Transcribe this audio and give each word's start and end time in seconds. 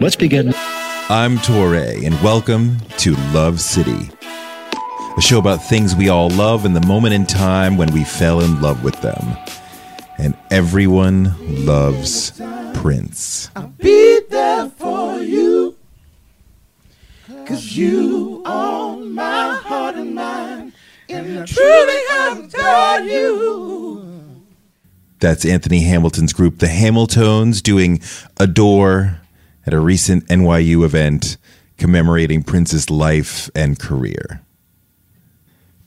Let's 0.00 0.16
begin. 0.16 0.52
I'm 1.08 1.38
Touré, 1.38 2.04
and 2.04 2.14
welcome 2.22 2.78
to 2.98 3.14
Love 3.32 3.60
City, 3.60 4.10
a 5.16 5.20
show 5.20 5.38
about 5.38 5.56
things 5.56 5.96
we 5.96 6.08
all 6.08 6.30
love 6.30 6.64
and 6.64 6.74
the 6.76 6.86
moment 6.86 7.14
in 7.14 7.26
time 7.26 7.76
when 7.76 7.92
we 7.92 8.04
fell 8.04 8.40
in 8.40 8.60
love 8.60 8.84
with 8.84 9.00
them. 9.00 9.36
And 10.18 10.36
everyone 10.50 11.34
loves 11.66 12.40
Prince. 12.74 13.50
I'll 13.56 13.68
be 13.68 14.20
there 14.30 14.68
for 14.70 15.18
you. 15.20 15.76
Cause 17.46 17.72
you 17.72 18.42
own 18.46 19.12
my 19.12 19.54
heart 19.56 19.96
and 19.96 20.14
mind. 20.14 20.72
And 21.08 21.40
I 21.40 21.44
truly 21.44 22.46
adore 22.46 23.00
you. 23.12 24.15
That's 25.18 25.44
Anthony 25.44 25.80
Hamilton's 25.80 26.32
group, 26.32 26.58
the 26.58 26.66
Hamiltones, 26.66 27.62
doing 27.62 28.00
Adore 28.38 29.20
at 29.66 29.72
a 29.72 29.80
recent 29.80 30.26
NYU 30.28 30.84
event 30.84 31.36
commemorating 31.78 32.42
Prince's 32.42 32.90
life 32.90 33.50
and 33.54 33.78
career. 33.78 34.42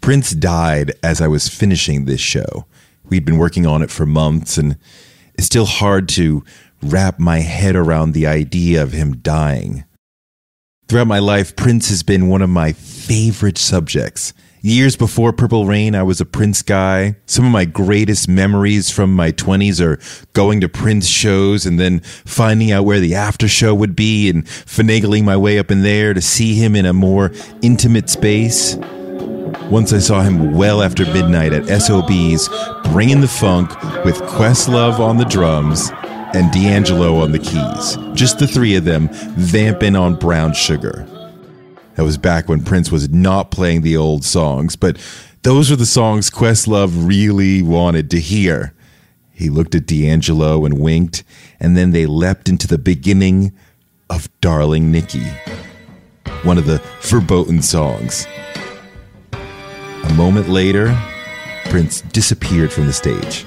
Prince 0.01 0.31
died 0.31 0.93
as 1.03 1.21
I 1.21 1.27
was 1.27 1.47
finishing 1.47 2.05
this 2.05 2.21
show. 2.21 2.65
We'd 3.03 3.25
been 3.25 3.37
working 3.37 3.65
on 3.65 3.81
it 3.81 3.91
for 3.91 4.05
months, 4.05 4.57
and 4.57 4.77
it's 5.35 5.47
still 5.47 5.65
hard 5.65 6.09
to 6.09 6.43
wrap 6.81 7.19
my 7.19 7.39
head 7.39 7.75
around 7.75 8.13
the 8.13 8.27
idea 8.27 8.81
of 8.81 8.93
him 8.93 9.17
dying. 9.17 9.83
Throughout 10.87 11.07
my 11.07 11.19
life, 11.19 11.55
Prince 11.55 11.89
has 11.89 12.01
been 12.01 12.29
one 12.29 12.41
of 12.41 12.49
my 12.49 12.71
favorite 12.71 13.57
subjects. 13.57 14.33
Years 14.61 14.97
before 14.97 15.31
Purple 15.31 15.65
Rain, 15.65 15.95
I 15.95 16.03
was 16.03 16.19
a 16.19 16.25
Prince 16.25 16.61
guy. 16.61 17.15
Some 17.25 17.45
of 17.45 17.51
my 17.51 17.63
greatest 17.63 18.27
memories 18.27 18.89
from 18.89 19.15
my 19.15 19.31
20s 19.31 19.79
are 19.79 19.97
going 20.33 20.59
to 20.59 20.67
Prince 20.67 21.07
shows 21.07 21.65
and 21.65 21.79
then 21.79 22.01
finding 22.01 22.73
out 22.73 22.83
where 22.83 22.99
the 22.99 23.15
after 23.15 23.47
show 23.47 23.73
would 23.73 23.95
be 23.95 24.29
and 24.29 24.43
finagling 24.43 25.23
my 25.23 25.37
way 25.37 25.59
up 25.59 25.71
in 25.71 25.83
there 25.83 26.13
to 26.13 26.21
see 26.21 26.55
him 26.55 26.75
in 26.75 26.85
a 26.85 26.91
more 26.91 27.31
intimate 27.61 28.09
space. 28.09 28.75
Once 29.71 29.93
I 29.93 29.99
saw 29.99 30.23
him 30.23 30.53
well 30.53 30.81
after 30.81 31.05
midnight 31.05 31.53
at 31.53 31.81
SOB's, 31.81 32.49
bringing 32.91 33.21
the 33.21 33.29
funk 33.29 33.69
with 34.03 34.17
Questlove 34.23 34.99
on 34.99 35.15
the 35.15 35.25
drums 35.25 35.89
and 36.33 36.51
D'Angelo 36.51 37.15
on 37.21 37.31
the 37.31 37.39
keys. 37.39 37.97
Just 38.13 38.39
the 38.39 38.47
three 38.47 38.75
of 38.75 38.83
them 38.83 39.07
vamping 39.37 39.95
on 39.95 40.15
brown 40.15 40.53
sugar. 40.53 41.07
That 41.99 42.05
was 42.05 42.17
back 42.17 42.47
when 42.47 42.63
Prince 42.63 42.93
was 42.93 43.09
not 43.09 43.51
playing 43.51 43.81
the 43.81 43.97
old 43.97 44.23
songs, 44.23 44.77
but 44.77 44.97
those 45.41 45.69
were 45.69 45.75
the 45.75 45.85
songs 45.85 46.29
Questlove 46.29 47.05
really 47.05 47.61
wanted 47.61 48.09
to 48.11 48.21
hear. 48.21 48.73
He 49.33 49.49
looked 49.49 49.75
at 49.75 49.85
D'Angelo 49.85 50.63
and 50.63 50.79
winked, 50.79 51.25
and 51.59 51.75
then 51.75 51.91
they 51.91 52.05
leapt 52.05 52.47
into 52.47 52.67
the 52.67 52.77
beginning 52.77 53.51
of 54.09 54.29
Darling 54.39 54.93
Nikki, 54.93 55.25
one 56.43 56.57
of 56.57 56.67
the 56.67 56.81
verboten 57.01 57.61
songs. 57.61 58.25
A 59.33 60.13
moment 60.13 60.47
later, 60.47 60.97
Prince 61.65 61.99
disappeared 61.99 62.71
from 62.71 62.85
the 62.85 62.93
stage, 62.93 63.45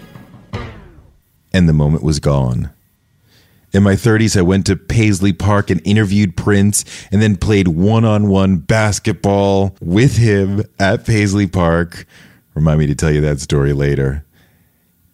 and 1.54 1.66
the 1.66 1.72
moment 1.72 2.02
was 2.02 2.20
gone. 2.20 2.70
In 3.72 3.82
my 3.82 3.94
30s, 3.94 4.36
I 4.36 4.42
went 4.42 4.66
to 4.66 4.76
Paisley 4.76 5.32
Park 5.32 5.70
and 5.70 5.80
interviewed 5.86 6.36
Prince 6.36 6.84
and 7.10 7.22
then 7.22 7.36
played 7.36 7.68
one 7.68 8.04
on 8.04 8.28
one 8.28 8.58
basketball 8.58 9.74
with 9.80 10.18
him 10.18 10.62
at 10.78 11.06
Paisley 11.06 11.46
Park. 11.46 12.06
Remind 12.54 12.80
me 12.80 12.86
to 12.86 12.94
tell 12.94 13.10
you 13.10 13.22
that 13.22 13.40
story 13.40 13.72
later. 13.72 14.26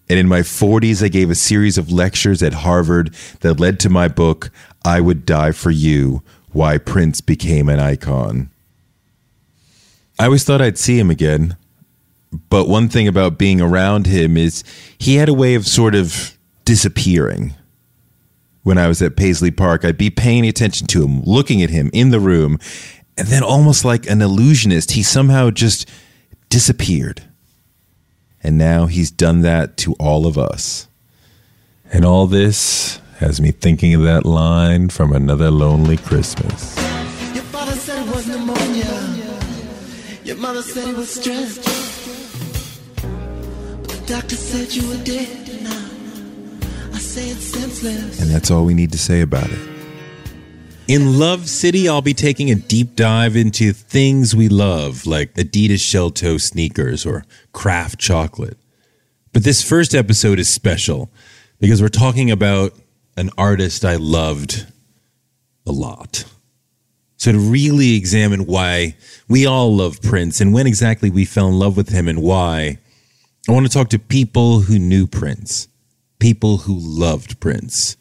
And 0.08 0.18
in 0.18 0.26
my 0.26 0.40
40s, 0.40 1.04
I 1.04 1.08
gave 1.08 1.30
a 1.30 1.36
series 1.36 1.78
of 1.78 1.92
lectures 1.92 2.42
at 2.42 2.52
Harvard 2.52 3.14
that 3.40 3.60
led 3.60 3.78
to 3.80 3.88
my 3.88 4.08
book, 4.08 4.50
I 4.84 5.00
Would 5.00 5.24
Die 5.24 5.52
for 5.52 5.70
You 5.70 6.22
Why 6.50 6.78
Prince 6.78 7.20
Became 7.20 7.68
an 7.68 7.78
Icon. 7.78 8.50
I 10.18 10.24
always 10.24 10.42
thought 10.42 10.62
I'd 10.62 10.78
see 10.78 10.98
him 10.98 11.10
again. 11.10 11.56
But 12.50 12.68
one 12.68 12.88
thing 12.88 13.06
about 13.06 13.38
being 13.38 13.60
around 13.60 14.06
him 14.06 14.36
is 14.36 14.64
he 14.98 15.14
had 15.14 15.28
a 15.28 15.34
way 15.34 15.54
of 15.54 15.64
sort 15.66 15.94
of 15.94 16.36
disappearing 16.64 17.54
when 18.68 18.76
I 18.76 18.86
was 18.86 19.00
at 19.00 19.16
Paisley 19.16 19.50
Park, 19.50 19.82
I'd 19.82 19.96
be 19.96 20.10
paying 20.10 20.46
attention 20.46 20.86
to 20.88 21.02
him, 21.02 21.22
looking 21.22 21.62
at 21.62 21.70
him 21.70 21.88
in 21.94 22.10
the 22.10 22.20
room, 22.20 22.58
and 23.16 23.26
then 23.28 23.42
almost 23.42 23.82
like 23.82 24.06
an 24.10 24.20
illusionist, 24.20 24.90
he 24.90 25.02
somehow 25.02 25.48
just 25.48 25.88
disappeared. 26.50 27.22
And 28.42 28.58
now 28.58 28.84
he's 28.84 29.10
done 29.10 29.40
that 29.40 29.78
to 29.78 29.94
all 29.94 30.26
of 30.26 30.36
us. 30.36 30.86
And 31.94 32.04
all 32.04 32.26
this 32.26 33.00
has 33.20 33.40
me 33.40 33.52
thinking 33.52 33.94
of 33.94 34.02
that 34.02 34.26
line 34.26 34.90
from 34.90 35.14
Another 35.14 35.50
Lonely 35.50 35.96
Christmas. 35.96 36.76
Your 37.34 37.44
father 37.44 37.72
said 37.72 38.06
it 38.06 38.14
was 38.14 38.28
pneumonia. 38.28 39.24
Your 40.24 40.36
mother 40.36 40.60
said 40.60 40.88
it 40.88 40.94
was 40.94 41.08
stress. 41.08 41.56
But 43.00 43.88
the 43.88 44.04
doctor 44.06 44.36
said 44.36 44.74
you 44.74 44.86
were 44.90 45.02
dead 45.04 45.47
And 48.20 48.30
that's 48.30 48.50
all 48.50 48.64
we 48.64 48.74
need 48.74 48.92
to 48.92 48.98
say 48.98 49.20
about 49.20 49.48
it. 49.50 49.58
In 50.88 51.18
Love 51.18 51.48
City, 51.48 51.88
I'll 51.88 52.00
be 52.00 52.14
taking 52.14 52.50
a 52.50 52.54
deep 52.54 52.96
dive 52.96 53.36
into 53.36 53.72
things 53.72 54.34
we 54.34 54.48
love, 54.48 55.06
like 55.06 55.34
Adidas 55.34 55.80
shell 55.80 56.10
toe 56.10 56.38
sneakers 56.38 57.04
or 57.04 57.24
Kraft 57.52 58.00
chocolate. 58.00 58.56
But 59.32 59.44
this 59.44 59.62
first 59.62 59.94
episode 59.94 60.38
is 60.38 60.48
special 60.48 61.10
because 61.60 61.82
we're 61.82 61.88
talking 61.88 62.30
about 62.30 62.74
an 63.18 63.30
artist 63.36 63.84
I 63.84 63.96
loved 63.96 64.66
a 65.66 65.72
lot. 65.72 66.24
So, 67.18 67.32
to 67.32 67.38
really 67.38 67.96
examine 67.96 68.46
why 68.46 68.96
we 69.28 69.44
all 69.44 69.76
love 69.76 70.00
Prince 70.00 70.40
and 70.40 70.54
when 70.54 70.66
exactly 70.66 71.10
we 71.10 71.24
fell 71.24 71.48
in 71.48 71.58
love 71.58 71.76
with 71.76 71.90
him 71.90 72.08
and 72.08 72.22
why, 72.22 72.78
I 73.48 73.52
want 73.52 73.66
to 73.66 73.72
talk 73.72 73.90
to 73.90 73.98
people 73.98 74.60
who 74.60 74.78
knew 74.78 75.06
Prince, 75.06 75.68
people 76.18 76.58
who 76.58 76.76
loved 76.78 77.40
Prince, 77.40 77.96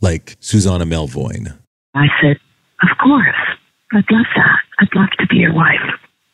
like 0.00 0.36
Susanna 0.40 0.84
Melvoin. 0.84 1.58
I 1.94 2.06
said, 2.20 2.36
Of 2.82 2.96
course. 3.02 3.34
I'd 3.92 4.04
love 4.10 4.26
that. 4.34 4.58
I'd 4.80 4.94
love 4.94 5.10
to 5.18 5.26
be 5.28 5.36
your 5.36 5.54
wife. 5.54 5.80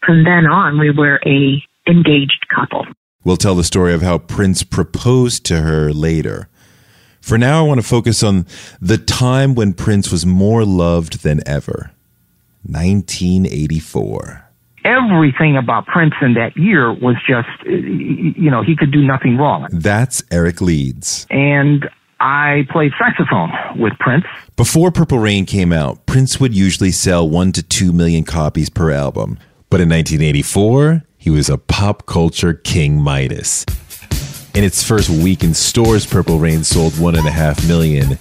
From 0.04 0.24
then 0.24 0.46
on, 0.46 0.78
we 0.78 0.90
were 0.90 1.20
a 1.26 1.62
engaged 1.88 2.46
couple. 2.54 2.86
We'll 3.24 3.36
tell 3.36 3.54
the 3.54 3.64
story 3.64 3.94
of 3.94 4.02
how 4.02 4.18
Prince 4.18 4.62
proposed 4.62 5.44
to 5.46 5.60
her 5.60 5.92
later. 5.92 6.48
For 7.20 7.38
now, 7.38 7.64
I 7.64 7.68
want 7.68 7.80
to 7.80 7.86
focus 7.86 8.22
on 8.22 8.46
the 8.80 8.98
time 8.98 9.54
when 9.54 9.74
Prince 9.74 10.10
was 10.10 10.26
more 10.26 10.64
loved 10.64 11.22
than 11.22 11.40
ever 11.46 11.92
1984. 12.64 14.41
Everything 14.84 15.56
about 15.56 15.86
Prince 15.86 16.14
in 16.20 16.34
that 16.34 16.56
year 16.56 16.92
was 16.92 17.16
just, 17.26 17.48
uh, 17.66 17.70
you 17.70 18.50
know, 18.50 18.62
he 18.62 18.76
could 18.76 18.90
do 18.90 19.02
nothing 19.02 19.36
wrong. 19.36 19.68
That's 19.70 20.22
Eric 20.30 20.60
Leeds. 20.60 21.26
And 21.30 21.88
I 22.20 22.66
played 22.70 22.92
saxophone 22.98 23.50
with 23.76 23.94
Prince. 23.98 24.24
Before 24.56 24.90
Purple 24.90 25.18
Rain 25.18 25.44
came 25.44 25.72
out, 25.72 26.06
Prince 26.06 26.38
would 26.38 26.54
usually 26.54 26.92
sell 26.92 27.28
one 27.28 27.52
to 27.52 27.62
two 27.62 27.92
million 27.92 28.24
copies 28.24 28.70
per 28.70 28.90
album. 28.90 29.38
But 29.70 29.80
in 29.80 29.88
1984, 29.88 31.02
he 31.18 31.30
was 31.30 31.48
a 31.48 31.58
pop 31.58 32.06
culture 32.06 32.54
King 32.54 33.00
Midas. 33.00 33.64
In 34.54 34.64
its 34.64 34.86
first 34.86 35.08
week 35.08 35.42
in 35.42 35.54
stores, 35.54 36.04
Purple 36.04 36.38
Rain 36.38 36.62
sold 36.62 36.98
one 37.00 37.16
and 37.16 37.26
a 37.26 37.30
half 37.30 37.66
million, 37.66 38.18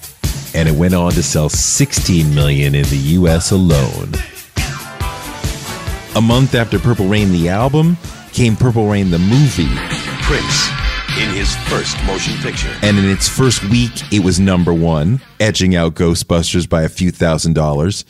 and 0.56 0.69
it 0.69 0.75
went 0.75 0.94
on 0.94 1.12
to 1.12 1.22
sell 1.22 1.50
16 1.50 2.34
million 2.34 2.74
in 2.74 2.86
the 2.86 2.98
US 3.19 3.52
alone. 3.52 4.14
A 6.13 6.19
month 6.19 6.56
after 6.56 6.78
Purple 6.78 7.08
Rain 7.08 7.31
the 7.31 7.48
album 7.48 7.98
came 8.34 8.58
Purple 8.58 8.90
Rain 8.90 9.12
the 9.12 9.18
movie. 9.18 9.74
Prince 10.24 10.69
in 11.18 11.30
his 11.30 11.56
first 11.69 11.96
motion 12.06 12.38
picture. 12.40 12.74
And 12.81 12.98
in 12.98 13.10
its 13.10 13.30
first 13.30 13.63
week, 13.69 13.92
it 14.12 14.22
was 14.22 14.38
number 14.38 14.74
one, 14.74 15.22
edging 15.40 15.74
out 15.74 15.96
Ghostbusters 15.96 16.68
by 16.68 16.81
a 16.81 16.90
few 16.90 17.12
thousand 17.12 17.54
dollars. 17.54 18.04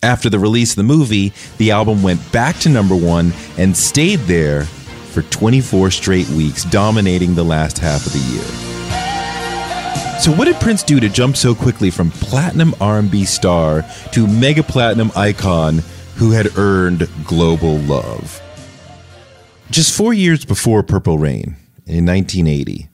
After 0.00 0.30
the 0.30 0.38
release 0.38 0.70
of 0.72 0.76
the 0.76 0.84
movie, 0.84 1.32
the 1.58 1.72
album 1.72 2.04
went 2.04 2.20
back 2.30 2.56
to 2.60 2.68
number 2.68 2.94
one 2.94 3.32
and 3.58 3.76
stayed 3.76 4.20
there 4.20 4.62
for 4.64 5.22
24 5.22 5.90
straight 5.90 6.28
weeks, 6.28 6.62
dominating 6.64 7.34
the 7.34 7.44
last 7.44 7.78
half 7.78 8.06
of 8.06 8.12
the 8.12 8.20
year. 8.32 8.70
So 10.20 10.30
what 10.30 10.44
did 10.44 10.60
Prince 10.60 10.84
do 10.84 11.00
to 11.00 11.08
jump 11.08 11.36
so 11.36 11.52
quickly 11.52 11.90
from 11.90 12.12
platinum 12.12 12.76
R&B 12.80 13.24
star 13.24 13.84
to 14.12 14.26
mega 14.28 14.62
platinum 14.62 15.10
icon 15.16 15.82
who 16.20 16.32
had 16.32 16.56
earned 16.58 17.08
global 17.24 17.78
love? 17.78 18.42
Just 19.70 19.96
4 19.96 20.12
years 20.12 20.44
before 20.44 20.82
Purple 20.82 21.16
Rain, 21.16 21.56
in 21.86 22.04
1980, 22.04 22.90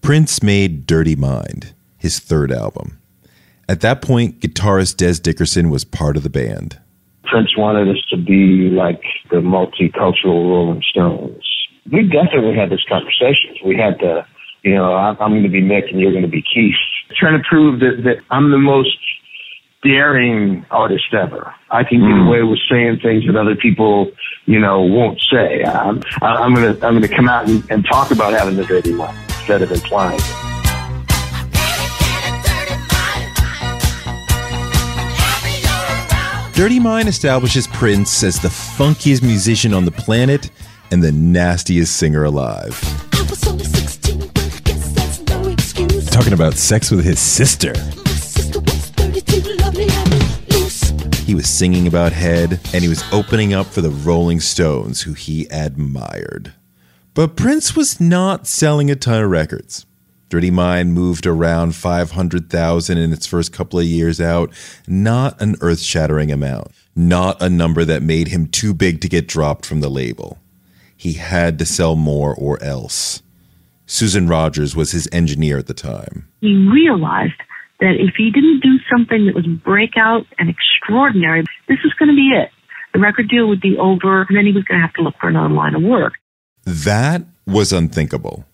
Prince 0.00 0.44
made 0.44 0.86
Dirty 0.86 1.16
Mind, 1.16 1.74
his 1.96 2.20
third 2.20 2.52
album. 2.52 3.00
At 3.68 3.80
that 3.80 4.00
point, 4.00 4.38
guitarist 4.38 4.94
Dez 4.94 5.20
Dickerson 5.20 5.70
was 5.70 5.84
part 5.84 6.16
of 6.16 6.22
the 6.22 6.30
band. 6.30 6.78
Prince 7.24 7.56
wanted 7.56 7.88
us 7.88 8.02
to 8.10 8.16
be 8.16 8.70
like 8.70 9.02
the 9.32 9.38
multicultural 9.38 10.48
Rolling 10.48 10.82
Stones. 10.88 11.44
We 11.90 12.04
definitely 12.04 12.54
had 12.54 12.70
this 12.70 12.84
conversation. 12.88 13.56
We 13.66 13.76
had 13.76 13.98
to, 13.98 14.24
you 14.62 14.76
know, 14.76 14.94
I'm, 14.94 15.16
I'm 15.20 15.32
going 15.32 15.42
to 15.42 15.48
be 15.48 15.62
Mick 15.62 15.90
and 15.90 16.00
you're 16.00 16.12
going 16.12 16.22
to 16.22 16.28
be 16.28 16.42
Keith. 16.42 16.76
Trying 17.18 17.42
to 17.42 17.44
prove 17.48 17.80
that, 17.80 18.02
that 18.04 18.18
I'm 18.30 18.52
the 18.52 18.58
most 18.58 18.96
daring 19.82 20.64
artist 20.70 21.12
ever. 21.12 21.54
I 21.70 21.84
can 21.84 22.00
get 22.00 22.10
hmm. 22.10 22.26
away 22.26 22.42
with 22.42 22.58
saying 22.70 23.00
things 23.00 23.26
that 23.26 23.36
other 23.36 23.54
people, 23.54 24.10
you 24.46 24.58
know, 24.58 24.82
won't 24.82 25.20
say. 25.30 25.64
I'm, 25.64 26.02
I'm 26.22 26.54
gonna, 26.54 26.78
I'm 26.82 26.94
gonna 26.94 27.08
come 27.08 27.28
out 27.28 27.48
and, 27.48 27.64
and 27.70 27.84
talk 27.86 28.10
about 28.10 28.32
having 28.32 28.56
the 28.56 28.64
dirty 28.64 28.92
mind 28.92 29.16
instead 29.28 29.62
of 29.62 29.70
implying. 29.70 30.18
it. 30.18 30.48
Dirty 36.58 36.80
Mind 36.80 37.08
establishes 37.08 37.68
Prince 37.68 38.24
as 38.24 38.40
the 38.40 38.48
funkiest 38.48 39.22
musician 39.22 39.72
on 39.72 39.84
the 39.84 39.92
planet 39.92 40.50
and 40.90 41.00
the 41.00 41.12
nastiest 41.12 41.96
singer 41.96 42.24
alive. 42.24 42.80
Talking 46.10 46.32
about 46.32 46.54
sex 46.54 46.90
with 46.90 47.04
his 47.04 47.20
sister. 47.20 47.74
He 51.28 51.34
was 51.34 51.46
singing 51.46 51.86
about 51.86 52.12
head, 52.12 52.58
and 52.72 52.82
he 52.82 52.88
was 52.88 53.04
opening 53.12 53.52
up 53.52 53.66
for 53.66 53.82
the 53.82 53.90
Rolling 53.90 54.40
Stones, 54.40 55.02
who 55.02 55.12
he 55.12 55.46
admired. 55.50 56.54
But 57.12 57.36
Prince 57.36 57.76
was 57.76 58.00
not 58.00 58.46
selling 58.46 58.90
a 58.90 58.96
ton 58.96 59.22
of 59.22 59.30
records. 59.30 59.84
Dirty 60.30 60.50
Mind 60.50 60.94
moved 60.94 61.26
around 61.26 61.74
500,000 61.74 62.96
in 62.96 63.12
its 63.12 63.26
first 63.26 63.52
couple 63.52 63.78
of 63.78 63.84
years 63.84 64.22
out, 64.22 64.50
not 64.86 65.38
an 65.38 65.56
earth 65.60 65.80
shattering 65.80 66.32
amount, 66.32 66.68
not 66.96 67.42
a 67.42 67.50
number 67.50 67.84
that 67.84 68.02
made 68.02 68.28
him 68.28 68.46
too 68.46 68.72
big 68.72 69.02
to 69.02 69.08
get 69.10 69.28
dropped 69.28 69.66
from 69.66 69.80
the 69.80 69.90
label. 69.90 70.38
He 70.96 71.12
had 71.12 71.58
to 71.58 71.66
sell 71.66 71.94
more 71.94 72.34
or 72.34 72.58
else. 72.62 73.22
Susan 73.84 74.28
Rogers 74.28 74.74
was 74.74 74.92
his 74.92 75.06
engineer 75.12 75.58
at 75.58 75.66
the 75.66 75.74
time. 75.74 76.26
He 76.40 76.54
realized 76.54 77.34
that 77.80 77.94
if 77.98 78.14
he 78.16 78.30
didn't 78.30 78.60
do 78.60 78.78
something 78.90 79.26
that 79.26 79.34
was 79.34 79.46
breakout 79.46 80.26
and 80.38 80.48
extraordinary, 80.48 81.44
this 81.68 81.78
was 81.82 81.92
going 81.94 82.08
to 82.08 82.14
be 82.14 82.30
it. 82.34 82.50
The 82.92 82.98
record 82.98 83.28
deal 83.28 83.48
would 83.48 83.60
be 83.60 83.76
over, 83.78 84.22
and 84.22 84.36
then 84.36 84.46
he 84.46 84.52
was 84.52 84.64
going 84.64 84.80
to 84.80 84.86
have 84.86 84.94
to 84.94 85.02
look 85.02 85.14
for 85.20 85.28
another 85.28 85.54
line 85.54 85.74
of 85.74 85.82
work. 85.82 86.14
That 86.64 87.22
was 87.46 87.72
unthinkable. 87.72 88.44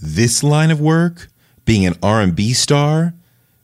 This 0.00 0.42
line 0.42 0.70
of 0.70 0.80
work, 0.80 1.28
being 1.64 1.86
an 1.86 1.94
R&B 2.02 2.52
star, 2.52 3.14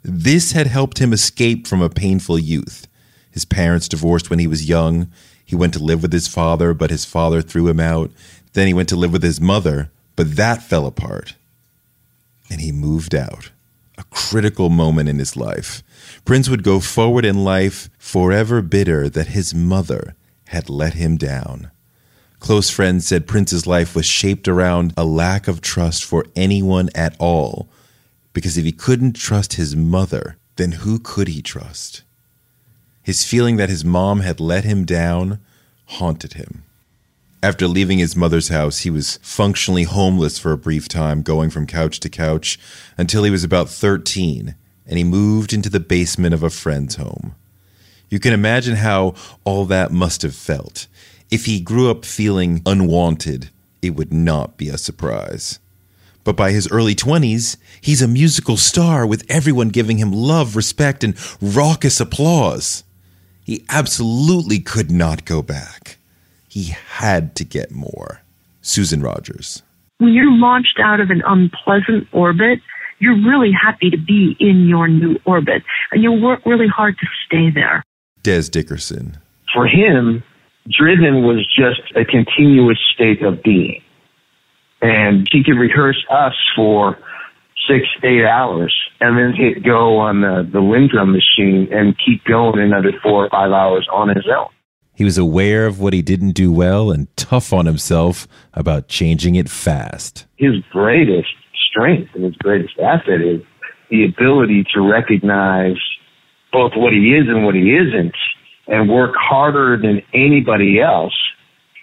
this 0.03 0.53
had 0.53 0.67
helped 0.67 0.99
him 0.99 1.13
escape 1.13 1.67
from 1.67 1.83
a 1.83 1.91
painful 1.91 2.39
youth. 2.39 2.89
His 3.31 3.45
parents 3.45 3.89
divorced 3.89 4.31
when 4.31 4.39
he 4.39 4.47
was 4.47 4.69
young. 4.69 5.11
He 5.45 5.55
went 5.55 5.75
to 5.75 5.83
live 5.83 6.03
with 6.03 6.13
his 6.13 6.29
father, 6.29 6.75
but 6.75 6.91
his 6.91 7.05
father 7.05 7.43
threw 7.43 7.69
him 7.69 7.81
out. 7.81 8.11
Then 8.53 8.67
he 8.67 8.75
went 8.75 8.89
to 8.91 8.97
live 8.97 9.13
with 9.13 9.23
his 9.23 9.41
mother, 9.41 9.91
but 10.17 10.37
that 10.37 10.63
fell 10.63 10.87
apart. 10.87 11.37
And 12.51 12.61
he 12.61 12.73
moved 12.73 13.15
out. 13.15 13.51
Critical 14.13 14.69
moment 14.69 15.09
in 15.09 15.19
his 15.19 15.37
life. 15.37 15.83
Prince 16.25 16.49
would 16.49 16.63
go 16.63 16.81
forward 16.81 17.25
in 17.25 17.45
life 17.45 17.89
forever 17.99 18.63
bitter 18.63 19.09
that 19.09 19.29
his 19.29 19.55
mother 19.55 20.15
had 20.49 20.69
let 20.69 20.95
him 20.95 21.17
down. 21.17 21.71
Close 22.39 22.69
friends 22.69 23.07
said 23.07 23.27
Prince's 23.27 23.67
life 23.67 23.95
was 23.95 24.05
shaped 24.05 24.49
around 24.49 24.93
a 24.97 25.05
lack 25.05 25.49
of 25.49 25.61
trust 25.61 26.05
for 26.05 26.27
anyone 26.37 26.91
at 26.95 27.17
all, 27.19 27.69
because 28.33 28.59
if 28.59 28.65
he 28.65 28.73
couldn't 28.73 29.15
trust 29.15 29.55
his 29.55 29.77
mother, 29.77 30.37
then 30.57 30.73
who 30.73 30.99
could 30.99 31.29
he 31.29 31.41
trust? 31.41 32.03
His 33.03 33.25
feeling 33.25 33.57
that 33.57 33.71
his 33.71 33.85
mom 33.85 34.21
had 34.21 34.41
let 34.41 34.65
him 34.65 34.85
down 34.85 35.39
haunted 35.87 36.35
him. 36.35 36.65
After 37.45 37.67
leaving 37.67 37.99
his 37.99 38.15
mother's 38.15 38.49
house, 38.49 38.81
he 38.81 38.91
was 38.91 39.19
functionally 39.21 39.83
homeless 39.83 40.39
for 40.39 40.53
a 40.53 40.57
brief 40.57 40.87
time, 40.87 41.23
going 41.23 41.51
from 41.51 41.67
couch 41.67 41.99
to 42.01 42.09
couch 42.09 42.57
until 42.97 43.25
he 43.25 43.33
was 43.33 43.43
about 43.43 43.69
13, 43.69 44.55
and 44.87 44.99
he 44.99 45.03
moved 45.03 45.53
into 45.53 45.69
the 45.69 45.81
basement 45.81 46.35
of 46.35 46.45
a 46.45 46.51
friend's 46.51 46.95
home. 46.95 47.35
You 48.09 48.21
can 48.21 48.33
imagine 48.33 48.77
how 48.77 49.15
all 49.43 49.65
that 49.65 49.91
must 49.91 50.23
have 50.23 50.37
felt. 50.37 50.87
If 51.33 51.47
he 51.47 51.59
grew 51.59 51.91
up 51.91 52.05
feeling 52.05 52.63
unwanted, 52.65 53.51
it 53.81 53.97
would 53.97 54.13
not 54.13 54.57
be 54.57 54.69
a 54.69 54.79
surprise. 54.79 55.59
But 56.23 56.37
by 56.37 56.53
his 56.53 56.71
early 56.71 56.95
20s, 56.95 57.57
he's 57.81 58.03
a 58.03 58.07
musical 58.07 58.57
star 58.57 59.05
with 59.05 59.27
everyone 59.29 59.71
giving 59.71 59.99
him 59.99 60.13
love, 60.13 60.55
respect, 60.55 61.03
and 61.03 61.17
raucous 61.41 61.99
applause. 61.99 62.85
He 63.43 63.65
absolutely 63.69 64.61
could 64.61 64.93
not 64.93 65.25
go 65.25 65.43
back. 65.43 65.99
He 66.53 66.65
had 66.65 67.35
to 67.37 67.47
get 67.47 67.71
more. 67.71 68.21
Susan 68.61 69.01
Rogers. 69.01 69.63
When 69.97 70.13
you're 70.13 70.31
launched 70.31 70.79
out 70.85 71.01
of 71.01 71.09
an 71.09 71.23
unpleasant 71.27 72.09
orbit, 72.13 72.59
you're 72.99 73.17
really 73.27 73.53
happy 73.59 73.89
to 73.89 73.97
be 73.97 74.37
in 74.39 74.69
your 74.69 74.87
new 74.87 75.19
orbit, 75.25 75.63
and 75.93 76.03
you'll 76.03 76.21
work 76.21 76.45
really 76.45 76.69
hard 76.69 76.97
to 76.99 77.07
stay 77.25 77.49
there. 77.49 77.83
Dez 78.23 78.51
Dickerson. 78.51 79.17
For 79.55 79.67
him, 79.67 80.23
driven 80.69 81.23
was 81.23 81.51
just 81.57 81.81
a 81.97 82.05
continuous 82.05 82.79
state 82.95 83.23
of 83.23 83.43
being. 83.43 83.83
And 84.83 85.27
he 85.33 85.43
could 85.43 85.57
rehearse 85.57 86.05
us 86.11 86.35
for 86.55 86.99
six, 87.67 87.87
eight 88.03 88.27
hours 88.27 88.77
and 89.01 89.17
then 89.17 89.33
hit 89.33 89.65
go 89.65 89.97
on 89.97 90.21
the, 90.21 90.47
the 90.53 90.61
Linn 90.61 90.91
drum 90.93 91.13
machine 91.13 91.73
and 91.73 91.97
keep 91.97 92.23
going 92.27 92.61
another 92.61 92.93
four 93.03 93.25
or 93.25 93.31
five 93.31 93.53
hours 93.53 93.89
on 93.91 94.11
his 94.11 94.27
own. 94.29 94.51
He 95.03 95.05
was 95.05 95.19
aware 95.19 95.67
of 95.67 95.81
what 95.81 95.95
he 95.95 96.01
didn't 96.01 96.31
do 96.31 96.53
well 96.53 96.93
and 96.93 97.09
tough 97.17 97.53
on 97.53 97.67
himself 97.67 98.29
about 98.55 98.87
changing 98.87 99.35
it 99.35 99.49
fast. 99.49 100.27
His 100.37 100.63
greatest 100.71 101.35
strength 101.69 102.15
and 102.15 102.23
his 102.23 102.37
greatest 102.37 102.79
asset 102.79 103.21
is 103.21 103.41
the 103.91 104.05
ability 104.05 104.65
to 104.73 104.81
recognize 104.81 105.75
both 106.53 106.71
what 106.77 106.93
he 106.93 107.17
is 107.17 107.27
and 107.27 107.45
what 107.45 107.57
he 107.57 107.75
isn't 107.75 108.15
and 108.69 108.89
work 108.89 109.17
harder 109.17 109.77
than 109.77 110.03
anybody 110.15 110.81
else 110.81 111.19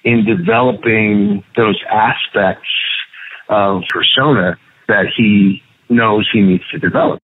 in 0.05 0.23
developing 0.23 1.43
those 1.57 1.83
aspects 1.91 2.69
of 3.49 3.81
persona 3.89 4.57
that 4.87 5.07
he 5.17 5.61
knows 5.89 6.25
he 6.31 6.39
needs 6.39 6.63
to 6.71 6.79
develop. 6.79 7.19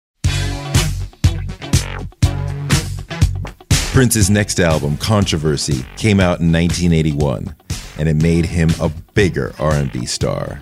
Prince's 4.01 4.31
next 4.31 4.59
album, 4.59 4.97
Controversy, 4.97 5.85
came 5.95 6.19
out 6.19 6.39
in 6.39 6.51
1981, 6.51 7.55
and 7.99 8.09
it 8.09 8.15
made 8.15 8.47
him 8.47 8.71
a 8.81 8.89
bigger 9.13 9.53
R&B 9.59 10.07
star. 10.07 10.59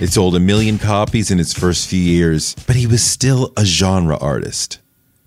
It 0.00 0.06
sold 0.06 0.34
a 0.34 0.40
million 0.40 0.78
copies 0.78 1.30
in 1.30 1.38
its 1.38 1.52
first 1.52 1.86
few 1.86 2.00
years, 2.00 2.54
but 2.66 2.76
he 2.76 2.86
was 2.86 3.04
still 3.04 3.52
a 3.58 3.66
genre 3.66 4.16
artist. 4.16 4.78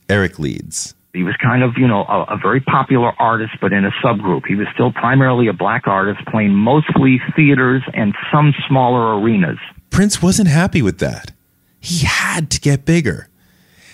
Eric 0.10 0.39
Leeds. 0.39 0.96
He 1.13 1.22
was 1.22 1.36
kind 1.38 1.62
of, 1.62 1.77
you 1.77 1.88
know, 1.88 2.03
a, 2.06 2.34
a 2.34 2.38
very 2.41 2.62
popular 2.62 3.12
artist, 3.20 3.51
but 3.62 3.72
in 3.74 3.86
a 3.86 3.91
subgroup. 4.03 4.48
He 4.48 4.56
was 4.56 4.65
still 4.74 4.91
primarily 4.91 5.46
a 5.46 5.53
black 5.53 5.86
artist, 5.86 6.25
playing 6.30 6.56
mostly 6.56 7.22
theaters 7.36 7.84
and 7.94 8.15
some 8.34 8.56
smaller 8.68 9.20
arenas. 9.20 9.60
Prince 9.91 10.20
wasn't 10.20 10.48
happy 10.48 10.82
with 10.82 10.98
that. 10.98 11.32
He 11.80 12.08
had 12.08 12.50
to 12.50 12.60
get 12.60 12.86
bigger. 12.86 13.30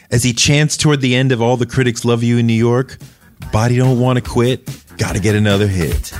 As 0.09 0.23
he 0.23 0.31
chanced 0.31 0.79
toward 0.79 1.01
the 1.01 1.17
end 1.17 1.33
of 1.33 1.41
All 1.41 1.57
the 1.57 1.65
Critics 1.65 2.05
Love 2.05 2.23
You 2.23 2.37
in 2.37 2.47
New 2.47 2.53
York, 2.53 2.97
Body 3.51 3.77
Don't 3.77 3.99
Want 3.99 4.17
to 4.17 4.29
Quit, 4.29 4.69
Gotta 4.97 5.19
Get 5.19 5.35
Another 5.35 5.67
Hit. 5.67 6.13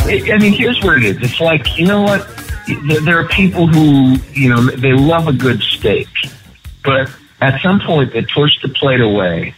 I 0.00 0.22
I 0.32 0.38
mean, 0.38 0.52
here's 0.52 0.82
what 0.82 0.96
it 0.96 1.04
is. 1.04 1.16
It's 1.20 1.40
like, 1.40 1.78
you 1.78 1.86
know 1.86 2.02
what? 2.02 2.26
There- 2.86 3.00
There 3.00 3.18
are 3.18 3.28
people 3.28 3.66
who, 3.66 4.16
you 4.32 4.48
know, 4.48 4.62
they 4.70 4.92
love 4.92 5.28
a 5.28 5.32
good 5.32 5.62
steak, 5.62 6.08
but 6.84 7.10
at 7.40 7.60
some 7.62 7.80
point 7.80 8.12
they 8.12 8.22
push 8.22 8.50
the 8.62 8.68
plate 8.70 9.00
away 9.00 9.54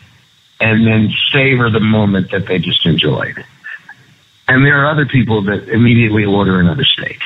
and 0.61 0.87
then 0.87 1.13
savor 1.33 1.71
the 1.71 1.81
moment 1.81 2.31
that 2.33 2.47
they 2.47 2.59
just 2.59 2.85
enjoyed. 2.87 3.45
And 4.49 4.65
there 4.67 4.85
are 4.85 4.91
other 4.91 5.07
people 5.07 5.43
that 5.43 5.69
immediately 5.69 6.25
order 6.25 6.61
another 6.61 6.85
steak. 6.85 7.21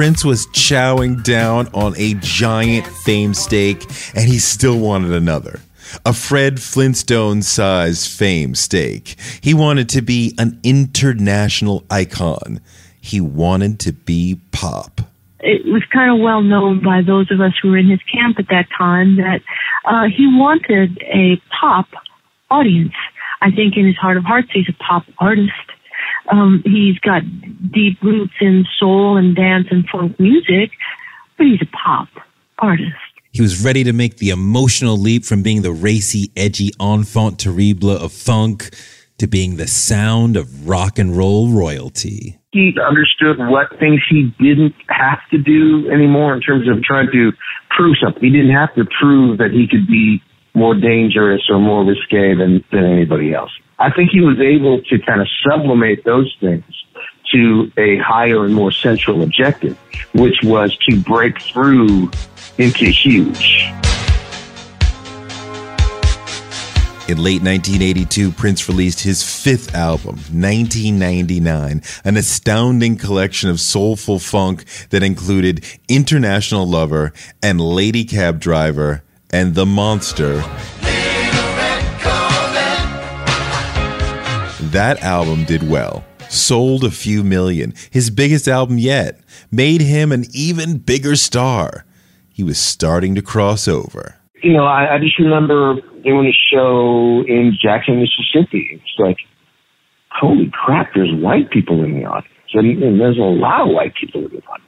Prince 0.00 0.24
was 0.24 0.46
chowing 0.46 1.22
down 1.22 1.68
on 1.74 1.92
a 1.98 2.14
giant 2.20 2.86
fame 2.86 3.34
steak, 3.34 3.82
and 4.14 4.26
he 4.26 4.38
still 4.38 4.78
wanted 4.78 5.12
another. 5.12 5.60
A 6.06 6.14
Fred 6.14 6.58
Flintstone 6.58 7.42
sized 7.42 8.10
fame 8.10 8.54
steak. 8.54 9.16
He 9.42 9.52
wanted 9.52 9.90
to 9.90 10.00
be 10.00 10.34
an 10.38 10.58
international 10.62 11.84
icon. 11.90 12.62
He 12.98 13.20
wanted 13.20 13.78
to 13.80 13.92
be 13.92 14.40
pop. 14.52 15.02
it 15.40 15.66
was 15.66 15.82
kind 15.92 16.10
of 16.10 16.24
well 16.24 16.40
known 16.40 16.82
by 16.82 17.02
those 17.02 17.30
of 17.30 17.42
us 17.42 17.52
who 17.60 17.68
were 17.68 17.76
in 17.76 17.90
his 17.90 18.00
camp 18.10 18.38
at 18.38 18.48
that 18.48 18.68
time 18.78 19.16
that 19.16 19.42
uh, 19.84 20.04
he 20.04 20.26
wanted 20.26 20.96
a 21.12 21.36
pop 21.60 21.88
audience. 22.50 22.94
I 23.42 23.50
think 23.50 23.76
in 23.76 23.84
his 23.84 23.96
heart 23.96 24.16
of 24.16 24.24
hearts, 24.24 24.48
he's 24.50 24.70
a 24.70 24.82
pop 24.82 25.04
artist. 25.18 25.52
Um, 26.30 26.62
he's 26.64 26.98
got 26.98 27.22
deep 27.72 28.00
roots 28.02 28.34
in 28.40 28.64
soul 28.78 29.16
and 29.16 29.34
dance 29.34 29.66
and 29.70 29.88
folk 29.88 30.18
music, 30.20 30.70
but 31.36 31.46
he's 31.46 31.60
a 31.62 31.76
pop 31.76 32.08
artist. 32.58 32.94
He 33.32 33.42
was 33.42 33.64
ready 33.64 33.84
to 33.84 33.92
make 33.92 34.16
the 34.16 34.30
emotional 34.30 34.96
leap 34.96 35.24
from 35.24 35.42
being 35.42 35.62
the 35.62 35.72
racy, 35.72 36.32
edgy 36.36 36.70
enfant 36.80 37.38
terrible 37.38 37.90
of 37.90 38.12
funk 38.12 38.70
to 39.18 39.26
being 39.26 39.56
the 39.56 39.68
sound 39.68 40.36
of 40.36 40.68
rock 40.68 40.98
and 40.98 41.16
roll 41.16 41.48
royalty. 41.48 42.38
He 42.52 42.74
understood 42.84 43.38
what 43.38 43.78
things 43.78 44.00
he 44.08 44.34
didn't 44.40 44.74
have 44.88 45.20
to 45.30 45.38
do 45.38 45.88
anymore 45.90 46.34
in 46.34 46.40
terms 46.40 46.68
of 46.68 46.82
trying 46.82 47.08
to 47.12 47.30
prove 47.70 47.96
something. 48.02 48.22
He 48.22 48.30
didn't 48.30 48.54
have 48.54 48.74
to 48.74 48.84
prove 48.98 49.38
that 49.38 49.52
he 49.52 49.68
could 49.70 49.86
be 49.86 50.22
more 50.54 50.74
dangerous 50.74 51.42
or 51.48 51.60
more 51.60 51.84
risque 51.84 52.34
than, 52.34 52.64
than 52.72 52.84
anybody 52.84 53.32
else. 53.32 53.52
I 53.80 53.90
think 53.90 54.10
he 54.10 54.20
was 54.20 54.38
able 54.38 54.82
to 54.82 54.98
kind 54.98 55.22
of 55.22 55.28
sublimate 55.42 56.04
those 56.04 56.36
things 56.38 56.64
to 57.32 57.72
a 57.78 57.96
higher 57.96 58.44
and 58.44 58.54
more 58.54 58.70
central 58.70 59.22
objective, 59.22 59.78
which 60.12 60.36
was 60.42 60.76
to 60.88 61.00
break 61.00 61.40
through 61.40 62.10
into 62.58 62.84
huge. 62.84 63.72
In 67.08 67.24
late 67.24 67.42
1982, 67.42 68.32
Prince 68.32 68.68
released 68.68 69.00
his 69.00 69.22
fifth 69.22 69.74
album, 69.74 70.16
1999, 70.30 71.82
an 72.04 72.16
astounding 72.18 72.98
collection 72.98 73.48
of 73.48 73.58
soulful 73.60 74.18
funk 74.18 74.64
that 74.90 75.02
included 75.02 75.64
International 75.88 76.68
Lover 76.68 77.14
and 77.42 77.58
Lady 77.58 78.04
Cab 78.04 78.40
Driver 78.40 79.02
and 79.30 79.54
The 79.54 79.66
Monster. 79.66 80.44
That 84.72 85.02
album 85.02 85.44
did 85.46 85.68
well, 85.68 86.04
sold 86.28 86.84
a 86.84 86.92
few 86.92 87.24
million, 87.24 87.74
his 87.90 88.08
biggest 88.08 88.46
album 88.46 88.78
yet, 88.78 89.18
made 89.50 89.80
him 89.80 90.12
an 90.12 90.26
even 90.32 90.78
bigger 90.78 91.16
star. 91.16 91.84
He 92.28 92.44
was 92.44 92.56
starting 92.56 93.16
to 93.16 93.22
cross 93.22 93.66
over. 93.66 94.14
You 94.44 94.52
know, 94.52 94.64
I, 94.64 94.94
I 94.94 94.98
just 94.98 95.18
remember 95.18 95.80
doing 96.04 96.28
a 96.28 96.54
show 96.54 97.24
in 97.26 97.58
Jackson, 97.60 98.00
Mississippi. 98.00 98.68
It's 98.70 98.98
like, 98.98 99.16
holy 100.12 100.52
crap, 100.52 100.94
there's 100.94 101.12
white 101.20 101.50
people 101.50 101.82
in 101.82 101.98
the 101.98 102.06
audience. 102.06 102.32
And, 102.54 102.80
and 102.80 103.00
there's 103.00 103.18
a 103.18 103.22
lot 103.22 103.62
of 103.62 103.74
white 103.74 103.94
people 104.00 104.20
in 104.20 104.30
the 104.30 104.42
audience. 104.46 104.66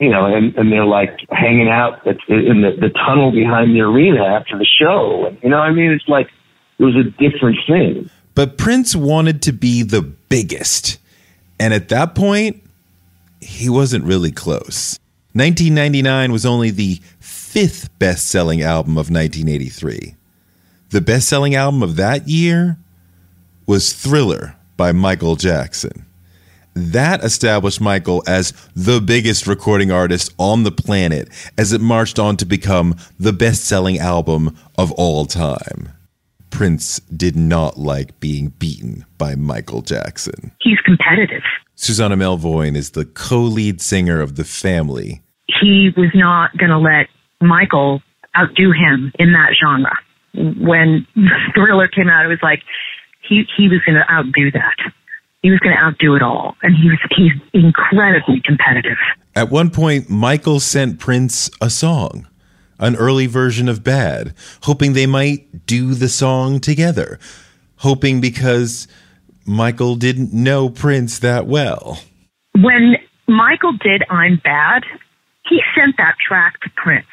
You 0.00 0.08
know, 0.08 0.24
and, 0.24 0.56
and 0.56 0.72
they're 0.72 0.86
like 0.86 1.20
hanging 1.28 1.68
out 1.68 2.06
at, 2.06 2.16
in 2.28 2.62
the, 2.62 2.70
the 2.80 2.88
tunnel 3.06 3.32
behind 3.32 3.76
the 3.76 3.80
arena 3.80 4.24
after 4.24 4.56
the 4.56 4.66
show. 4.80 5.26
And, 5.26 5.38
you 5.42 5.50
know, 5.50 5.58
I 5.58 5.72
mean, 5.72 5.90
it's 5.90 6.08
like, 6.08 6.28
it 6.78 6.84
was 6.84 6.96
a 6.96 7.04
different 7.20 7.58
thing. 7.66 8.10
But 8.36 8.58
Prince 8.58 8.94
wanted 8.94 9.40
to 9.42 9.52
be 9.52 9.82
the 9.82 10.02
biggest. 10.02 10.98
And 11.58 11.72
at 11.72 11.88
that 11.88 12.14
point, 12.14 12.62
he 13.40 13.68
wasn't 13.70 14.04
really 14.04 14.30
close. 14.30 15.00
1999 15.32 16.32
was 16.32 16.44
only 16.44 16.70
the 16.70 17.00
fifth 17.18 17.88
best 17.98 18.28
selling 18.28 18.60
album 18.62 18.92
of 18.92 19.10
1983. 19.10 20.14
The 20.90 21.00
best 21.00 21.28
selling 21.28 21.54
album 21.54 21.82
of 21.82 21.96
that 21.96 22.28
year 22.28 22.76
was 23.66 23.94
Thriller 23.94 24.54
by 24.76 24.92
Michael 24.92 25.36
Jackson. 25.36 26.04
That 26.74 27.24
established 27.24 27.80
Michael 27.80 28.22
as 28.26 28.52
the 28.74 29.00
biggest 29.00 29.46
recording 29.46 29.90
artist 29.90 30.34
on 30.38 30.62
the 30.62 30.70
planet 30.70 31.30
as 31.56 31.72
it 31.72 31.80
marched 31.80 32.18
on 32.18 32.36
to 32.36 32.44
become 32.44 32.96
the 33.18 33.32
best 33.32 33.64
selling 33.64 33.98
album 33.98 34.58
of 34.76 34.92
all 34.92 35.24
time. 35.24 35.95
Prince 36.56 37.00
did 37.14 37.36
not 37.36 37.76
like 37.76 38.18
being 38.18 38.48
beaten 38.58 39.04
by 39.18 39.34
Michael 39.34 39.82
Jackson. 39.82 40.52
He's 40.62 40.78
competitive. 40.86 41.42
Susanna 41.74 42.16
Melvoin 42.16 42.76
is 42.76 42.92
the 42.92 43.04
co 43.04 43.40
lead 43.40 43.82
singer 43.82 44.22
of 44.22 44.36
The 44.36 44.44
Family. 44.44 45.22
He 45.60 45.90
was 45.94 46.08
not 46.14 46.56
going 46.56 46.70
to 46.70 46.78
let 46.78 47.08
Michael 47.42 48.00
outdo 48.34 48.72
him 48.72 49.12
in 49.18 49.34
that 49.34 49.50
genre. 49.62 49.92
When 50.34 51.06
Thriller 51.54 51.88
came 51.88 52.08
out, 52.08 52.24
it 52.24 52.28
was 52.28 52.38
like 52.42 52.62
he 53.28 53.44
he 53.54 53.68
was 53.68 53.80
going 53.84 53.96
to 53.96 54.10
outdo 54.10 54.50
that. 54.52 54.92
He 55.42 55.50
was 55.50 55.60
going 55.60 55.76
to 55.76 55.82
outdo 55.82 56.14
it 56.14 56.22
all, 56.22 56.56
and 56.62 56.74
he 56.74 56.88
was 56.88 56.98
he's 57.14 57.32
incredibly 57.52 58.40
competitive. 58.42 58.96
At 59.34 59.50
one 59.50 59.68
point, 59.68 60.08
Michael 60.08 60.60
sent 60.60 61.00
Prince 61.00 61.50
a 61.60 61.68
song, 61.68 62.26
an 62.78 62.96
early 62.96 63.26
version 63.26 63.68
of 63.68 63.82
Bad, 63.82 64.34
hoping 64.62 64.92
they 64.92 65.06
might 65.06 65.66
do 65.66 65.94
the 65.94 66.08
song 66.08 66.60
together, 66.60 67.18
hoping 67.76 68.20
because 68.20 68.86
Michael 69.46 69.96
didn't 69.96 70.32
know 70.32 70.68
Prince 70.68 71.18
that 71.20 71.46
well. 71.46 72.00
When 72.54 72.96
Michael 73.28 73.72
did 73.72 74.02
I'm 74.10 74.40
Bad, 74.42 74.84
he 75.48 75.60
sent 75.76 75.96
that 75.98 76.16
track 76.26 76.60
to 76.60 76.70
Prince 76.76 77.06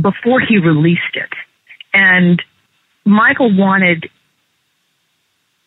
before 0.00 0.40
he 0.40 0.58
released 0.58 1.14
it. 1.14 1.32
And 1.92 2.42
Michael 3.04 3.54
wanted 3.54 4.08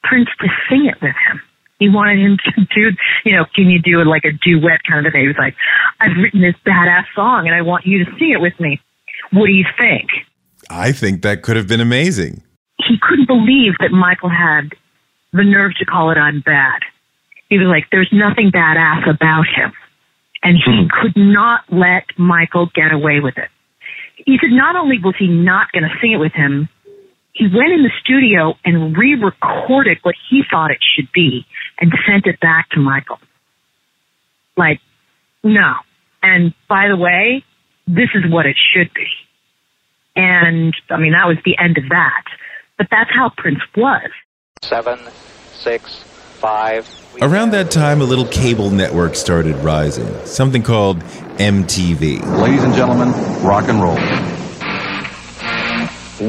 Prince 0.04 0.30
to 0.40 0.48
sing 0.70 0.86
it 0.86 1.02
with 1.02 1.16
him. 1.28 1.42
He 1.80 1.90
wanted 1.90 2.20
him 2.20 2.38
to 2.38 2.66
do, 2.76 2.98
you 3.26 3.36
know, 3.36 3.46
can 3.54 3.70
you 3.70 3.82
do 3.82 4.04
like 4.04 4.24
a 4.24 4.32
duet 4.32 4.82
kind 4.90 5.06
of 5.06 5.14
thing? 5.14 5.22
He 5.22 5.28
was 5.28 5.38
like, 5.38 5.56
I've 6.00 6.16
written 6.16 6.42
this 6.42 6.56
badass 6.66 7.06
song 7.16 7.48
and 7.48 7.56
I 7.56 7.62
want 7.62 7.86
you 7.86 8.06
to 8.06 8.12
sing 8.18 8.32
it 8.32 8.42
with 8.42 8.58
me. 8.60 8.80
What 9.32 9.48
do 9.48 9.54
you 9.54 9.66
think? 9.78 10.10
I 10.70 10.92
think 10.92 11.22
that 11.24 11.42
could 11.42 11.58
have 11.58 11.68
been 11.68 11.82
amazing. 11.82 12.42
He 12.78 12.98
couldn't 13.02 13.28
believe 13.28 13.74
that 13.80 13.92
Michael 13.92 14.30
had 14.30 14.74
the 15.34 15.44
nerve 15.44 15.72
to 15.80 15.86
call 15.86 16.12
it 16.12 16.18
I'm 16.18 16.42
bad. 16.42 16.82
He 17.50 17.58
was 17.58 17.68
like, 17.68 17.86
there's 17.92 18.10
nothing 18.12 18.52
badass 18.52 19.10
about 19.10 19.46
him. 19.48 19.72
And 20.44 20.58
he 20.58 20.84
hmm. 20.84 20.88
could 20.90 21.16
not 21.16 21.62
let 21.70 22.06
Michael 22.18 22.70
get 22.74 22.92
away 22.92 23.20
with 23.20 23.38
it. 23.38 23.50
He 24.26 24.38
said 24.40 24.52
not 24.52 24.76
only 24.76 24.98
was 25.00 25.16
he 25.18 25.28
not 25.28 25.72
going 25.72 25.84
to 25.84 25.96
sing 26.02 26.14
it 26.14 26.18
with 26.18 26.34
him, 26.34 26.70
he 27.34 27.46
went 27.46 27.72
in 27.72 27.84
the 27.84 27.92
studio 28.04 28.56
and 28.66 28.96
re-recorded 28.98 30.00
what 30.04 30.16
he 30.30 30.44
thought 30.50 30.72
it 30.72 30.80
should 30.96 31.12
be 31.14 31.46
and 31.80 31.92
sent 32.08 32.28
it 32.28 32.40
back 32.40 32.70
to 32.72 32.80
Michael. 32.80 33.20
Like, 34.58 34.80
no. 35.44 35.74
And 36.22 36.54
by 36.68 36.88
the 36.88 36.98
way, 36.98 37.44
this 37.88 38.10
is 38.16 38.32
what 38.32 38.46
it 38.46 38.56
should 38.74 38.94
be. 38.94 39.08
And 40.16 40.76
I 40.90 40.98
mean, 40.98 41.14
that 41.14 41.28
was 41.28 41.38
the 41.46 41.58
end 41.58 41.78
of 41.78 41.86
that. 41.90 42.24
But 42.78 42.88
that's 42.90 43.10
how 43.14 43.32
Prince 43.38 43.60
was. 43.76 44.10
Seven, 44.62 45.00
six, 45.54 46.04
five. 46.42 46.90
Around 47.22 47.52
that 47.52 47.72
time, 47.72 48.02
a 48.02 48.04
little 48.04 48.26
cable 48.26 48.70
network 48.72 49.16
started 49.16 49.56
rising, 49.58 50.08
something 50.26 50.64
called 50.64 51.00
MTV. 51.38 52.26
Ladies 52.40 52.64
and 52.64 52.74
gentlemen, 52.74 53.10
rock 53.44 53.68
and 53.68 53.82
roll. 53.82 53.98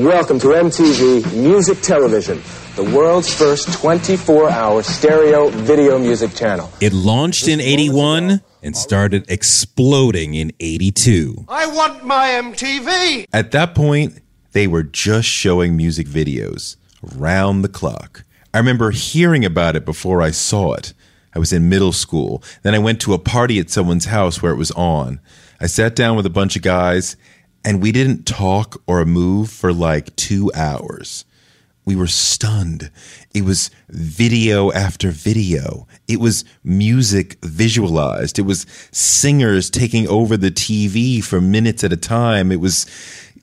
Welcome 0.05 0.39
to 0.41 0.49
MTV 0.49 1.35
Music 1.43 1.81
Television, 1.81 2.41
the 2.77 2.85
world's 2.97 3.35
first 3.35 3.73
24 3.75 4.51
hour 4.51 4.83
stereo 4.83 5.49
video 5.49 5.99
music 5.99 6.35
channel. 6.35 6.71
It 6.81 6.93
launched 6.93 7.49
in 7.49 7.61
81 7.61 8.41
and 8.63 8.77
started 8.77 9.25
exploding 9.29 10.35
in 10.35 10.53
82. 10.61 11.47
I 11.49 11.67
want 11.67 12.05
my 12.05 12.29
MTV. 12.29 13.27
At 13.33 13.51
that 13.51 13.75
point, 13.75 14.21
they 14.53 14.67
were 14.67 14.83
just 14.83 15.29
showing 15.29 15.77
music 15.77 16.07
videos 16.07 16.77
round 17.03 17.65
the 17.65 17.69
clock. 17.69 18.25
I 18.55 18.59
remember 18.59 18.91
hearing 18.91 19.45
about 19.45 19.77
it 19.77 19.85
before 19.85 20.23
I 20.23 20.31
saw 20.31 20.75
it. 20.75 20.93
I 21.35 21.39
was 21.39 21.53
in 21.53 21.69
middle 21.69 21.93
school. 21.93 22.43
Then 22.63 22.75
I 22.75 22.79
went 22.79 23.01
to 23.03 23.15
a 23.15 23.19
party 23.19 23.59
at 23.59 23.71
someone's 23.71 24.05
house 24.07 24.43
where 24.43 24.53
it 24.53 24.59
was 24.59 24.71
on. 24.73 25.21
I 25.61 25.67
sat 25.67 25.97
down 25.97 26.17
with 26.17 26.27
a 26.27 26.31
bunch 26.31 26.57
of 26.57 26.63
guys 26.63 27.17
and 27.65 27.81
we 27.81 27.93
didn't 27.93 28.27
talk 28.27 28.83
or 28.87 29.05
move 29.05 29.51
for 29.51 29.73
like 29.73 30.15
two 30.17 30.51
hours. 30.55 31.25
We 31.85 31.97
were 31.97 32.07
stunned. 32.07 32.91
It 33.35 33.45
was 33.45 33.71
video 33.89 34.71
after 34.73 35.11
video. 35.11 35.89
It 36.07 36.21
was 36.21 36.45
music 36.63 37.39
visualized. 37.43 38.39
It 38.39 38.43
was 38.43 38.67
singers 38.93 39.69
taking 39.69 40.07
over 40.07 40.37
the 40.37 40.53
TV 40.53 41.23
for 41.25 41.41
minutes 41.41 41.83
at 41.83 41.93
a 41.93 41.97
time. 41.97 42.53
It 42.53 42.61
was 42.61 42.87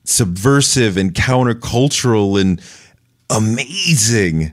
subversive 0.04 0.96
and 0.96 1.12
countercultural 1.12 2.40
and 2.40 2.62
amazing. 3.28 4.52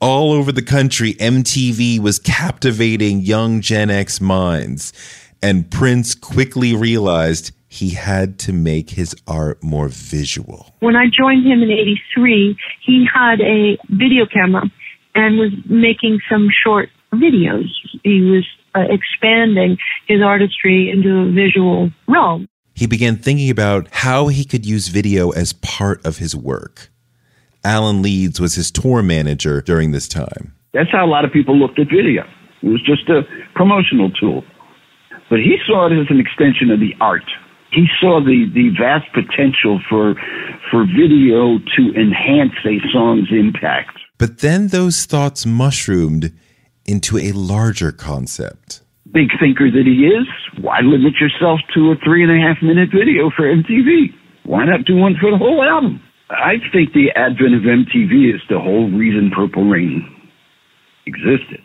All 0.00 0.32
over 0.32 0.50
the 0.50 0.62
country, 0.62 1.14
MTV 1.14 2.00
was 2.00 2.18
captivating 2.18 3.20
young 3.20 3.60
Gen 3.60 3.90
X 3.90 4.20
minds, 4.20 4.92
and 5.42 5.70
Prince 5.70 6.14
quickly 6.14 6.74
realized 6.74 7.52
he 7.72 7.88
had 7.88 8.38
to 8.38 8.52
make 8.52 8.90
his 8.90 9.16
art 9.26 9.62
more 9.62 9.88
visual. 9.88 10.74
When 10.80 10.94
I 10.94 11.06
joined 11.06 11.46
him 11.46 11.62
in 11.62 11.70
83, 11.70 12.54
he 12.84 13.06
had 13.12 13.40
a 13.40 13.78
video 13.88 14.26
camera 14.26 14.70
and 15.14 15.38
was 15.38 15.52
making 15.64 16.20
some 16.30 16.50
short 16.50 16.90
videos. 17.14 17.70
He 18.04 18.20
was 18.20 18.46
uh, 18.74 18.84
expanding 18.90 19.78
his 20.06 20.20
artistry 20.20 20.90
into 20.90 21.20
a 21.20 21.32
visual 21.32 21.90
realm. 22.06 22.46
He 22.74 22.86
began 22.86 23.16
thinking 23.16 23.48
about 23.48 23.88
how 23.90 24.26
he 24.26 24.44
could 24.44 24.66
use 24.66 24.88
video 24.88 25.30
as 25.30 25.54
part 25.54 26.04
of 26.04 26.18
his 26.18 26.36
work. 26.36 26.90
Alan 27.64 28.02
Leeds 28.02 28.38
was 28.38 28.54
his 28.54 28.70
tour 28.70 29.02
manager 29.02 29.62
during 29.62 29.92
this 29.92 30.08
time. 30.08 30.54
That's 30.74 30.90
how 30.92 31.06
a 31.06 31.08
lot 31.08 31.24
of 31.24 31.32
people 31.32 31.58
looked 31.58 31.78
at 31.78 31.86
video. 31.86 32.24
It 32.62 32.68
was 32.68 32.82
just 32.84 33.08
a 33.08 33.22
promotional 33.54 34.10
tool. 34.10 34.44
But 35.30 35.38
he 35.38 35.56
saw 35.66 35.86
it 35.86 35.98
as 35.98 36.08
an 36.10 36.20
extension 36.20 36.70
of 36.70 36.78
the 36.78 36.92
art. 37.00 37.24
He 37.72 37.86
saw 38.00 38.20
the, 38.20 38.46
the 38.52 38.70
vast 38.78 39.08
potential 39.14 39.80
for, 39.88 40.14
for 40.70 40.84
video 40.84 41.58
to 41.58 41.82
enhance 41.96 42.52
a 42.64 42.78
song's 42.92 43.28
impact. 43.32 43.98
But 44.18 44.38
then 44.38 44.68
those 44.68 45.06
thoughts 45.06 45.46
mushroomed 45.46 46.32
into 46.84 47.16
a 47.18 47.32
larger 47.32 47.90
concept. 47.90 48.82
Big 49.10 49.28
thinker 49.40 49.70
that 49.70 49.86
he 49.86 50.06
is, 50.06 50.28
why 50.62 50.80
limit 50.80 51.14
yourself 51.20 51.60
to 51.74 51.92
a 51.92 51.96
three 52.04 52.22
and 52.22 52.32
a 52.32 52.40
half 52.40 52.62
minute 52.62 52.90
video 52.92 53.30
for 53.34 53.44
MTV? 53.44 54.14
Why 54.44 54.64
not 54.64 54.84
do 54.84 54.96
one 54.96 55.16
for 55.20 55.30
the 55.30 55.38
whole 55.38 55.62
album? 55.62 56.00
I 56.30 56.56
think 56.72 56.92
the 56.92 57.10
advent 57.14 57.54
of 57.54 57.62
MTV 57.62 58.34
is 58.34 58.40
the 58.48 58.58
whole 58.58 58.90
reason 58.90 59.30
Purple 59.34 59.64
Rain 59.64 60.04
existed. 61.06 61.60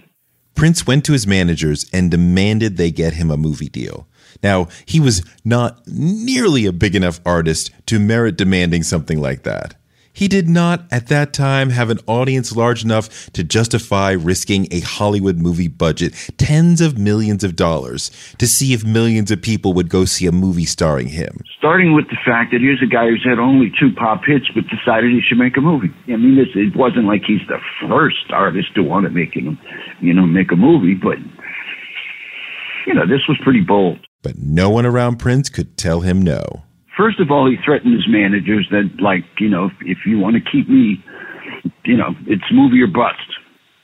Prince 0.55 0.87
went 0.87 1.05
to 1.05 1.13
his 1.13 1.27
managers 1.27 1.85
and 1.93 2.09
demanded 2.09 2.77
they 2.77 2.91
get 2.91 3.13
him 3.13 3.29
a 3.29 3.37
movie 3.37 3.69
deal. 3.69 4.07
Now, 4.43 4.67
he 4.85 4.99
was 4.99 5.23
not 5.43 5.81
nearly 5.87 6.65
a 6.65 6.71
big 6.71 6.95
enough 6.95 7.19
artist 7.25 7.71
to 7.87 7.99
merit 7.99 8.37
demanding 8.37 8.83
something 8.83 9.19
like 9.19 9.43
that. 9.43 9.75
He 10.13 10.27
did 10.27 10.49
not, 10.49 10.85
at 10.89 11.09
that 11.09 11.31
time, 11.31 11.69
have 11.69 11.91
an 11.91 11.99
audience 12.07 12.55
large 12.55 12.83
enough 12.83 13.29
to 13.33 13.43
justify 13.43 14.13
risking 14.13 14.67
a 14.71 14.79
Hollywood 14.79 15.37
movie 15.37 15.67
budget, 15.67 16.15
tens 16.39 16.81
of 16.81 16.97
millions 16.97 17.43
of 17.43 17.55
dollars, 17.55 18.09
to 18.39 18.47
see 18.47 18.73
if 18.73 18.83
millions 18.83 19.29
of 19.29 19.43
people 19.43 19.73
would 19.73 19.89
go 19.89 20.05
see 20.05 20.25
a 20.25 20.31
movie 20.31 20.65
starring 20.65 21.09
him. 21.09 21.43
Starting 21.59 21.93
with 21.93 22.05
the 22.09 22.17
fact 22.25 22.51
that 22.51 22.61
here's 22.61 22.81
a 22.81 22.87
guy 22.87 23.09
who's 23.09 23.23
had 23.23 23.37
only 23.37 23.71
two 23.79 23.91
pop 23.93 24.23
hits 24.25 24.49
but 24.55 24.63
decided 24.75 25.11
he 25.11 25.21
should 25.21 25.37
make 25.37 25.55
a 25.55 25.61
movie. 25.61 25.93
I 26.07 26.15
mean, 26.15 26.35
this, 26.35 26.49
it 26.55 26.75
wasn't 26.75 27.05
like 27.05 27.21
he's 27.27 27.45
the 27.47 27.59
first 27.87 28.31
artist 28.31 28.73
to 28.73 28.81
want 28.81 29.05
to 29.05 29.11
make, 29.11 29.35
you 29.35 30.13
know, 30.15 30.25
make 30.25 30.51
a 30.51 30.55
movie, 30.55 30.95
but, 30.95 31.19
you 32.87 32.95
know, 32.95 33.05
this 33.05 33.21
was 33.29 33.37
pretty 33.43 33.61
bold. 33.61 33.99
But 34.27 34.39
no 34.39 34.69
one 34.69 34.85
around 34.85 35.19
Prince 35.19 35.47
could 35.47 35.77
tell 35.77 36.01
him 36.01 36.21
no. 36.21 36.63
First 36.97 37.21
of 37.21 37.31
all, 37.31 37.49
he 37.49 37.55
threatened 37.63 37.93
his 37.93 38.09
managers 38.09 38.67
that, 38.71 38.89
like, 38.99 39.23
you 39.39 39.47
know, 39.47 39.69
if 39.85 39.99
you 40.05 40.19
want 40.19 40.35
to 40.35 40.41
keep 40.51 40.67
me, 40.67 41.01
you 41.85 41.95
know, 41.95 42.09
it's 42.25 42.43
movie 42.51 42.81
or 42.81 42.87
bust. 42.87 43.15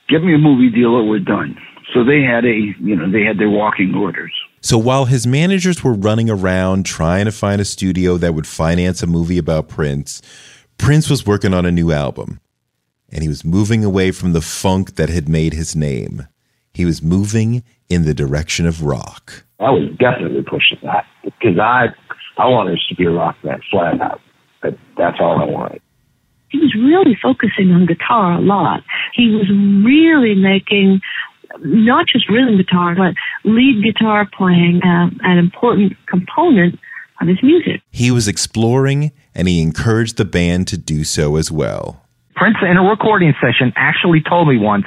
Give 0.06 0.22
me 0.22 0.34
a 0.34 0.38
movie 0.38 0.68
deal 0.68 0.90
or 0.90 1.08
we're 1.08 1.20
done. 1.20 1.56
So 1.94 2.04
they 2.04 2.20
had 2.20 2.44
a, 2.44 2.74
you 2.78 2.94
know, 2.94 3.10
they 3.10 3.22
had 3.22 3.38
their 3.38 3.48
walking 3.48 3.94
orders. 3.94 4.34
So 4.60 4.76
while 4.76 5.06
his 5.06 5.26
managers 5.26 5.82
were 5.82 5.94
running 5.94 6.28
around 6.28 6.84
trying 6.84 7.24
to 7.24 7.32
find 7.32 7.58
a 7.58 7.64
studio 7.64 8.18
that 8.18 8.34
would 8.34 8.46
finance 8.46 9.02
a 9.02 9.06
movie 9.06 9.38
about 9.38 9.70
Prince, 9.70 10.20
Prince 10.76 11.08
was 11.08 11.24
working 11.24 11.54
on 11.54 11.64
a 11.64 11.72
new 11.72 11.90
album. 11.90 12.38
And 13.08 13.22
he 13.22 13.28
was 13.30 13.46
moving 13.46 13.82
away 13.82 14.10
from 14.10 14.34
the 14.34 14.42
funk 14.42 14.96
that 14.96 15.08
had 15.08 15.26
made 15.26 15.54
his 15.54 15.74
name. 15.74 16.28
He 16.74 16.84
was 16.84 17.02
moving 17.02 17.64
in 17.88 18.04
the 18.04 18.14
direction 18.14 18.66
of 18.66 18.82
rock. 18.82 19.44
I 19.60 19.70
was 19.70 19.90
definitely 19.98 20.42
pushing 20.42 20.78
that 20.82 21.06
because 21.24 21.58
I 21.58 21.88
I 22.36 22.46
wanted 22.46 22.74
us 22.74 22.86
to 22.88 22.94
be 22.94 23.04
a 23.04 23.10
rock 23.10 23.36
band 23.42 23.62
flat 23.70 24.00
out. 24.00 24.20
But 24.62 24.76
that's 24.96 25.18
all 25.20 25.40
I 25.40 25.44
wanted. 25.44 25.80
He 26.48 26.58
was 26.58 26.74
really 26.74 27.16
focusing 27.20 27.70
on 27.72 27.86
guitar 27.86 28.34
a 28.34 28.40
lot. 28.40 28.82
He 29.14 29.28
was 29.30 29.48
really 29.84 30.34
making 30.34 31.00
not 31.60 32.06
just 32.10 32.28
rhythm 32.28 32.56
guitar, 32.56 32.94
but 32.94 33.14
lead 33.44 33.82
guitar 33.84 34.28
playing 34.36 34.80
uh, 34.84 35.10
an 35.22 35.38
important 35.38 35.94
component 36.06 36.78
of 37.20 37.28
his 37.28 37.42
music. 37.42 37.80
He 37.90 38.10
was 38.10 38.26
exploring 38.28 39.12
and 39.34 39.48
he 39.48 39.62
encouraged 39.62 40.16
the 40.16 40.24
band 40.24 40.68
to 40.68 40.78
do 40.78 41.04
so 41.04 41.36
as 41.36 41.50
well. 41.50 42.02
Prince, 42.36 42.56
in 42.62 42.76
a 42.76 42.82
recording 42.82 43.32
session, 43.40 43.72
actually 43.76 44.20
told 44.28 44.48
me 44.48 44.58
once, 44.58 44.86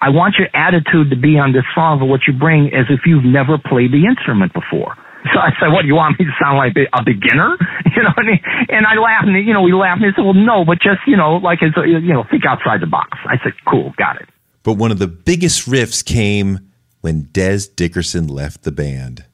I 0.00 0.08
want 0.08 0.36
your 0.38 0.48
attitude 0.54 1.10
to 1.10 1.16
be 1.16 1.36
on 1.36 1.52
this 1.52 1.64
song 1.74 2.00
of 2.00 2.08
what 2.08 2.20
you 2.26 2.32
bring 2.32 2.72
as 2.72 2.86
if 2.88 3.00
you've 3.04 3.24
never 3.24 3.58
played 3.58 3.92
the 3.92 4.08
instrument 4.08 4.52
before. 4.52 4.96
So 5.28 5.38
I 5.38 5.52
said, 5.60 5.68
what, 5.68 5.82
do 5.82 5.88
you 5.88 5.94
want 5.94 6.18
me 6.18 6.24
to 6.24 6.32
sound 6.40 6.56
like 6.56 6.72
a 6.76 7.02
beginner? 7.04 7.56
You 7.90 8.04
know, 8.04 8.14
and, 8.16 8.28
and 8.70 8.86
I 8.86 8.94
laughed 8.94 9.26
and, 9.26 9.46
you 9.46 9.52
know, 9.52 9.62
we 9.62 9.72
laughed 9.74 10.00
and 10.00 10.06
he 10.06 10.12
said, 10.14 10.24
well, 10.24 10.32
no, 10.32 10.64
but 10.64 10.78
just, 10.80 11.00
you 11.08 11.16
know, 11.16 11.36
like, 11.36 11.58
as, 11.60 11.72
you 11.84 12.14
know, 12.14 12.24
think 12.30 12.46
outside 12.46 12.80
the 12.80 12.86
box. 12.86 13.18
I 13.26 13.34
said, 13.42 13.52
cool, 13.68 13.92
got 13.98 14.16
it. 14.22 14.28
But 14.62 14.74
one 14.74 14.92
of 14.92 15.00
the 15.00 15.08
biggest 15.08 15.68
riffs 15.68 16.04
came 16.04 16.70
when 17.00 17.24
Dez 17.24 17.68
Dickerson 17.74 18.28
left 18.28 18.62
the 18.62 18.70
band. 18.70 19.24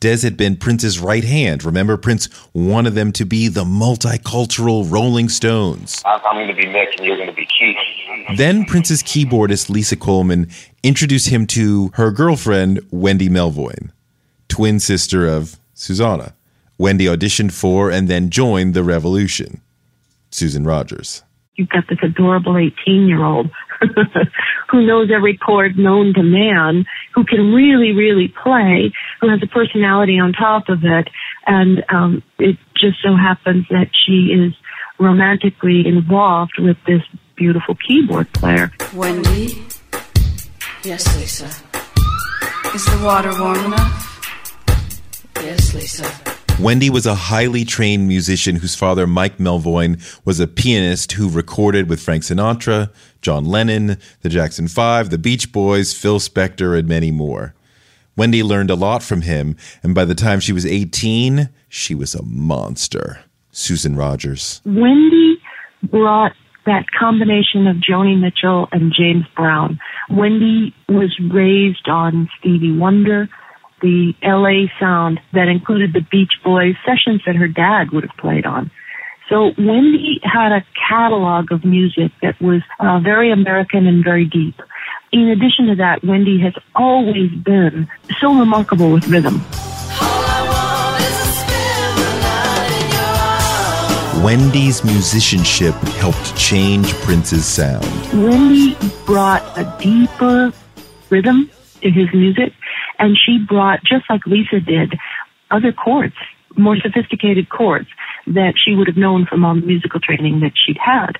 Dez 0.00 0.22
had 0.22 0.36
been 0.36 0.56
Prince's 0.56 1.00
right 1.00 1.24
hand. 1.24 1.64
Remember, 1.64 1.96
Prince 1.96 2.28
wanted 2.54 2.90
them 2.90 3.12
to 3.12 3.24
be 3.24 3.48
the 3.48 3.64
multicultural 3.64 4.90
Rolling 4.90 5.28
Stones. 5.28 6.02
I'm 6.04 6.20
going 6.36 6.48
to 6.48 6.54
be 6.54 6.66
Mick 6.66 6.96
and 6.96 7.06
you're 7.06 7.16
going 7.16 7.28
to 7.28 7.34
be 7.34 7.46
Keith. 7.46 7.76
Then 8.36 8.64
Prince's 8.64 9.02
keyboardist, 9.02 9.70
Lisa 9.70 9.96
Coleman, 9.96 10.48
introduced 10.82 11.28
him 11.28 11.46
to 11.48 11.90
her 11.94 12.10
girlfriend, 12.10 12.80
Wendy 12.90 13.28
Melvoin 13.28 13.90
twin 14.48 14.80
sister 14.80 15.26
of 15.26 15.58
Susanna. 15.74 16.34
Wendy 16.78 17.04
auditioned 17.04 17.52
for 17.52 17.90
and 17.90 18.08
then 18.08 18.30
joined 18.30 18.74
the 18.74 18.82
Revolution. 18.82 19.60
Susan 20.30 20.64
Rogers. 20.64 21.22
You've 21.54 21.68
got 21.68 21.84
this 21.88 21.98
adorable 22.02 22.56
18 22.56 23.06
year 23.06 23.24
old 23.24 23.50
who 24.70 24.86
knows 24.86 25.10
every 25.14 25.36
chord 25.36 25.78
known 25.78 26.14
to 26.14 26.22
man, 26.22 26.84
who 27.14 27.24
can 27.24 27.52
really, 27.52 27.92
really 27.92 28.32
play, 28.42 28.92
who 29.20 29.28
has 29.28 29.40
a 29.42 29.46
personality 29.46 30.18
on 30.18 30.32
top 30.32 30.68
of 30.68 30.80
it. 30.82 31.08
And 31.46 31.84
um, 31.88 32.22
it 32.38 32.56
just 32.76 32.98
so 33.02 33.16
happens 33.16 33.66
that 33.70 33.88
she 34.06 34.32
is 34.32 34.52
romantically 34.98 35.86
involved 35.86 36.58
with 36.58 36.76
this 36.86 37.02
beautiful 37.36 37.76
keyboard 37.86 38.32
player. 38.32 38.72
Wendy? 38.94 39.64
Yes, 40.84 41.16
Lisa. 41.16 41.46
Is 42.74 42.84
the 42.84 43.00
water 43.04 43.32
warm 43.40 43.64
enough? 43.64 44.04
Yes, 45.40 45.74
Lisa. 45.74 46.37
Wendy 46.60 46.90
was 46.90 47.06
a 47.06 47.14
highly 47.14 47.64
trained 47.64 48.08
musician 48.08 48.56
whose 48.56 48.74
father, 48.74 49.06
Mike 49.06 49.38
Melvoin, 49.38 49.96
was 50.24 50.40
a 50.40 50.48
pianist 50.48 51.12
who 51.12 51.30
recorded 51.30 51.88
with 51.88 52.00
Frank 52.00 52.24
Sinatra, 52.24 52.90
John 53.22 53.44
Lennon, 53.44 53.96
the 54.22 54.28
Jackson 54.28 54.66
Five, 54.66 55.10
the 55.10 55.18
Beach 55.18 55.52
Boys, 55.52 55.94
Phil 55.94 56.18
Spector, 56.18 56.76
and 56.76 56.88
many 56.88 57.12
more. 57.12 57.54
Wendy 58.16 58.42
learned 58.42 58.70
a 58.70 58.74
lot 58.74 59.04
from 59.04 59.22
him, 59.22 59.56
and 59.84 59.94
by 59.94 60.04
the 60.04 60.16
time 60.16 60.40
she 60.40 60.52
was 60.52 60.66
18, 60.66 61.48
she 61.68 61.94
was 61.94 62.16
a 62.16 62.24
monster. 62.24 63.20
Susan 63.52 63.94
Rogers. 63.94 64.60
Wendy 64.64 65.36
brought 65.84 66.32
that 66.66 66.86
combination 66.98 67.68
of 67.68 67.76
Joni 67.76 68.20
Mitchell 68.20 68.68
and 68.72 68.92
James 68.92 69.24
Brown. 69.36 69.78
Wendy 70.10 70.74
was 70.88 71.16
raised 71.32 71.88
on 71.88 72.28
Stevie 72.40 72.76
Wonder, 72.76 73.28
the 73.80 74.14
LA 74.22 74.66
sound 74.80 75.20
that 75.32 75.48
included 75.48 75.92
the 75.92 76.00
Beach 76.10 76.32
Boys 76.44 76.74
sessions 76.84 77.22
that 77.26 77.36
her 77.36 77.48
dad 77.48 77.90
would 77.92 78.04
have 78.04 78.16
played 78.16 78.46
on. 78.46 78.70
So 79.28 79.52
Wendy 79.58 80.20
had 80.22 80.52
a 80.52 80.64
catalog 80.88 81.52
of 81.52 81.64
music 81.64 82.12
that 82.22 82.40
was 82.40 82.62
uh, 82.80 83.00
very 83.00 83.30
American 83.30 83.86
and 83.86 84.02
very 84.02 84.24
deep. 84.24 84.54
In 85.12 85.28
addition 85.28 85.66
to 85.66 85.74
that, 85.76 86.02
Wendy 86.02 86.40
has 86.40 86.54
always 86.74 87.30
been 87.30 87.88
so 88.20 88.38
remarkable 88.38 88.90
with 88.90 89.06
rhythm. 89.08 89.42
Wendy's 94.22 94.84
musicianship 94.84 95.74
helped 96.00 96.36
change 96.36 96.92
Prince's 96.94 97.46
sound. 97.46 97.86
Wendy 98.12 98.76
brought 99.06 99.42
a 99.56 99.64
deeper 99.80 100.52
rhythm 101.08 101.50
to 101.80 101.90
his 101.90 102.12
music 102.12 102.52
and 102.98 103.16
she 103.16 103.38
brought, 103.38 103.80
just 103.84 104.04
like 104.10 104.26
Lisa 104.26 104.60
did, 104.60 104.94
other 105.50 105.72
chords, 105.72 106.14
more 106.56 106.76
sophisticated 106.76 107.48
chords 107.48 107.88
that 108.26 108.54
she 108.62 108.74
would 108.74 108.88
have 108.88 108.96
known 108.96 109.26
from 109.26 109.44
all 109.44 109.54
the 109.54 109.60
musical 109.60 110.00
training 110.00 110.40
that 110.40 110.52
she'd 110.54 110.78
had. 110.78 111.12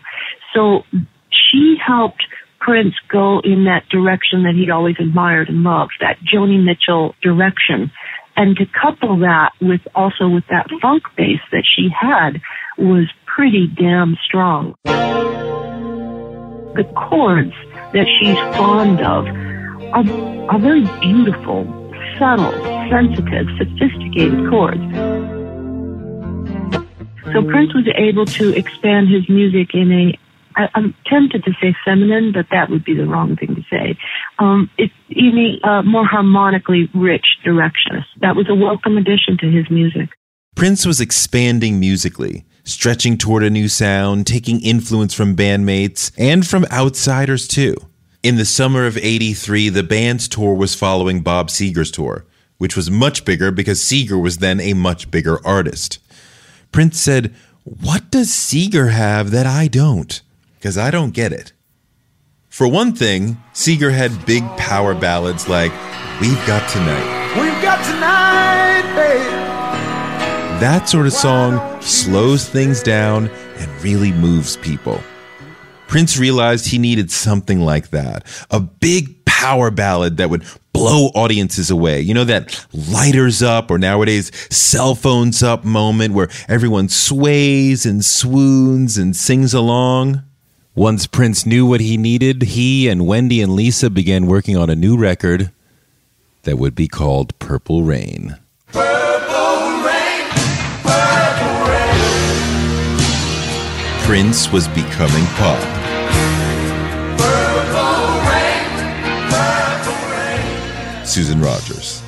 So 0.55 0.83
she 1.31 1.77
helped 1.85 2.23
Prince 2.61 2.95
go 3.09 3.41
in 3.41 3.65
that 3.65 3.89
direction 3.89 4.43
that 4.43 4.55
he'd 4.55 4.71
always 4.71 4.97
admired 4.99 5.49
and 5.49 5.63
loved, 5.63 5.93
that 6.01 6.19
Joni 6.21 6.63
Mitchell 6.63 7.15
direction. 7.23 7.91
And 8.37 8.57
to 8.57 8.67
couple 8.67 9.19
that 9.21 9.53
with 9.61 9.81
also 9.95 10.29
with 10.29 10.45
that 10.51 10.69
funk 10.81 11.05
bass 11.17 11.41
that 11.51 11.65
she 11.65 11.89
had 11.89 12.41
was 12.77 13.09
pretty 13.27 13.67
damn 13.67 14.17
strong. 14.25 14.75
the 16.79 16.85
chords 16.95 17.55
that 17.93 18.07
she's 18.21 18.39
fond 18.57 19.01
of 19.01 19.27
are, 19.93 20.05
are 20.51 20.59
very 20.59 20.87
beautiful, 21.01 21.65
subtle, 22.19 22.53
sensitive, 22.91 23.47
sophisticated 23.59 24.49
chords. 24.51 24.83
So 27.33 27.45
Prince 27.45 27.75
was 27.75 27.87
able 27.95 28.25
to 28.27 28.57
expand 28.57 29.09
his 29.09 29.29
music 29.29 29.75
in 29.75 29.93
a 29.93 30.19
I, 30.57 30.69
I'm 30.75 30.95
tempted 31.07 31.45
to 31.45 31.53
say 31.61 31.75
feminine, 31.85 32.33
but 32.33 32.47
that 32.51 32.69
would 32.69 32.85
be 32.85 32.95
the 32.95 33.07
wrong 33.07 33.37
thing 33.37 33.55
to 33.55 33.63
say. 33.71 33.97
Um, 34.39 34.69
it's 34.77 34.93
in 35.09 35.61
a 35.63 35.69
uh, 35.69 35.83
more 35.83 36.05
harmonically 36.05 36.91
rich 36.95 37.27
direction. 37.45 38.05
That 38.21 38.35
was 38.35 38.49
a 38.49 38.55
welcome 38.55 38.97
addition 38.97 39.39
to 39.39 39.51
his 39.51 39.71
music. 39.71 40.09
Prince 40.57 40.85
was 40.85 41.01
expanding 41.01 41.79
musically, 41.79 42.45
stretching 42.65 43.17
toward 43.17 43.45
a 43.45 43.51
new 43.51 43.69
sound, 43.69 44.27
taking 44.27 44.61
influence 44.61 45.15
from 45.15 45.37
bandmates 45.37 46.11
and 46.19 46.45
from 46.45 46.65
outsiders 46.73 47.47
too. 47.47 47.77
In 48.29 48.37
the 48.37 48.45
summer 48.45 48.85
of 48.85 48.99
83, 48.99 49.71
the 49.71 49.83
band's 49.83 50.29
tour 50.29 50.53
was 50.53 50.75
following 50.75 51.23
Bob 51.23 51.49
Seger's 51.49 51.91
tour, 51.91 52.27
which 52.59 52.77
was 52.77 52.91
much 52.91 53.25
bigger 53.25 53.51
because 53.51 53.81
Seger 53.81 54.21
was 54.21 54.37
then 54.37 54.61
a 54.61 54.75
much 54.75 55.11
bigger 55.11 55.41
artist. 55.47 55.99
Prince 56.71 57.01
said, 57.01 57.35
What 57.65 58.11
does 58.11 58.29
Seger 58.29 58.91
have 58.91 59.31
that 59.31 59.47
I 59.47 59.67
don't? 59.67 60.21
Because 60.57 60.77
I 60.77 60.91
don't 60.91 61.15
get 61.15 61.33
it. 61.33 61.55
For 62.51 62.69
one 62.69 62.95
thing, 62.95 63.39
Seger 63.55 63.95
had 63.95 64.27
big 64.27 64.43
power 64.59 64.95
ballads 64.95 65.49
like 65.49 65.73
We've 66.21 66.47
Got 66.47 66.69
Tonight. 66.69 67.41
We've 67.41 67.63
got 67.63 67.83
tonight, 67.83 68.95
babe. 68.95 70.61
That 70.61 70.87
sort 70.87 71.07
of 71.07 71.15
song 71.15 71.81
slows 71.81 72.47
things 72.47 72.83
down 72.83 73.29
and 73.57 73.83
really 73.83 74.13
moves 74.13 74.59
people. 74.59 75.01
Prince 75.89 76.19
realized 76.19 76.69
he 76.69 76.79
needed 76.79 77.11
something 77.11 77.61
like 77.61 77.89
that 77.91 78.25
a 78.51 78.61
big 78.61 79.25
power 79.25 79.71
ballad 79.71 80.19
that 80.19 80.29
would 80.31 80.45
blow 80.73 81.07
audiences 81.15 81.71
away. 81.71 82.01
You 82.01 82.13
know, 82.13 82.25
that 82.25 82.67
lighters 82.73 83.43
up 83.43 83.71
or 83.71 83.79
nowadays 83.79 84.31
cell 84.55 84.95
phones 84.95 85.43
up 85.43 85.65
moment 85.65 86.15
where 86.15 86.29
everyone 86.47 86.89
sways 86.89 87.87
and 87.87 88.05
swoons 88.05 88.99
and 88.99 89.17
sings 89.17 89.55
along. 89.55 90.23
Once 90.75 91.07
Prince 91.07 91.47
knew 91.47 91.67
what 91.67 91.81
he 91.81 91.97
needed, 91.97 92.43
he 92.43 92.89
and 92.89 93.07
Wendy 93.07 93.41
and 93.41 93.55
Lisa 93.55 93.89
began 93.91 94.27
working 94.27 94.57
on 94.57 94.69
a 94.71 94.77
new 94.77 94.97
record 94.97 95.51
that 96.43 96.59
would 96.59 96.75
be 96.75 96.87
called 96.87 97.37
Purple 97.39 97.83
Rain. 97.83 98.37
Purple 98.73 99.83
Rain, 99.83 100.29
Purple 100.83 101.67
Rain. 101.67 102.99
Prince 104.05 104.53
was 104.53 104.69
becoming 104.69 105.25
pop. 105.37 105.78
Susan 111.09 111.41
Rogers. 111.41 112.03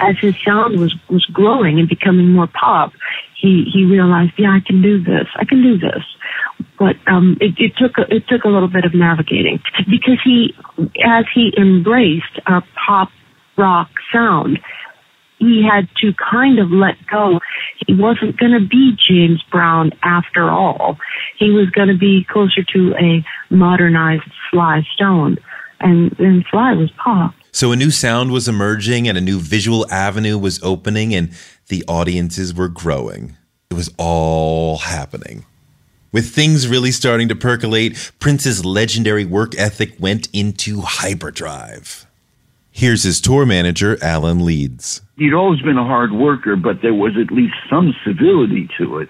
As 0.00 0.18
his 0.18 0.34
sound 0.44 0.78
was, 0.78 0.94
was 1.08 1.24
growing 1.26 1.78
and 1.78 1.88
becoming 1.88 2.30
more 2.30 2.48
pop, 2.48 2.92
he, 3.40 3.64
he 3.72 3.84
realized, 3.84 4.32
yeah, 4.36 4.50
I 4.50 4.60
can 4.66 4.82
do 4.82 5.02
this. 5.02 5.26
I 5.36 5.44
can 5.44 5.62
do 5.62 5.78
this. 5.78 6.02
But 6.78 6.96
um, 7.06 7.36
it, 7.40 7.54
it 7.58 7.72
took 7.76 7.98
a, 7.98 8.14
it 8.14 8.26
took 8.28 8.44
a 8.44 8.48
little 8.48 8.68
bit 8.68 8.84
of 8.84 8.94
navigating 8.94 9.60
because 9.88 10.18
he, 10.24 10.54
as 11.04 11.24
he 11.34 11.52
embraced 11.56 12.38
a 12.46 12.62
pop 12.86 13.10
rock 13.56 13.88
sound, 14.12 14.58
he 15.38 15.62
had 15.68 15.88
to 16.00 16.12
kind 16.14 16.58
of 16.58 16.70
let 16.70 16.94
go. 17.10 17.40
He 17.86 17.94
wasn't 17.94 18.38
going 18.38 18.52
to 18.52 18.66
be 18.66 18.96
James 19.08 19.42
Brown 19.50 19.92
after 20.02 20.48
all. 20.48 20.98
He 21.38 21.50
was 21.50 21.68
going 21.70 21.88
to 21.88 21.98
be 21.98 22.26
closer 22.28 22.62
to 22.72 22.94
a 22.94 23.24
modernized 23.50 24.30
Sly 24.50 24.82
Stone, 24.94 25.38
and 25.80 26.18
and 26.18 26.44
Sly 26.50 26.72
was 26.72 26.90
pop. 26.92 27.34
So 27.54 27.70
a 27.70 27.76
new 27.76 27.92
sound 27.92 28.32
was 28.32 28.48
emerging 28.48 29.06
and 29.06 29.16
a 29.16 29.20
new 29.20 29.38
visual 29.38 29.88
avenue 29.88 30.36
was 30.36 30.60
opening 30.64 31.14
and 31.14 31.30
the 31.68 31.84
audiences 31.86 32.52
were 32.52 32.68
growing. 32.68 33.36
It 33.70 33.74
was 33.74 33.94
all 33.96 34.78
happening. 34.78 35.44
With 36.10 36.34
things 36.34 36.66
really 36.66 36.90
starting 36.90 37.28
to 37.28 37.36
percolate, 37.36 38.10
Prince's 38.18 38.64
legendary 38.64 39.24
work 39.24 39.56
ethic 39.56 39.94
went 40.00 40.28
into 40.32 40.80
hyperdrive. 40.80 42.06
Here's 42.72 43.04
his 43.04 43.20
tour 43.20 43.46
manager, 43.46 43.98
Alan 44.02 44.44
Leeds. 44.44 45.02
He'd 45.16 45.32
always 45.32 45.60
been 45.60 45.78
a 45.78 45.86
hard 45.86 46.10
worker, 46.10 46.56
but 46.56 46.82
there 46.82 46.92
was 46.92 47.12
at 47.16 47.32
least 47.32 47.54
some 47.70 47.94
civility 48.04 48.68
to 48.78 48.98
it. 48.98 49.08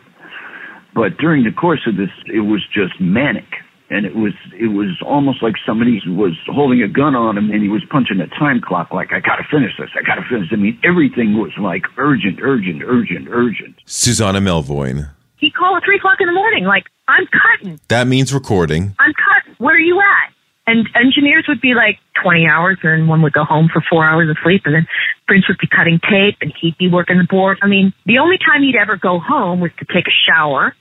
But 0.94 1.16
during 1.16 1.44
the 1.44 1.50
course 1.50 1.87
of 1.87 1.96
this, 1.96 2.11
it 2.26 2.40
was 2.40 2.61
just 2.74 3.00
manic. 3.00 3.63
And 3.94 4.04
it 4.04 4.16
was 4.16 4.35
it 4.59 4.74
was 4.74 4.98
almost 5.07 5.38
like 5.40 5.54
somebody 5.64 6.02
was 6.07 6.35
holding 6.50 6.83
a 6.83 6.88
gun 6.88 7.14
on 7.14 7.38
him 7.38 7.50
and 7.54 7.62
he 7.62 7.68
was 7.68 7.83
punching 7.94 8.18
a 8.18 8.26
time 8.26 8.61
clock 8.61 8.92
like 8.92 9.12
I 9.12 9.20
gotta 9.20 9.46
finish 9.48 9.70
this, 9.78 9.90
I 9.94 10.02
gotta 10.02 10.26
finish. 10.28 10.48
I 10.50 10.57
mean 10.57 10.76
everything 10.83 11.38
was 11.38 11.52
like 11.62 11.85
urgent, 11.96 12.40
urgent, 12.42 12.83
urgent, 12.83 13.28
urgent. 13.30 13.76
Susanna 13.87 14.40
Melvoin. 14.40 15.14
He 15.38 15.50
called 15.50 15.76
at 15.76 15.85
three 15.85 15.96
o'clock 15.96 16.18
in 16.18 16.26
the 16.26 16.35
morning, 16.35 16.64
like 16.64 16.90
I'm 17.07 17.26
cutting, 17.30 17.78
That 17.88 18.07
means 18.07 18.35
recording. 18.35 18.96
I'm 18.98 19.14
cutting. 19.14 19.54
Where 19.59 19.76
are 19.76 19.78
you 19.78 20.00
at? 20.00 20.35
And 20.66 20.88
engineers 20.96 21.44
would 21.46 21.61
be 21.61 21.74
like 21.74 21.98
20 22.22 22.46
hours, 22.46 22.78
and 22.83 23.07
one 23.07 23.20
would 23.22 23.35
go 23.35 23.44
home 23.44 23.68
for 23.70 23.83
four 23.88 24.04
hours 24.04 24.30
of 24.30 24.37
sleep, 24.42 24.62
and 24.64 24.74
then 24.74 24.87
Prince 25.28 25.46
would 25.48 25.59
be 25.59 25.68
cutting 25.68 26.00
tape, 26.00 26.38
and 26.40 26.52
he'd 26.59 26.78
be 26.78 26.88
working 26.88 27.18
the 27.18 27.28
board. 27.28 27.59
I 27.62 27.66
mean, 27.68 27.92
the 28.07 28.18
only 28.18 28.38
time 28.38 28.62
he'd 28.62 28.76
ever 28.80 28.96
go 28.96 29.20
home 29.20 29.61
was 29.61 29.70
to 29.78 29.85
take 29.85 30.07
a 30.09 30.16
shower, 30.26 30.74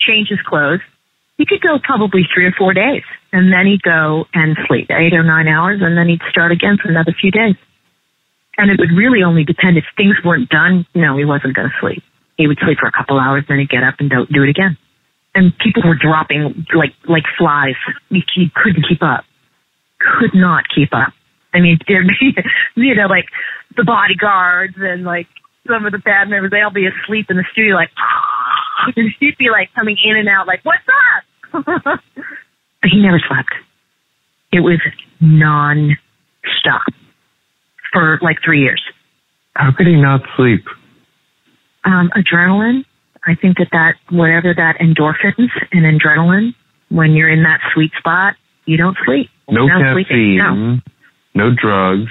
change 0.00 0.28
his 0.28 0.40
clothes. 0.48 0.80
He 1.38 1.46
could 1.46 1.62
go 1.62 1.78
probably 1.82 2.26
three 2.34 2.46
or 2.46 2.52
four 2.52 2.74
days, 2.74 3.04
and 3.32 3.52
then 3.52 3.66
he'd 3.66 3.82
go 3.82 4.26
and 4.34 4.58
sleep 4.66 4.90
eight 4.90 5.14
or 5.14 5.22
nine 5.22 5.46
hours, 5.46 5.80
and 5.80 5.96
then 5.96 6.08
he'd 6.08 6.20
start 6.28 6.50
again 6.50 6.78
for 6.82 6.88
another 6.90 7.14
few 7.18 7.30
days. 7.30 7.54
And 8.58 8.70
it 8.72 8.78
would 8.78 8.90
really 8.90 9.22
only 9.22 9.44
depend 9.44 9.78
if 9.78 9.84
things 9.96 10.16
weren't 10.24 10.48
done. 10.48 10.84
No, 10.96 11.16
he 11.16 11.24
wasn't 11.24 11.54
going 11.54 11.70
to 11.70 11.74
sleep. 11.80 12.02
He 12.36 12.48
would 12.48 12.58
sleep 12.58 12.78
for 12.78 12.88
a 12.88 12.92
couple 12.92 13.20
hours, 13.20 13.44
then 13.48 13.60
he'd 13.60 13.70
get 13.70 13.84
up 13.84 13.94
and 14.00 14.10
do, 14.10 14.42
it 14.42 14.48
again. 14.48 14.76
And 15.34 15.56
people 15.58 15.82
were 15.86 15.94
dropping 15.94 16.66
like 16.74 16.94
like 17.08 17.24
flies. 17.38 17.74
He, 18.10 18.24
you 18.34 18.50
couldn't 18.54 18.84
keep 18.88 19.02
up. 19.02 19.24
Could 20.00 20.34
not 20.34 20.64
keep 20.74 20.90
up. 20.92 21.12
I 21.54 21.60
mean, 21.60 21.78
there'd 21.88 22.08
be, 22.18 22.34
you 22.74 22.94
know, 22.96 23.06
like 23.06 23.26
the 23.76 23.84
bodyguards 23.84 24.74
and 24.76 25.04
like 25.04 25.28
some 25.68 25.86
of 25.86 25.92
the 25.92 25.98
band 25.98 26.30
members, 26.30 26.50
they'll 26.50 26.70
be 26.70 26.88
asleep 26.88 27.26
in 27.30 27.36
the 27.36 27.44
studio, 27.52 27.76
like, 27.76 27.90
and 28.96 29.14
he'd 29.20 29.36
be 29.38 29.50
like 29.50 29.72
coming 29.74 29.96
in 30.02 30.16
and 30.16 30.28
out, 30.28 30.46
like, 30.46 30.64
what's 30.64 30.88
up? 30.88 31.24
But 31.52 32.00
he 32.90 33.00
never 33.00 33.18
slept. 33.26 33.50
It 34.52 34.60
was 34.60 34.80
non-stop 35.20 36.82
for 37.92 38.18
like 38.22 38.38
three 38.44 38.60
years. 38.62 38.82
How 39.54 39.72
could 39.72 39.86
he 39.86 39.96
not 40.00 40.20
sleep? 40.36 40.64
Um, 41.84 42.10
adrenaline. 42.16 42.84
I 43.26 43.34
think 43.34 43.58
that 43.58 43.68
that 43.72 43.94
whatever 44.10 44.54
that 44.54 44.76
endorphins 44.78 45.50
and 45.72 46.00
adrenaline, 46.00 46.54
when 46.88 47.12
you're 47.12 47.28
in 47.28 47.42
that 47.42 47.60
sweet 47.74 47.90
spot, 47.98 48.34
you 48.64 48.76
don't 48.76 48.96
sleep. 49.04 49.28
No 49.48 49.66
sleeping. 49.92 50.38
caffeine, 50.38 50.82
No. 51.34 51.48
no 51.48 51.54
drugs, 51.54 52.10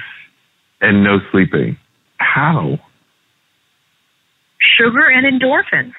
and 0.80 1.02
no 1.02 1.18
sleeping. 1.32 1.76
How? 2.18 2.78
Sugar 4.76 5.08
and 5.08 5.24
endorphins. 5.26 5.94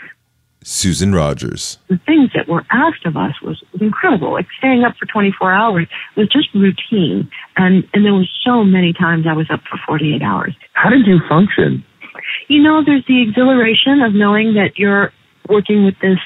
Susan 0.64 1.14
Rogers. 1.14 1.80
the 1.88 2.00
things 2.06 2.32
that 2.36 2.48
were 2.48 2.66
asked 2.70 3.06
of 3.06 3.16
us 3.16 3.34
was, 3.42 3.64
was 3.72 3.82
incredible. 3.82 4.34
Like 4.34 4.48
staying 4.58 4.84
up 4.84 4.96
for 5.00 5.06
24 5.06 5.54
hours 5.54 5.88
was 6.18 6.28
just 6.28 6.54
routine. 6.54 7.30
And, 7.56 7.88
and 7.94 8.06
there 8.06 8.14
was 8.14 8.30
so 8.44 8.64
many 8.64 8.94
times 8.94 9.26
I 9.28 9.34
was 9.34 9.48
up 9.50 9.62
for 9.70 9.80
48 9.88 10.22
hours. 10.22 10.56
How 10.74 10.90
did 10.90 11.08
you 11.08 11.20
function? 11.30 11.84
You 12.50 12.62
know, 12.62 12.84
there's 12.86 13.06
the 13.08 13.22
exhilaration 13.22 14.02
of 14.02 14.14
knowing 14.14 14.56
that 14.56 14.78
you're 14.78 15.14
working 15.48 15.86
with 15.86 15.96
this 16.02 16.20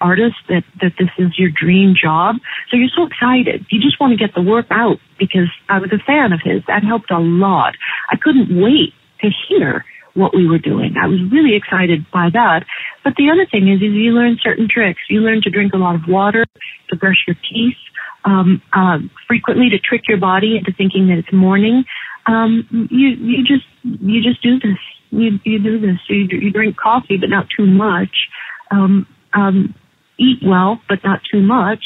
artist, 0.00 0.36
that, 0.48 0.64
that 0.80 0.92
this 0.98 1.08
is 1.18 1.38
your 1.38 1.50
dream 1.50 1.94
job. 2.00 2.36
So 2.70 2.76
you're 2.76 2.92
so 2.94 3.06
excited. 3.06 3.66
You 3.70 3.80
just 3.80 4.00
want 4.00 4.12
to 4.12 4.16
get 4.16 4.34
the 4.34 4.42
work 4.42 4.66
out 4.70 4.98
because 5.18 5.48
I 5.68 5.78
was 5.78 5.92
a 5.92 6.02
fan 6.04 6.32
of 6.32 6.40
his. 6.42 6.62
That 6.66 6.84
helped 6.84 7.10
a 7.10 7.18
lot. 7.18 7.74
I 8.10 8.16
couldn't 8.16 8.60
wait 8.60 8.92
to 9.20 9.30
hear 9.48 9.84
what 10.16 10.34
we 10.34 10.48
were 10.48 10.58
doing. 10.58 10.94
I 11.00 11.06
was 11.06 11.20
really 11.30 11.54
excited 11.54 12.06
by 12.12 12.30
that. 12.32 12.64
But 13.04 13.14
the 13.16 13.30
other 13.30 13.46
thing 13.46 13.68
is, 13.68 13.78
is 13.78 13.92
you 13.92 14.12
learn 14.12 14.38
certain 14.42 14.66
tricks. 14.68 15.00
You 15.08 15.20
learn 15.20 15.42
to 15.42 15.50
drink 15.50 15.72
a 15.74 15.76
lot 15.76 15.94
of 15.94 16.02
water, 16.08 16.44
to 16.88 16.96
brush 16.96 17.22
your 17.26 17.36
teeth, 17.48 17.76
um, 18.24 18.62
uh, 18.72 18.98
frequently 19.28 19.68
to 19.70 19.78
trick 19.78 20.02
your 20.08 20.18
body 20.18 20.56
into 20.56 20.72
thinking 20.72 21.08
that 21.08 21.18
it's 21.18 21.32
morning. 21.32 21.84
Um, 22.26 22.66
you 22.90 23.08
you 23.10 23.44
just 23.44 23.66
you 23.84 24.20
just 24.22 24.42
do 24.42 24.58
this. 24.58 24.78
You 25.10 25.38
you 25.44 25.62
do 25.62 25.78
this. 25.78 25.98
You 26.08 26.26
you 26.30 26.50
drink 26.50 26.76
coffee, 26.76 27.18
but 27.18 27.30
not 27.30 27.46
too 27.56 27.66
much. 27.66 28.26
Um, 28.72 29.06
um, 29.32 29.74
eat 30.18 30.40
well, 30.44 30.80
but 30.88 30.98
not 31.04 31.20
too 31.30 31.40
much. 31.40 31.84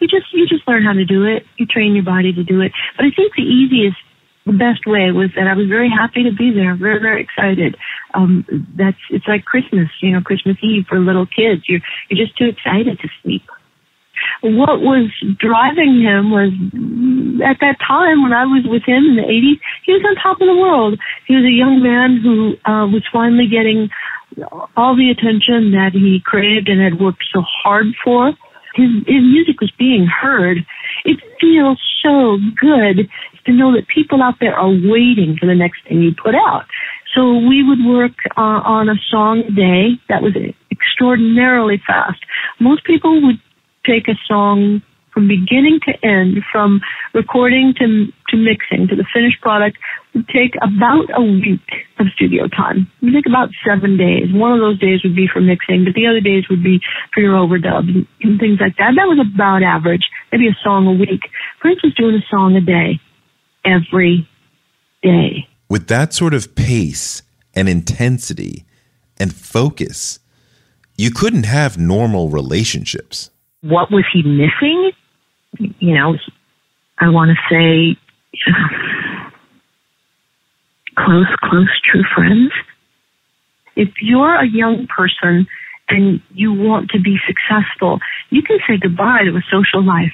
You 0.00 0.08
just 0.08 0.32
you 0.32 0.46
just 0.48 0.66
learn 0.66 0.84
how 0.84 0.94
to 0.94 1.04
do 1.04 1.24
it. 1.24 1.44
You 1.58 1.66
train 1.66 1.94
your 1.94 2.04
body 2.04 2.32
to 2.32 2.42
do 2.42 2.62
it. 2.62 2.72
But 2.96 3.04
I 3.04 3.10
think 3.14 3.34
the 3.36 3.42
easiest 3.42 3.98
the 4.46 4.52
best 4.52 4.86
way 4.86 5.10
was 5.12 5.30
that 5.36 5.46
I 5.46 5.54
was 5.54 5.68
very 5.68 5.88
happy 5.88 6.24
to 6.24 6.34
be 6.34 6.50
there, 6.50 6.74
very, 6.74 6.98
very 6.98 7.22
excited. 7.22 7.76
Um, 8.14 8.44
that's, 8.76 8.98
it's 9.10 9.26
like 9.28 9.44
Christmas, 9.44 9.88
you 10.02 10.12
know, 10.12 10.20
Christmas 10.20 10.56
Eve 10.62 10.86
for 10.88 10.98
little 10.98 11.26
kids. 11.26 11.62
You're, 11.68 11.80
you're 12.10 12.24
just 12.26 12.36
too 12.36 12.50
excited 12.50 12.98
to 12.98 13.08
sleep. 13.22 13.46
what 14.42 14.82
was 14.82 15.10
driving 15.38 16.02
him 16.02 16.34
was 16.34 16.50
at 17.46 17.62
that 17.62 17.78
time 17.86 18.22
when 18.22 18.32
I 18.34 18.44
was 18.44 18.66
with 18.66 18.82
him 18.82 19.14
in 19.14 19.16
the 19.16 19.26
80s, 19.30 19.62
he 19.86 19.92
was 19.92 20.02
on 20.02 20.18
top 20.18 20.40
of 20.40 20.48
the 20.50 20.58
world. 20.58 20.98
He 21.26 21.34
was 21.38 21.46
a 21.46 21.54
young 21.54 21.82
man 21.82 22.18
who 22.18 22.58
uh, 22.66 22.86
was 22.90 23.06
finally 23.12 23.46
getting 23.46 23.90
all 24.76 24.96
the 24.96 25.10
attention 25.10 25.72
that 25.72 25.92
he 25.92 26.20
craved 26.24 26.68
and 26.68 26.80
had 26.80 27.00
worked 27.00 27.24
so 27.32 27.42
hard 27.42 27.86
for. 28.02 28.32
His, 28.74 28.90
his 29.06 29.22
music 29.22 29.60
was 29.60 29.70
being 29.78 30.06
heard. 30.06 30.64
It 31.04 31.20
feels 31.38 31.78
so 32.02 32.38
good 32.58 33.08
to 33.46 33.52
know 33.52 33.72
that 33.72 33.86
people 33.88 34.22
out 34.22 34.34
there 34.40 34.54
are 34.54 34.70
waiting 34.70 35.36
for 35.38 35.46
the 35.46 35.54
next 35.54 35.86
thing 35.88 36.00
you 36.02 36.12
put 36.14 36.34
out. 36.34 36.64
So 37.14 37.38
we 37.38 37.62
would 37.62 37.84
work 37.84 38.12
uh, 38.36 38.60
on 38.64 38.88
a 38.88 38.94
song 39.10 39.40
a 39.40 39.50
day 39.50 40.00
that 40.08 40.22
was 40.22 40.34
extraordinarily 40.70 41.82
fast. 41.86 42.20
Most 42.58 42.84
people 42.84 43.20
would 43.22 43.40
take 43.84 44.08
a 44.08 44.16
song 44.26 44.82
from 45.12 45.28
beginning 45.28 45.78
to 45.84 45.92
end, 46.02 46.38
from 46.50 46.80
recording 47.12 47.74
to 47.78 48.06
to 48.28 48.36
mixing 48.38 48.88
to 48.88 48.96
the 48.96 49.04
finished 49.12 49.42
product, 49.42 49.76
would 50.14 50.26
take 50.28 50.54
about 50.62 51.04
a 51.14 51.20
week 51.20 51.60
of 52.00 52.06
studio 52.16 52.48
time. 52.48 52.88
It 53.02 53.04
would 53.04 53.14
take 53.14 53.26
about 53.26 53.50
seven 53.60 53.98
days. 53.98 54.32
One 54.32 54.52
of 54.52 54.60
those 54.60 54.78
days 54.78 55.04
would 55.04 55.14
be 55.14 55.28
for 55.28 55.40
mixing, 55.40 55.84
but 55.84 55.92
the 55.92 56.06
other 56.06 56.20
days 56.20 56.48
would 56.48 56.64
be 56.64 56.80
for 57.12 57.20
your 57.20 57.34
overdubs 57.34 57.92
and, 57.92 58.06
and 58.22 58.40
things 58.40 58.56
like 58.58 58.76
that. 58.78 58.96
That 58.96 59.04
was 59.04 59.20
about 59.20 59.62
average, 59.62 60.08
maybe 60.32 60.48
a 60.48 60.56
song 60.64 60.86
a 60.86 60.96
week. 60.96 61.28
Prince 61.60 61.82
was 61.84 61.92
doing 61.92 62.16
a 62.16 62.24
song 62.30 62.56
a 62.56 62.64
day, 62.64 62.98
every 63.64 64.28
day. 65.02 65.48
With 65.68 65.88
that 65.88 66.12
sort 66.12 66.34
of 66.34 66.54
pace 66.54 67.22
and 67.54 67.68
intensity 67.68 68.64
and 69.18 69.34
focus, 69.34 70.18
you 70.96 71.10
couldn't 71.10 71.44
have 71.44 71.78
normal 71.78 72.28
relationships. 72.28 73.30
What 73.62 73.90
was 73.90 74.04
he 74.12 74.22
missing? 74.22 74.92
You 75.78 75.94
know, 75.94 76.16
I 76.98 77.08
want 77.08 77.30
to 77.30 77.36
say 77.50 77.98
close, 80.96 81.26
close, 81.42 81.80
true 81.90 82.04
friends. 82.14 82.52
If 83.76 83.88
you're 84.00 84.36
a 84.36 84.46
young 84.46 84.86
person 84.86 85.46
and 85.88 86.20
you 86.34 86.52
want 86.52 86.90
to 86.90 87.00
be 87.00 87.16
successful, 87.26 88.00
you 88.30 88.42
can 88.42 88.58
say 88.66 88.76
goodbye 88.76 89.24
to 89.24 89.36
a 89.36 89.42
social 89.50 89.82
life. 89.84 90.12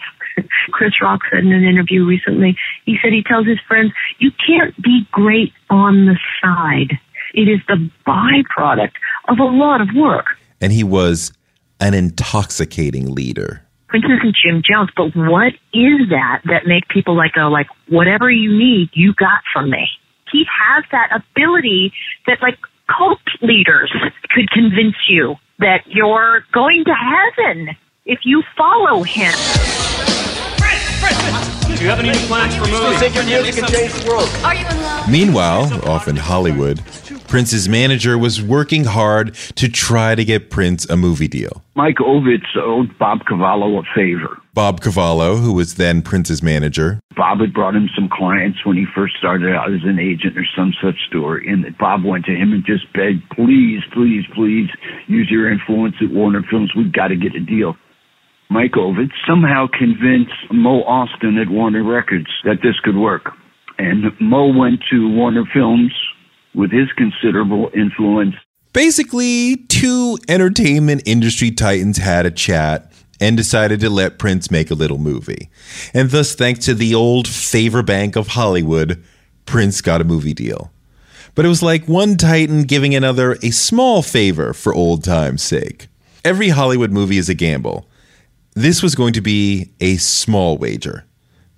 Chris 0.71 0.93
Rock 1.03 1.21
said 1.31 1.41
in 1.41 1.53
an 1.53 1.65
interview 1.65 2.05
recently, 2.07 2.57
he 2.85 2.97
said 3.03 3.13
he 3.13 3.23
tells 3.23 3.47
his 3.47 3.59
friends, 3.67 3.93
you 4.19 4.31
can't 4.47 4.75
be 4.83 5.07
great 5.11 5.53
on 5.71 6.07
the 6.07 6.19
side. 6.43 6.99
It 7.35 7.49
is 7.49 7.61
the 7.69 7.91
byproduct 8.07 8.93
of 9.29 9.39
a 9.39 9.45
lot 9.45 9.81
of 9.81 9.89
work. 9.95 10.27
And 10.61 10.73
he 10.73 10.85
was 10.85 11.33
an 11.81 11.95
intoxicating 11.95 13.15
leader. 13.15 13.63
Prince 13.89 14.05
isn't 14.05 14.37
Jim 14.37 14.63
Jones, 14.69 14.91
but 14.97 15.15
what 15.15 15.55
is 15.73 16.09
that 16.11 16.43
that 16.45 16.67
make 16.67 16.89
people 16.89 17.17
like 17.17 17.33
go 17.33 17.49
like 17.49 17.69
whatever 17.89 18.31
you 18.31 18.57
need, 18.57 18.91
you 18.93 19.15
got 19.15 19.41
from 19.53 19.71
me? 19.71 19.89
He 20.31 20.45
has 20.45 20.85
that 20.93 21.09
ability 21.11 21.93
that 22.27 22.43
like 22.43 22.59
cult 22.87 23.21
leaders 23.41 23.93
could 24.31 24.51
convince 24.51 24.97
you 25.09 25.37
that 25.59 25.85
you're 25.87 26.45
going 26.53 26.85
to 26.85 26.93
heaven 26.93 27.77
if 28.05 28.21
you 28.25 28.43
follow 28.57 29.03
him. 29.03 29.33
Do 31.09 31.85
you 31.85 31.91
have 31.91 32.01
any 32.01 32.13
plans 32.27 32.55
for 32.57 32.67
movies? 32.67 32.99
Take 33.01 33.15
your 33.15 33.25
music 33.25 33.63
and 33.63 33.73
change 33.73 33.93
the 33.93 34.09
world. 34.11 34.29
Are 34.43 34.55
you 34.55 34.67
in 34.67 34.83
love? 34.83 35.09
Meanwhile, 35.09 35.89
off 35.89 36.09
in 36.09 36.17
Hollywood, 36.17 36.83
Prince's 37.29 37.69
manager 37.69 38.19
was 38.19 38.43
working 38.43 38.85
hard 38.85 39.35
to 39.55 39.69
try 39.69 40.15
to 40.15 40.25
get 40.25 40.51
Prince 40.51 40.89
a 40.91 40.97
movie 40.97 41.29
deal. 41.29 41.63
Mike 41.77 41.97
Ovitz 41.97 42.57
owed 42.57 42.99
Bob 42.99 43.21
Cavallo 43.27 43.79
a 43.79 43.83
favor. 43.95 44.39
Bob 44.55 44.81
Cavallo, 44.81 45.37
who 45.37 45.53
was 45.53 45.77
then 45.77 46.03
Prince's 46.03 46.43
manager, 46.43 46.99
Bob 47.17 47.41
had 47.41 47.53
brought 47.53 47.77
him 47.77 47.89
some 47.95 48.09
clients 48.09 48.65
when 48.65 48.77
he 48.77 48.87
first 48.95 49.15
started 49.17 49.55
out 49.55 49.73
as 49.73 49.83
an 49.85 49.99
agent 49.99 50.37
or 50.37 50.45
some 50.57 50.73
such 50.83 50.97
story. 51.07 51.47
And 51.49 51.77
Bob 51.79 52.05
went 52.05 52.25
to 52.25 52.35
him 52.35 52.53
and 52.53 52.65
just 52.65 52.93
begged, 52.93 53.23
please, 53.31 53.83
please, 53.93 54.25
please 54.35 54.69
use 55.07 55.29
your 55.31 55.51
influence 55.51 55.97
at 56.01 56.11
Warner 56.11 56.43
Films. 56.51 56.73
We've 56.77 56.93
got 56.93 57.09
to 57.09 57.17
get 57.17 57.35
a 57.35 57.41
deal. 57.41 57.77
Mike 58.51 58.73
Ovitz 58.73 59.13
somehow 59.27 59.67
convinced 59.67 60.33
Mo 60.51 60.83
Ostin 60.85 61.41
at 61.41 61.51
Warner 61.51 61.85
Records 61.85 62.29
that 62.45 62.63
this 62.63 62.81
could 62.83 62.97
work. 62.97 63.31
And 63.79 64.05
Mo 64.21 64.47
went 64.57 64.81
to 64.91 65.09
Warner 65.15 65.45
Films 65.53 65.93
with 66.55 66.73
his 66.73 66.89
considerable 66.97 67.71
influence. 67.75 68.35
Basically, 68.73 69.57
two 69.69 70.19
entertainment 70.29 71.03
industry 71.05 71.51
titans 71.51 71.99
had 71.99 72.27
a 72.27 72.31
chat 72.31 72.91
and 73.21 73.37
decided 73.37 73.81
to 73.81 73.91
let 73.91 74.19
Prince 74.19 74.51
make 74.51 74.71
a 74.71 74.75
little 74.75 74.99
movie. 74.99 75.51
And 75.93 76.11
thus, 76.11 76.35
thanks 76.35 76.65
to 76.67 76.75
the 76.75 76.95
old 76.95 77.29
favor 77.29 77.83
bank 77.83 78.17
of 78.17 78.29
Hollywood, 78.29 79.03
Prince 79.45 79.81
got 79.81 80.01
a 80.01 80.05
movie 80.05 80.35
deal. 80.35 80.71
But 81.35 81.45
it 81.45 81.49
was 81.49 81.63
like 81.63 81.87
one 81.87 82.17
titan 82.17 82.63
giving 82.63 82.95
another 82.95 83.33
a 83.43 83.51
small 83.51 84.03
favor 84.03 84.53
for 84.53 84.75
old 84.75 85.05
time's 85.05 85.43
sake. 85.43 85.89
Every 86.25 86.49
Hollywood 86.49 86.93
movie 86.93 87.19
is 87.19 87.29
a 87.29 87.35
gamble. 87.35 87.89
This 88.59 88.83
was 88.83 88.97
going 88.97 89.13
to 89.13 89.21
be 89.21 89.71
a 89.79 89.99
small 89.99 90.59
wager. 90.59 91.05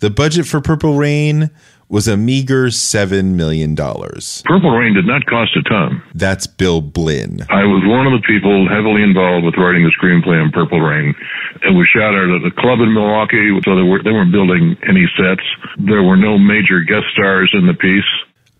The 0.00 0.10
budget 0.10 0.46
for 0.46 0.60
Purple 0.60 0.98
Rain 0.98 1.48
was 1.88 2.06
a 2.06 2.14
meager 2.14 2.66
$7 2.66 3.24
million. 3.32 3.74
Purple 3.74 4.70
Rain 4.70 4.92
did 4.92 5.06
not 5.06 5.24
cost 5.24 5.56
a 5.56 5.62
ton. 5.62 6.02
That's 6.14 6.46
Bill 6.46 6.82
Blinn. 6.82 7.40
I 7.48 7.64
was 7.64 7.82
one 7.86 8.06
of 8.06 8.12
the 8.12 8.26
people 8.26 8.68
heavily 8.68 9.02
involved 9.02 9.46
with 9.46 9.56
writing 9.56 9.82
the 9.84 9.92
screenplay 9.96 10.44
on 10.44 10.52
Purple 10.52 10.82
Rain. 10.82 11.14
It 11.62 11.72
was 11.72 11.88
shot 11.88 12.12
it 12.12 12.36
at 12.36 12.46
a 12.46 12.54
club 12.60 12.80
in 12.80 12.92
Milwaukee, 12.92 13.48
so 13.64 13.76
they, 13.76 13.82
were, 13.82 14.02
they 14.02 14.12
weren't 14.12 14.30
building 14.30 14.76
any 14.86 15.08
sets. 15.16 15.42
There 15.78 16.02
were 16.02 16.18
no 16.18 16.36
major 16.36 16.80
guest 16.80 17.06
stars 17.14 17.50
in 17.54 17.66
the 17.66 17.72
piece. 17.72 18.04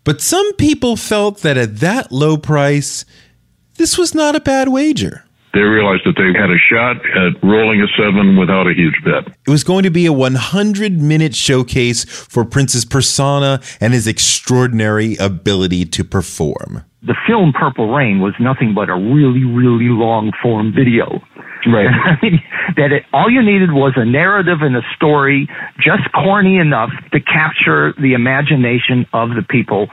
But 0.03 0.19
some 0.19 0.53
people 0.53 0.95
felt 0.95 1.41
that 1.41 1.57
at 1.57 1.77
that 1.77 2.11
low 2.11 2.37
price, 2.37 3.05
this 3.75 3.99
was 3.99 4.15
not 4.15 4.35
a 4.35 4.39
bad 4.41 4.69
wager. 4.69 5.25
They 5.53 5.61
realized 5.61 6.03
that 6.05 6.15
they 6.15 6.31
had 6.37 6.49
a 6.49 6.57
shot 6.57 6.97
at 7.15 7.43
rolling 7.43 7.81
a 7.81 7.87
seven 7.97 8.37
without 8.37 8.67
a 8.67 8.73
huge 8.73 8.95
bet. 9.03 9.35
It 9.45 9.51
was 9.51 9.63
going 9.63 9.83
to 9.83 9.89
be 9.89 10.05
a 10.05 10.13
100 10.13 11.01
minute 11.01 11.35
showcase 11.35 12.05
for 12.05 12.45
Prince's 12.45 12.85
persona 12.85 13.59
and 13.81 13.93
his 13.93 14.07
extraordinary 14.07 15.17
ability 15.17 15.85
to 15.85 16.03
perform. 16.03 16.85
The 17.03 17.15
film 17.27 17.51
Purple 17.51 17.93
Rain 17.93 18.19
was 18.21 18.33
nothing 18.39 18.73
but 18.73 18.89
a 18.89 18.95
really, 18.95 19.43
really 19.43 19.89
long 19.89 20.31
form 20.41 20.71
video. 20.73 21.19
Right. 21.67 21.87
I 22.05 22.17
mean, 22.21 22.41
that 22.77 22.91
it, 22.91 23.03
all 23.11 23.29
you 23.29 23.41
needed 23.41 23.71
was 23.71 23.93
a 23.95 24.05
narrative 24.05 24.59
and 24.61 24.75
a 24.75 24.81
story, 24.95 25.49
just 25.77 26.03
corny 26.13 26.57
enough 26.57 26.89
to 27.11 27.19
capture 27.19 27.93
the 27.99 28.13
imagination 28.13 29.05
of 29.13 29.29
the 29.29 29.43
people. 29.47 29.87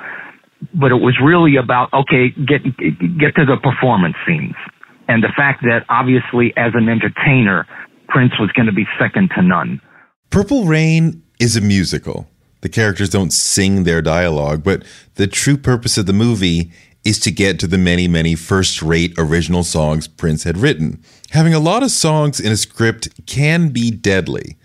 But 0.74 0.90
it 0.90 1.00
was 1.00 1.16
really 1.22 1.56
about 1.56 1.92
okay, 1.92 2.30
get 2.30 2.64
get 2.64 3.36
to 3.36 3.44
the 3.46 3.56
performance 3.62 4.16
scenes, 4.26 4.56
and 5.08 5.22
the 5.22 5.32
fact 5.36 5.62
that 5.62 5.84
obviously 5.88 6.52
as 6.56 6.72
an 6.74 6.88
entertainer, 6.88 7.66
Prince 8.08 8.38
was 8.38 8.50
going 8.52 8.66
to 8.66 8.72
be 8.72 8.86
second 8.98 9.30
to 9.36 9.42
none. 9.42 9.80
Purple 10.30 10.66
Rain 10.66 11.22
is 11.40 11.56
a 11.56 11.60
musical. 11.60 12.28
The 12.60 12.68
characters 12.68 13.08
don't 13.08 13.32
sing 13.32 13.84
their 13.84 14.02
dialogue, 14.02 14.62
but 14.62 14.84
the 15.14 15.26
true 15.26 15.56
purpose 15.56 15.96
of 15.96 16.06
the 16.06 16.12
movie 16.12 16.72
is 17.04 17.18
to 17.20 17.30
get 17.30 17.58
to 17.60 17.66
the 17.66 17.78
many, 17.78 18.08
many 18.08 18.34
first 18.34 18.82
rate 18.82 19.14
original 19.16 19.62
songs 19.62 20.08
Prince 20.08 20.42
had 20.42 20.58
written. 20.58 21.02
Having 21.30 21.54
a 21.54 21.60
lot 21.60 21.82
of 21.82 21.90
songs 21.90 22.40
in 22.40 22.52
a 22.52 22.56
script 22.56 23.08
can 23.26 23.68
be 23.68 23.90
deadly. 23.90 24.56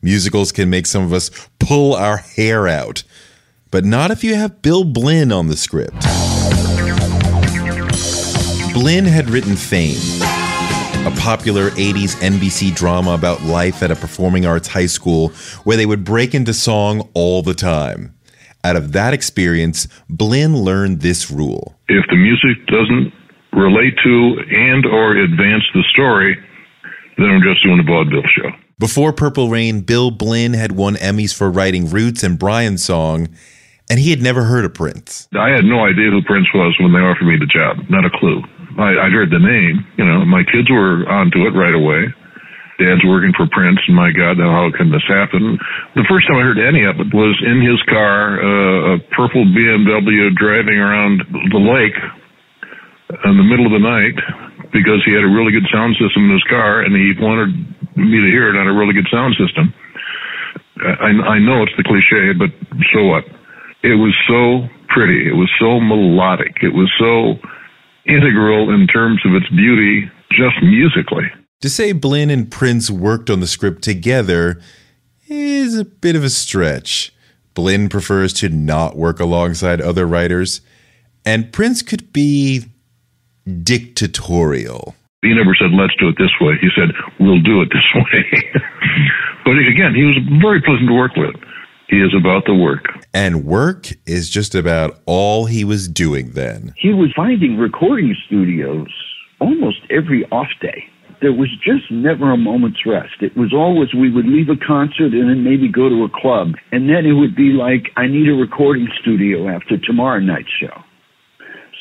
Musicals 0.00 0.52
can 0.52 0.70
make 0.70 0.86
some 0.86 1.02
of 1.02 1.12
us 1.12 1.30
pull 1.58 1.94
our 1.94 2.18
hair 2.18 2.66
out, 2.68 3.02
but 3.70 3.84
not 3.84 4.10
if 4.10 4.24
you 4.24 4.34
have 4.34 4.62
Bill 4.62 4.84
Blinn 4.84 5.32
on 5.32 5.48
the 5.48 5.56
script. 5.56 6.06
Blinn 8.72 9.04
had 9.04 9.28
written 9.30 9.56
Fame, 9.56 10.22
a 11.04 11.10
popular 11.18 11.70
80s 11.70 12.14
NBC 12.22 12.74
drama 12.74 13.14
about 13.14 13.42
life 13.42 13.82
at 13.82 13.90
a 13.90 13.96
performing 13.96 14.46
arts 14.46 14.68
high 14.68 14.86
school 14.86 15.30
where 15.64 15.76
they 15.76 15.86
would 15.86 16.04
break 16.04 16.34
into 16.34 16.54
song 16.54 17.08
all 17.12 17.42
the 17.42 17.54
time. 17.54 18.14
Out 18.62 18.76
of 18.76 18.92
that 18.92 19.12
experience, 19.12 19.88
Blinn 20.08 20.56
learned 20.56 21.00
this 21.00 21.30
rule. 21.32 21.74
If 21.88 22.06
the 22.10 22.16
music 22.16 22.64
doesn't 22.68 23.12
relate 23.52 23.94
to 24.04 24.38
and 24.50 24.86
or 24.86 25.16
advance 25.16 25.64
the 25.74 25.82
story, 25.92 26.38
then 27.18 27.26
I'm 27.26 27.42
just 27.42 27.64
doing 27.64 27.80
a 27.80 27.82
vaudeville 27.82 28.22
show. 28.34 28.50
Before 28.78 29.12
Purple 29.12 29.48
Rain, 29.50 29.80
Bill 29.80 30.12
Blinn 30.12 30.54
had 30.54 30.72
won 30.72 30.94
Emmys 30.94 31.34
for 31.34 31.50
writing 31.50 31.90
Roots 31.90 32.22
and 32.22 32.38
Brian's 32.38 32.84
song, 32.84 33.28
and 33.90 33.98
he 33.98 34.10
had 34.10 34.22
never 34.22 34.44
heard 34.44 34.64
of 34.64 34.74
Prince. 34.74 35.28
I 35.36 35.50
had 35.50 35.64
no 35.64 35.84
idea 35.84 36.10
who 36.10 36.22
Prince 36.22 36.46
was 36.54 36.76
when 36.78 36.92
they 36.92 37.00
offered 37.00 37.26
me 37.26 37.36
the 37.36 37.46
job. 37.46 37.78
Not 37.90 38.04
a 38.04 38.10
clue. 38.10 38.42
I, 38.80 39.06
I'd 39.06 39.12
heard 39.12 39.28
the 39.28 39.38
name. 39.38 39.84
You 40.00 40.08
know, 40.08 40.24
my 40.24 40.40
kids 40.48 40.72
were 40.72 41.04
onto 41.04 41.44
it 41.44 41.52
right 41.52 41.76
away. 41.76 42.08
Dad's 42.80 43.04
working 43.04 43.36
for 43.36 43.44
Prince, 43.52 43.76
and 43.84 43.92
my 43.92 44.08
God, 44.08 44.40
how 44.40 44.72
can 44.72 44.88
this 44.88 45.04
happen? 45.04 45.60
The 45.92 46.08
first 46.08 46.24
time 46.24 46.40
I 46.40 46.48
heard 46.48 46.56
any 46.56 46.88
of 46.88 46.96
it 46.96 47.12
was 47.12 47.36
in 47.44 47.60
his 47.60 47.76
car, 47.84 48.40
uh, 48.40 48.96
a 48.96 49.04
purple 49.12 49.44
BMW 49.44 50.32
driving 50.32 50.80
around 50.80 51.20
the 51.52 51.60
lake 51.60 51.92
in 53.28 53.36
the 53.36 53.44
middle 53.44 53.68
of 53.68 53.76
the 53.76 53.84
night 53.84 54.16
because 54.72 55.04
he 55.04 55.12
had 55.12 55.28
a 55.28 55.28
really 55.28 55.52
good 55.52 55.68
sound 55.68 55.92
system 56.00 56.32
in 56.32 56.40
his 56.40 56.46
car, 56.48 56.80
and 56.80 56.96
he 56.96 57.12
wanted 57.20 57.52
me 58.00 58.16
to 58.16 58.30
hear 58.32 58.48
it 58.48 58.56
on 58.56 58.64
a 58.64 58.72
really 58.72 58.96
good 58.96 59.08
sound 59.12 59.36
system. 59.36 59.76
I, 60.80 61.36
I 61.36 61.38
know 61.38 61.60
it's 61.60 61.76
the 61.76 61.84
cliche, 61.84 62.32
but 62.32 62.48
so 62.96 63.04
what? 63.12 63.28
It 63.84 64.00
was 64.00 64.16
so 64.24 64.72
pretty. 64.88 65.28
It 65.28 65.36
was 65.36 65.52
so 65.60 65.84
melodic. 65.84 66.64
It 66.64 66.72
was 66.72 66.88
so 66.96 67.36
integral 68.06 68.72
in 68.72 68.86
terms 68.86 69.20
of 69.24 69.34
its 69.34 69.48
beauty, 69.50 70.10
just 70.32 70.56
musically. 70.62 71.30
To 71.60 71.68
say 71.68 71.92
Blinn 71.92 72.30
and 72.30 72.50
Prince 72.50 72.90
worked 72.90 73.28
on 73.28 73.40
the 73.40 73.46
script 73.46 73.82
together 73.82 74.60
is 75.28 75.78
a 75.78 75.84
bit 75.84 76.16
of 76.16 76.24
a 76.24 76.30
stretch. 76.30 77.12
Blinn 77.54 77.88
prefers 77.88 78.32
to 78.34 78.48
not 78.48 78.96
work 78.96 79.20
alongside 79.20 79.80
other 79.80 80.06
writers, 80.06 80.60
and 81.24 81.52
Prince 81.52 81.82
could 81.82 82.12
be 82.12 82.64
dictatorial. 83.62 84.94
He 85.22 85.34
never 85.34 85.54
said, 85.54 85.70
let's 85.72 85.94
do 85.98 86.08
it 86.08 86.16
this 86.18 86.32
way. 86.40 86.54
He 86.60 86.68
said, 86.74 86.90
we'll 87.18 87.42
do 87.42 87.60
it 87.60 87.68
this 87.68 87.84
way. 87.94 88.62
but 89.44 89.58
again, 89.58 89.94
he 89.94 90.04
was 90.04 90.16
very 90.40 90.62
pleasant 90.62 90.88
to 90.88 90.94
work 90.94 91.14
with. 91.16 91.34
He 91.90 91.96
is 91.96 92.14
about 92.16 92.44
the 92.46 92.54
work. 92.54 92.84
And 93.12 93.44
work 93.44 93.88
is 94.06 94.30
just 94.30 94.54
about 94.54 95.00
all 95.06 95.46
he 95.46 95.64
was 95.64 95.88
doing 95.88 96.30
then. 96.32 96.72
He 96.78 96.94
was 96.94 97.12
finding 97.16 97.56
recording 97.56 98.14
studios 98.26 98.86
almost 99.40 99.78
every 99.90 100.24
off 100.30 100.46
day. 100.62 100.84
There 101.20 101.32
was 101.32 101.50
just 101.64 101.90
never 101.90 102.32
a 102.32 102.36
moment's 102.36 102.86
rest. 102.86 103.20
It 103.20 103.36
was 103.36 103.52
always 103.52 103.92
we 103.92 104.10
would 104.10 104.24
leave 104.24 104.48
a 104.48 104.56
concert 104.56 105.12
and 105.12 105.28
then 105.28 105.42
maybe 105.42 105.68
go 105.68 105.88
to 105.88 106.04
a 106.04 106.08
club. 106.08 106.54
And 106.70 106.88
then 106.88 107.04
it 107.04 107.12
would 107.12 107.34
be 107.34 107.52
like, 107.52 107.90
I 107.96 108.06
need 108.06 108.28
a 108.28 108.38
recording 108.38 108.88
studio 109.02 109.48
after 109.48 109.76
tomorrow 109.76 110.20
night's 110.20 110.48
show. 110.60 110.72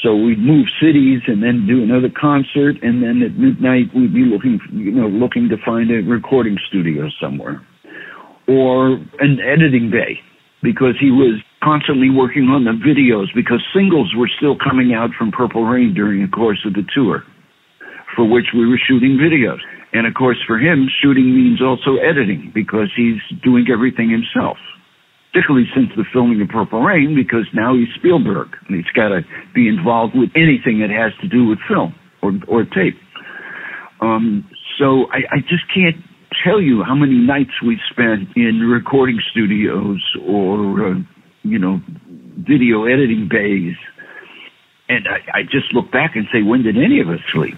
So 0.02 0.16
we'd 0.16 0.40
move 0.40 0.66
cities 0.82 1.22
and 1.28 1.44
then 1.44 1.68
do 1.68 1.84
another 1.84 2.10
concert, 2.10 2.82
and 2.82 3.04
then 3.04 3.22
at 3.22 3.36
midnight 3.36 3.94
we'd 3.94 4.14
be 4.14 4.24
looking, 4.24 4.60
you 4.72 4.92
know, 4.92 5.08
looking 5.08 5.50
to 5.50 5.58
find 5.66 5.92
a 5.92 6.02
recording 6.08 6.58
studio 6.70 7.10
somewhere, 7.22 7.62
or 8.50 8.98
an 9.22 9.38
editing 9.40 9.94
bay, 9.94 10.18
because 10.64 10.98
he 11.00 11.12
was 11.12 11.38
constantly 11.62 12.10
working 12.10 12.50
on 12.50 12.66
the 12.66 12.74
videos 12.74 13.30
because 13.36 13.62
singles 13.76 14.12
were 14.18 14.30
still 14.38 14.58
coming 14.58 14.94
out 14.94 15.12
from 15.18 15.30
Purple 15.30 15.66
Rain 15.66 15.94
during 15.94 16.26
the 16.26 16.32
course 16.32 16.66
of 16.66 16.74
the 16.74 16.84
tour, 16.96 17.22
for 18.16 18.26
which 18.26 18.50
we 18.58 18.66
were 18.66 18.82
shooting 18.82 19.22
videos. 19.22 19.62
And 19.94 20.08
of 20.08 20.14
course, 20.14 20.38
for 20.48 20.58
him, 20.58 20.90
shooting 21.02 21.36
means 21.36 21.62
also 21.62 21.98
editing 22.02 22.52
because 22.54 22.90
he's 22.96 23.22
doing 23.44 23.68
everything 23.72 24.10
himself 24.10 24.58
particularly 25.32 25.68
since 25.76 25.90
the 25.96 26.04
filming 26.12 26.42
of 26.42 26.50
Purple 26.50 26.82
Rain, 26.82 27.16
because 27.16 27.46
now 27.54 27.76
he's 27.76 27.88
Spielberg 27.96 28.50
and 28.68 28.76
he's 28.76 28.92
got 28.96 29.10
to 29.10 29.22
be 29.54 29.68
involved 29.68 30.14
with 30.16 30.30
anything 30.36 30.80
that 30.82 30.90
has 30.90 31.14
to 31.22 31.28
do 31.28 31.46
with 31.46 31.60
film 31.68 31.94
or 32.22 32.34
or 32.48 32.64
tape. 32.64 32.98
Um, 34.02 34.50
so 34.80 35.06
I, 35.12 35.38
I 35.38 35.40
just 35.42 35.70
can't 35.74 35.98
tell 36.44 36.62
you 36.62 36.84
how 36.84 36.96
many 36.96 37.16
nights 37.16 37.62
we 37.66 37.80
spent 37.92 38.30
in 38.36 38.60
recording 38.62 39.20
studios 39.32 40.02
or 40.28 40.88
uh, 40.88 40.96
you 41.44 41.60
know 41.60 41.82
video 42.38 42.86
editing 42.86 43.28
bays, 43.30 43.76
and 44.88 45.08
I, 45.08 45.40
I 45.40 45.44
just 45.44 45.74
look 45.74 45.92
back 45.92 46.16
and 46.16 46.28
say, 46.32 46.42
when 46.42 46.64
did 46.64 46.78
any 46.78 47.00
of 47.00 47.10
us 47.10 47.20
sleep? 47.32 47.58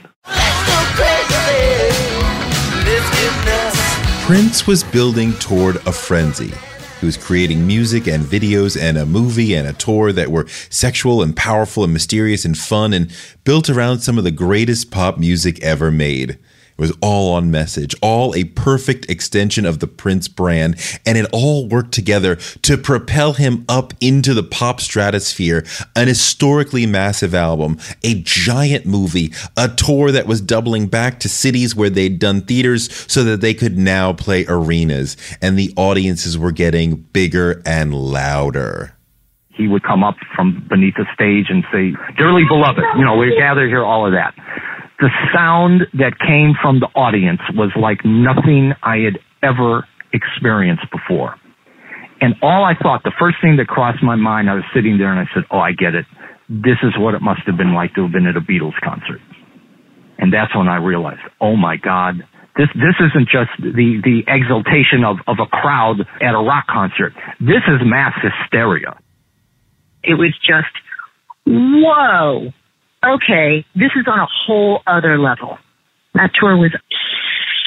Prince 4.26 4.66
was 4.66 4.84
building 4.84 5.34
toward 5.34 5.76
a 5.88 5.92
frenzy. 5.92 6.52
He 7.00 7.06
was 7.06 7.18
creating 7.18 7.66
music 7.66 8.08
and 8.08 8.24
videos 8.24 8.80
and 8.80 8.98
a 8.98 9.06
movie 9.06 9.56
and 9.56 9.68
a 9.68 9.74
tour 9.74 10.14
that 10.14 10.30
were 10.30 10.48
sexual 10.70 11.24
and 11.24 11.36
powerful 11.36 11.84
and 11.84 11.92
mysterious 11.92 12.46
and 12.46 12.56
fun 12.56 12.94
and 12.94 13.12
built 13.44 13.70
around 13.70 14.00
some 14.00 14.18
of 14.20 14.24
the 14.24 14.32
greatest 14.32 14.92
pop 14.92 15.18
music 15.18 15.62
ever 15.64 15.90
made. 15.90 16.38
It 16.82 16.89
was 16.89 16.98
all 17.00 17.36
on 17.36 17.52
message, 17.52 17.94
all 18.02 18.34
a 18.34 18.44
perfect 18.44 19.08
extension 19.08 19.67
of 19.67 19.78
the 19.78 19.86
Prince 19.86 20.28
brand, 20.28 20.78
and 21.06 21.15
it 21.15 21.28
all 21.32 21.67
worked 21.67 21.91
together 21.91 22.38
to 22.38 22.76
propel 22.76 23.34
him 23.34 23.65
up 23.70 23.94
into 24.02 24.34
the 24.34 24.41
pop 24.41 24.82
stratosphere. 24.82 25.63
An 25.96 26.08
historically 26.08 26.88
massive 26.88 27.36
album, 27.36 27.78
a 28.04 28.24
giant 28.24 28.88
movie, 28.88 29.32
a 29.56 29.67
tour 29.67 30.12
that 30.12 30.26
was 30.26 30.41
doubling 30.41 30.88
back 30.88 31.20
to 31.20 31.30
cities 31.30 31.76
where 31.76 31.91
they'd 31.91 32.17
done 32.17 32.41
theaters 32.41 32.91
so 33.08 33.24
that 33.26 33.41
they 33.41 33.54
could 33.54 33.78
now 33.78 34.12
play 34.12 34.44
arenas, 34.48 35.17
and 35.39 35.60
the 35.60 35.72
audiences 35.78 36.36
were 36.36 36.52
getting 36.52 36.96
bigger 36.96 37.62
and 37.63 37.94
louder 37.94 38.98
he 39.54 39.67
would 39.67 39.84
come 39.84 40.04
up 40.04 40.15
from 40.34 40.65
beneath 40.70 40.96
the 40.96 41.06
stage 41.13 41.48
and 41.50 41.63
say, 41.72 41.94
Dearly 42.17 42.46
beloved, 42.48 42.82
you 42.98 43.04
know, 43.04 43.15
we're 43.17 43.38
gathered 43.38 43.67
here, 43.67 43.84
all 43.84 44.08
of 44.08 44.13
that 44.13 44.34
the 45.02 45.10
sound 45.34 45.88
that 45.94 46.14
came 46.20 46.54
from 46.62 46.80
the 46.80 46.88
audience 46.96 47.42
was 47.54 47.72
like 47.76 48.06
nothing 48.06 48.74
I 48.84 48.98
had 48.98 49.18
ever 49.42 49.88
experienced 50.14 50.86
before. 50.92 51.36
And 52.22 52.36
all 52.44 52.64
I 52.64 52.76
thought, 52.78 53.02
the 53.04 53.12
first 53.18 53.38
thing 53.42 53.58
that 53.58 53.68
crossed 53.68 54.04
my 54.04 54.16
mind, 54.16 54.50
I 54.50 54.54
was 54.54 54.64
sitting 54.76 55.00
there 55.00 55.12
and 55.12 55.20
I 55.20 55.26
said, 55.34 55.44
Oh, 55.50 55.58
I 55.58 55.72
get 55.74 55.96
it. 55.96 56.06
This 56.48 56.78
is 56.84 56.94
what 56.98 57.16
it 57.16 57.22
must 57.22 57.42
have 57.48 57.58
been 57.58 57.74
like 57.74 57.96
to 57.96 58.04
have 58.04 58.12
been 58.12 58.28
at 58.28 58.38
a 58.38 58.42
Beatles 58.42 58.78
concert. 58.84 59.20
And 60.20 60.32
that's 60.32 60.56
when 60.56 60.68
I 60.68 60.78
realized, 60.78 61.22
oh 61.42 61.56
my 61.56 61.78
God, 61.78 62.22
this 62.56 62.68
this 62.76 62.94
isn't 63.00 63.28
just 63.28 63.50
the 63.58 63.98
the 64.04 64.22
exultation 64.28 65.04
of, 65.04 65.18
of 65.26 65.38
a 65.42 65.48
crowd 65.48 66.02
at 66.22 66.36
a 66.36 66.38
rock 66.38 66.68
concert. 66.68 67.14
This 67.40 67.64
is 67.66 67.82
mass 67.84 68.14
hysteria. 68.22 69.00
It 70.04 70.16
was 70.16 70.38
just 70.46 70.70
whoa 71.48 72.52
okay, 73.06 73.66
this 73.76 73.92
is 73.96 74.06
on 74.08 74.20
a 74.20 74.28
whole 74.46 74.82
other 74.88 75.18
level. 75.20 75.58
That 76.14 76.32
tour 76.40 76.58
was 76.58 76.72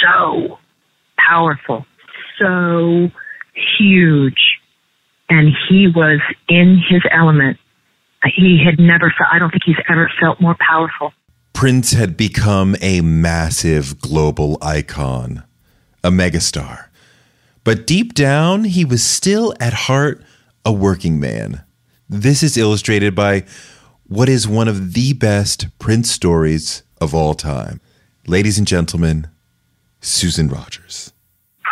so 0.02 0.58
powerful, 1.16 1.86
so 2.38 3.10
huge, 3.78 4.58
and 5.28 5.48
he 5.68 5.88
was 5.88 6.20
in 6.48 6.82
his 6.88 7.02
element. 7.10 7.58
He 8.24 8.62
had 8.64 8.78
never 8.78 9.12
felt, 9.16 9.30
I 9.32 9.38
don't 9.38 9.50
think 9.50 9.62
he's 9.64 9.82
ever 9.88 10.10
felt 10.20 10.40
more 10.40 10.56
powerful. 10.58 11.12
Prince 11.52 11.92
had 11.92 12.16
become 12.16 12.76
a 12.80 13.00
massive 13.00 14.00
global 14.00 14.58
icon, 14.60 15.44
a 16.02 16.10
megastar. 16.10 16.86
But 17.64 17.86
deep 17.86 18.12
down, 18.12 18.64
he 18.64 18.84
was 18.84 19.02
still 19.04 19.54
at 19.60 19.72
heart 19.72 20.22
a 20.64 20.72
working 20.72 21.20
man. 21.20 21.62
This 22.08 22.42
is 22.42 22.56
illustrated 22.56 23.14
by 23.14 23.44
what 24.06 24.28
is 24.28 24.46
one 24.46 24.68
of 24.68 24.92
the 24.92 25.14
best 25.14 25.66
Prince 25.78 26.10
stories 26.10 26.82
of 27.00 27.14
all 27.14 27.34
time. 27.34 27.80
Ladies 28.26 28.58
and 28.58 28.66
gentlemen, 28.66 29.28
Susan 30.00 30.48
Rogers. 30.48 31.12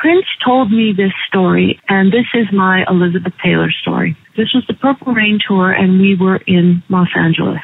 Prince 0.01 0.27
told 0.45 0.73
me 0.73 0.95
this 0.97 1.12
story, 1.29 1.79
and 1.88 2.11
this 2.11 2.27
is 2.35 2.47
my 2.53 2.85
Elizabeth 2.88 3.35
Taylor 3.45 3.71
story. 3.71 4.16
This 4.37 4.53
was 4.55 4.64
the 4.66 4.75
Purple 4.75 5.12
Rain 5.12 5.38
tour, 5.47 5.71
and 5.71 6.01
we 6.01 6.16
were 6.16 6.40
in 6.47 6.83
Los 6.88 7.09
Angeles. 7.14 7.61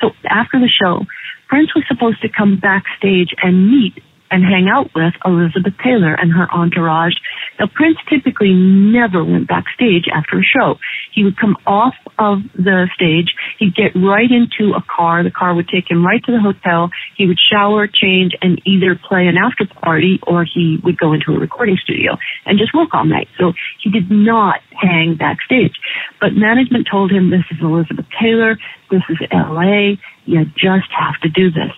So 0.00 0.10
after 0.28 0.58
the 0.58 0.68
show, 0.68 1.04
Prince 1.48 1.74
was 1.74 1.84
supposed 1.86 2.22
to 2.22 2.28
come 2.28 2.58
backstage 2.58 3.34
and 3.42 3.70
meet 3.70 4.02
and 4.30 4.42
hang 4.42 4.68
out 4.68 4.90
with 4.94 5.14
Elizabeth 5.24 5.74
Taylor 5.82 6.14
and 6.14 6.32
her 6.32 6.50
entourage. 6.52 7.14
Now, 7.58 7.66
Prince 7.72 7.98
typically 8.08 8.52
never 8.52 9.24
went 9.24 9.48
backstage 9.48 10.04
after 10.12 10.38
a 10.38 10.42
show. 10.42 10.76
He 11.12 11.24
would 11.24 11.38
come 11.38 11.56
off 11.66 11.94
of 12.18 12.38
the 12.54 12.88
stage, 12.94 13.34
he'd 13.58 13.74
get 13.74 13.92
right 13.94 14.28
into 14.30 14.74
a 14.74 14.82
car, 14.84 15.22
the 15.22 15.30
car 15.30 15.54
would 15.54 15.68
take 15.68 15.90
him 15.90 16.04
right 16.04 16.22
to 16.24 16.32
the 16.32 16.40
hotel, 16.40 16.90
he 17.16 17.26
would 17.26 17.38
shower, 17.38 17.86
change, 17.86 18.32
and 18.40 18.60
either 18.64 18.98
play 19.08 19.26
an 19.26 19.36
after 19.36 19.64
party 19.80 20.18
or 20.26 20.44
he 20.44 20.78
would 20.84 20.98
go 20.98 21.12
into 21.12 21.32
a 21.32 21.38
recording 21.38 21.76
studio 21.82 22.16
and 22.44 22.58
just 22.58 22.74
work 22.74 22.90
all 22.92 23.04
night. 23.04 23.28
So 23.38 23.52
he 23.82 23.90
did 23.90 24.10
not 24.10 24.60
hang 24.72 25.16
backstage. 25.18 25.72
But 26.20 26.32
management 26.34 26.88
told 26.90 27.10
him, 27.10 27.30
this 27.30 27.44
is 27.50 27.58
Elizabeth 27.62 28.06
Taylor, 28.20 28.58
this 28.90 29.02
is 29.08 29.18
LA, 29.32 29.96
you 30.24 30.44
just 30.56 30.90
have 30.96 31.20
to 31.22 31.28
do 31.28 31.50
this. 31.50 31.72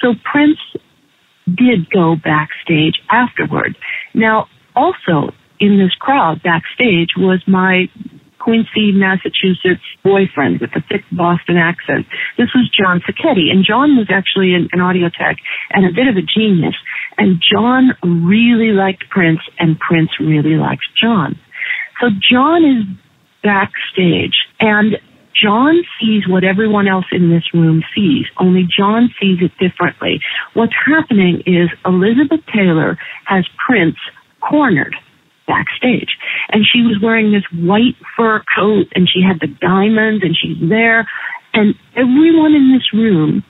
So 0.00 0.14
Prince 0.24 0.58
did 1.56 1.90
go 1.90 2.16
backstage 2.16 2.94
afterward. 3.10 3.76
Now, 4.14 4.46
also 4.74 5.34
in 5.58 5.78
this 5.78 5.94
crowd 5.98 6.42
backstage 6.42 7.08
was 7.16 7.42
my 7.46 7.86
Quincy, 8.40 8.90
Massachusetts 8.92 9.84
boyfriend 10.02 10.60
with 10.60 10.70
a 10.74 10.80
thick 10.88 11.04
Boston 11.12 11.56
accent. 11.58 12.06
This 12.38 12.48
was 12.54 12.70
John 12.72 13.00
Sacchetti, 13.04 13.52
and 13.52 13.64
John 13.64 13.96
was 13.96 14.08
actually 14.10 14.54
an, 14.54 14.68
an 14.72 14.80
audio 14.80 15.10
tech 15.10 15.36
and 15.70 15.84
a 15.84 15.92
bit 15.94 16.08
of 16.08 16.16
a 16.16 16.24
genius. 16.24 16.74
And 17.18 17.42
John 17.44 17.92
really 18.02 18.72
liked 18.72 19.04
Prince, 19.10 19.40
and 19.58 19.78
Prince 19.78 20.10
really 20.18 20.56
liked 20.56 20.88
John. 21.00 21.38
So 22.00 22.08
John 22.32 22.64
is 22.64 22.84
backstage, 23.42 24.34
and 24.58 24.96
John 25.40 25.82
sees 26.00 26.28
what 26.28 26.44
everyone 26.44 26.88
else 26.88 27.06
in 27.12 27.30
this 27.30 27.44
room 27.54 27.82
sees, 27.94 28.26
only 28.38 28.66
John 28.76 29.10
sees 29.20 29.38
it 29.40 29.52
differently. 29.58 30.20
What's 30.54 30.74
happening 30.86 31.42
is 31.46 31.68
Elizabeth 31.84 32.40
Taylor 32.52 32.98
has 33.24 33.44
Prince 33.66 33.96
cornered 34.40 34.94
backstage. 35.46 36.16
And 36.50 36.64
she 36.64 36.82
was 36.82 37.00
wearing 37.02 37.32
this 37.32 37.44
white 37.52 37.96
fur 38.16 38.42
coat 38.54 38.86
and 38.94 39.08
she 39.08 39.22
had 39.22 39.40
the 39.40 39.48
diamonds 39.60 40.22
and 40.22 40.36
she's 40.36 40.56
there. 40.68 41.08
And 41.52 41.74
everyone 41.96 42.54
in 42.54 42.72
this 42.72 42.92
room 42.92 43.42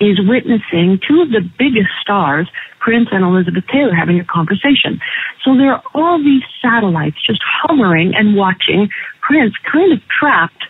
is 0.00 0.18
witnessing 0.22 1.00
two 1.06 1.22
of 1.22 1.30
the 1.30 1.42
biggest 1.58 1.90
stars, 2.00 2.48
Prince 2.80 3.08
and 3.10 3.24
Elizabeth 3.24 3.64
Taylor, 3.72 3.94
having 3.94 4.20
a 4.20 4.24
conversation. 4.24 5.00
So 5.44 5.56
there 5.56 5.72
are 5.72 5.82
all 5.94 6.18
these 6.18 6.42
satellites 6.62 7.16
just 7.26 7.40
hovering 7.42 8.12
and 8.14 8.36
watching 8.36 8.88
Prince 9.20 9.54
kind 9.70 9.92
of 9.92 10.00
trapped 10.08 10.64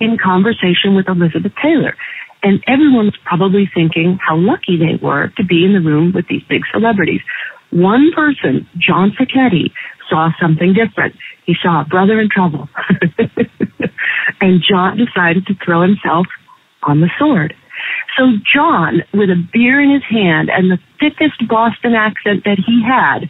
in 0.00 0.18
conversation 0.18 0.96
with 0.96 1.08
Elizabeth 1.08 1.52
Taylor. 1.62 1.94
And 2.42 2.64
everyone's 2.66 3.16
probably 3.24 3.70
thinking 3.72 4.18
how 4.26 4.36
lucky 4.36 4.78
they 4.78 4.96
were 5.00 5.28
to 5.36 5.44
be 5.44 5.64
in 5.64 5.74
the 5.74 5.80
room 5.80 6.12
with 6.14 6.26
these 6.28 6.42
big 6.48 6.62
celebrities. 6.72 7.20
One 7.70 8.10
person, 8.14 8.66
John 8.78 9.12
Sacchetti, 9.12 9.72
saw 10.08 10.30
something 10.40 10.72
different. 10.74 11.14
He 11.44 11.54
saw 11.62 11.82
a 11.82 11.84
brother 11.84 12.18
in 12.18 12.28
trouble. 12.28 12.68
and 14.40 14.62
John 14.66 14.96
decided 14.96 15.46
to 15.46 15.54
throw 15.64 15.82
himself 15.82 16.26
on 16.82 17.00
the 17.00 17.10
sword. 17.18 17.54
So 18.18 18.24
John, 18.52 19.02
with 19.14 19.30
a 19.30 19.48
beer 19.52 19.80
in 19.80 19.90
his 19.90 20.02
hand 20.08 20.50
and 20.50 20.70
the 20.70 20.78
thickest 20.98 21.46
Boston 21.48 21.94
accent 21.94 22.44
that 22.44 22.58
he 22.58 22.82
had, 22.82 23.28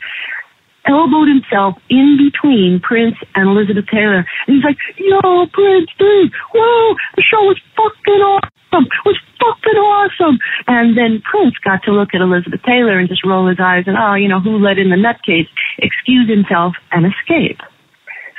elbowed 0.86 1.28
himself 1.28 1.76
in 1.88 2.16
between 2.16 2.80
Prince 2.80 3.16
and 3.34 3.48
Elizabeth 3.48 3.86
Taylor. 3.90 4.24
And 4.46 4.56
he's 4.56 4.64
like, 4.64 4.78
yo, 4.96 5.46
Prince, 5.52 5.90
dude, 5.98 6.32
whoa, 6.54 6.94
the 7.16 7.22
show 7.22 7.42
was 7.44 7.60
fucking 7.76 8.22
awesome. 8.22 8.86
It 8.86 9.04
was 9.04 9.20
fucking 9.38 9.80
awesome. 9.80 10.38
And 10.66 10.96
then 10.96 11.22
Prince 11.24 11.54
got 11.64 11.82
to 11.84 11.92
look 11.92 12.10
at 12.14 12.20
Elizabeth 12.20 12.62
Taylor 12.62 12.98
and 12.98 13.08
just 13.08 13.24
roll 13.24 13.48
his 13.48 13.58
eyes 13.60 13.84
and, 13.86 13.96
oh, 13.98 14.14
you 14.14 14.28
know, 14.28 14.40
who 14.40 14.58
let 14.58 14.78
in 14.78 14.90
the 14.90 14.96
nutcase, 14.96 15.48
excuse 15.78 16.28
himself 16.28 16.74
and 16.92 17.06
escape. 17.06 17.60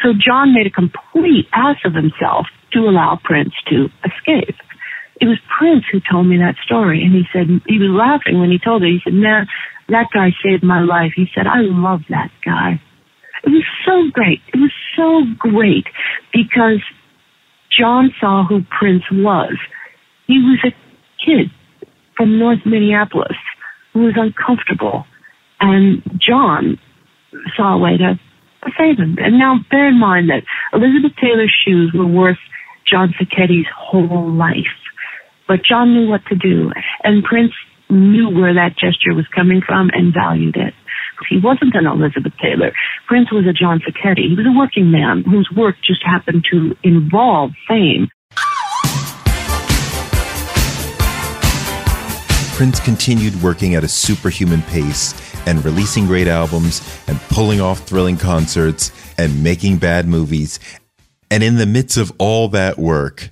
So 0.02 0.14
John 0.18 0.54
made 0.54 0.66
a 0.66 0.74
complete 0.74 1.48
ass 1.54 1.78
of 1.86 1.94
himself 1.94 2.48
to 2.74 2.80
allow 2.80 3.20
Prince 3.24 3.54
to 3.70 3.90
escape. 4.04 4.56
It 5.22 5.26
was 5.26 5.38
Prince 5.56 5.84
who 5.92 6.02
told 6.02 6.26
me 6.26 6.38
that 6.38 6.56
story, 6.66 7.04
and 7.04 7.14
he 7.14 7.24
said 7.32 7.46
he 7.68 7.78
was 7.78 7.94
laughing 7.94 8.40
when 8.40 8.50
he 8.50 8.58
told 8.58 8.82
it. 8.82 8.90
He 8.90 9.02
said, 9.04 9.14
"Man, 9.14 9.46
that 9.92 10.08
guy 10.14 10.32
saved 10.44 10.64
my 10.64 10.82
life." 10.82 11.14
He 11.16 11.30
said, 11.34 11.48
"I 11.48 11.62
love 11.62 12.02
that 12.10 12.32
guy." 12.44 12.80
It 13.44 13.50
was 13.50 13.66
so 13.86 14.10
great. 14.12 14.42
It 14.54 14.60
was 14.60 14.72
so 14.96 15.26
great 15.38 15.88
because 16.34 16.82
John 17.70 18.14
saw 18.20 18.44
who 18.44 18.64
Prince 18.70 19.04
was. 19.12 19.58
He 20.28 20.38
was 20.40 20.60
a 20.64 20.74
kid 21.26 21.50
from 22.16 22.38
North 22.38 22.66
Minneapolis 22.66 23.38
who 23.94 24.02
was 24.02 24.14
uncomfortable, 24.16 25.06
and 25.60 26.02
John 26.18 26.78
saw 27.56 27.76
a 27.76 27.78
way 27.78 27.98
to 27.98 28.20
save 28.78 29.00
him. 29.00 29.18
And 29.20 29.40
now 29.40 29.60
bear 29.72 29.88
in 29.88 30.00
mind 30.00 30.30
that 30.30 30.44
Elizabeth 30.74 31.16
Taylor's 31.20 31.54
shoes 31.66 31.92
were 31.94 32.06
worth 32.06 32.38
John 32.86 33.14
Sacchetti's 33.18 33.68
whole 33.76 34.30
life. 34.32 34.78
But 35.48 35.64
John 35.64 35.94
knew 35.94 36.08
what 36.08 36.26
to 36.28 36.36
do, 36.36 36.72
and 37.04 37.24
Prince 37.24 37.54
knew 37.92 38.30
where 38.30 38.54
that 38.54 38.78
gesture 38.78 39.14
was 39.14 39.28
coming 39.36 39.62
from 39.66 39.90
and 39.94 40.14
valued 40.14 40.56
it. 40.56 40.74
He 41.30 41.38
wasn't 41.38 41.76
an 41.76 41.86
Elizabeth 41.86 42.34
Taylor. 42.42 42.74
Prince 43.08 43.32
was 43.32 43.46
a 43.46 43.54
John 43.54 43.80
Sacchetti. 43.80 44.30
He 44.30 44.36
was 44.36 44.46
a 44.48 44.58
working 44.58 44.90
man 44.92 45.24
whose 45.24 45.50
work 45.56 45.76
just 45.84 46.02
happened 46.04 46.46
to 46.52 46.76
involve 46.84 47.52
fame. 47.68 48.10
Prince 52.56 52.80
continued 52.80 53.42
working 53.42 53.76
at 53.76 53.84
a 53.84 53.88
superhuman 53.88 54.62
pace 54.64 55.14
and 55.48 55.64
releasing 55.66 56.06
great 56.06 56.28
albums 56.28 56.82
and 57.08 57.20
pulling 57.30 57.60
off 57.60 57.80
thrilling 57.88 58.18
concerts 58.18 58.92
and 59.18 59.44
making 59.44 59.78
bad 59.78 60.08
movies. 60.08 60.60
And 61.32 61.44
in 61.44 61.56
the 61.56 61.66
midst 61.66 61.98
of 61.98 62.12
all 62.20 62.50
that 62.50 62.78
work, 62.78 63.30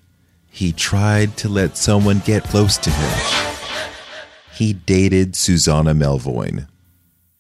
he 0.50 0.72
tried 0.72 1.38
to 1.38 1.50
let 1.50 1.78
someone 1.78 2.22
get 2.26 2.44
close 2.44 2.78
to 2.78 2.90
him. 2.90 3.49
He 4.60 4.74
dated 4.74 5.38
Susanna 5.38 5.94
Melvoin. 5.94 6.68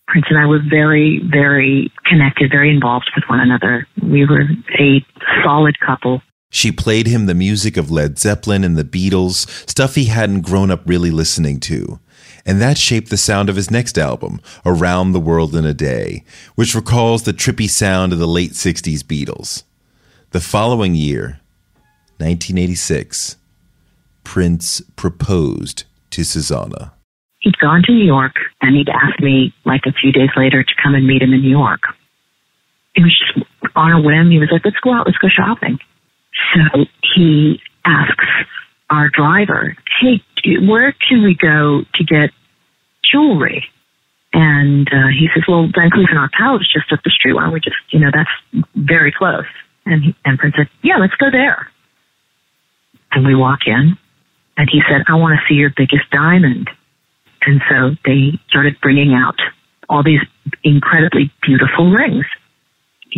Prince 0.07 0.27
and 0.29 0.39
I 0.39 0.45
were 0.45 0.61
very, 0.69 1.21
very 1.29 1.91
connected, 2.05 2.49
very 2.49 2.69
involved 2.69 3.11
with 3.13 3.25
one 3.27 3.41
another. 3.41 3.85
We 4.01 4.25
were 4.25 4.43
a 4.79 5.05
solid 5.43 5.77
couple. 5.85 6.21
She 6.49 6.71
played 6.71 7.07
him 7.07 7.25
the 7.25 7.35
music 7.35 7.75
of 7.75 7.91
Led 7.91 8.17
Zeppelin 8.17 8.63
and 8.63 8.77
the 8.77 8.85
Beatles, 8.85 9.49
stuff 9.69 9.95
he 9.95 10.05
hadn't 10.05 10.43
grown 10.43 10.71
up 10.71 10.83
really 10.85 11.11
listening 11.11 11.59
to. 11.59 11.99
And 12.45 12.61
that 12.61 12.77
shaped 12.77 13.09
the 13.09 13.17
sound 13.17 13.49
of 13.49 13.57
his 13.57 13.69
next 13.69 13.97
album, 13.97 14.39
Around 14.65 15.11
the 15.11 15.19
World 15.19 15.57
in 15.57 15.65
a 15.65 15.73
Day, 15.73 16.23
which 16.55 16.73
recalls 16.73 17.23
the 17.23 17.33
trippy 17.33 17.69
sound 17.69 18.13
of 18.13 18.19
the 18.19 18.27
late 18.27 18.53
60s 18.53 19.03
Beatles. 19.03 19.63
The 20.31 20.39
following 20.39 20.95
year, 20.95 21.41
1986, 22.19 23.35
Prince 24.23 24.81
proposed 24.95 25.83
to 26.11 26.23
Susanna. 26.23 26.93
He'd 27.39 27.57
gone 27.57 27.83
to 27.85 27.91
New 27.91 28.05
York 28.05 28.35
and 28.61 28.75
he'd 28.75 28.89
asked 28.89 29.21
me 29.21 29.53
like 29.65 29.81
a 29.85 29.93
few 29.93 30.11
days 30.11 30.29
later 30.35 30.63
to 30.63 30.73
come 30.81 30.93
and 30.93 31.07
meet 31.07 31.21
him 31.21 31.33
in 31.33 31.41
New 31.41 31.49
York. 31.49 31.81
It 32.95 33.01
was 33.01 33.17
just 33.17 33.47
on 33.75 33.91
a 33.91 34.01
whim. 34.01 34.29
He 34.29 34.39
was 34.39 34.49
like, 34.51 34.65
let's 34.65 34.79
go 34.83 34.93
out, 34.93 35.05
let's 35.05 35.17
go 35.17 35.29
shopping. 35.29 35.79
So 36.53 36.85
he 37.15 37.61
asks 37.85 38.25
our 38.89 39.09
driver, 39.09 39.75
hey, 39.99 40.21
where 40.67 40.93
can 41.07 41.23
we 41.23 41.35
go 41.35 41.83
to 41.95 42.03
get 42.03 42.31
jewelry? 43.03 43.65
And 44.33 44.87
uh, 44.91 45.07
he 45.07 45.27
says, 45.33 45.43
well, 45.47 45.69
Van 45.73 45.89
Cleef 45.89 46.11
and 46.11 46.19
Arpels 46.19 46.61
just 46.71 46.91
up 46.91 46.99
the 47.03 47.09
street. 47.09 47.33
Why 47.33 47.43
don't 47.43 47.53
we 47.53 47.59
just, 47.59 47.77
you 47.89 47.99
know, 47.99 48.11
that's 48.13 48.65
very 48.75 49.11
close. 49.11 49.45
And, 49.85 50.03
he, 50.03 50.15
and 50.25 50.37
Prince 50.37 50.55
said, 50.57 50.69
yeah, 50.83 50.97
let's 50.97 51.15
go 51.15 51.31
there. 51.31 51.71
And 53.11 53.25
we 53.25 53.33
walk 53.33 53.61
in 53.65 53.97
and 54.57 54.69
he 54.71 54.81
said, 54.87 55.03
I 55.07 55.15
want 55.15 55.39
to 55.39 55.45
see 55.47 55.55
your 55.55 55.71
biggest 55.75 56.09
diamond. 56.11 56.69
And 57.49 57.65
so 57.65 57.97
they 58.05 58.37
started 58.47 58.77
bringing 58.79 59.17
out 59.17 59.41
all 59.89 60.03
these 60.05 60.21
incredibly 60.61 61.33
beautiful 61.41 61.89
rings. 61.89 62.25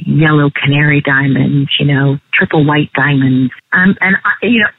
Yellow 0.07 0.49
canary 0.55 1.01
diamonds, 1.03 1.69
you 1.77 1.85
know, 1.85 2.15
triple 2.33 2.63
white 2.63 2.93
diamonds. 2.95 3.51
Um, 3.73 3.99
and, 3.99 4.15
I, 4.23 4.47
you 4.47 4.63
know, 4.63 4.71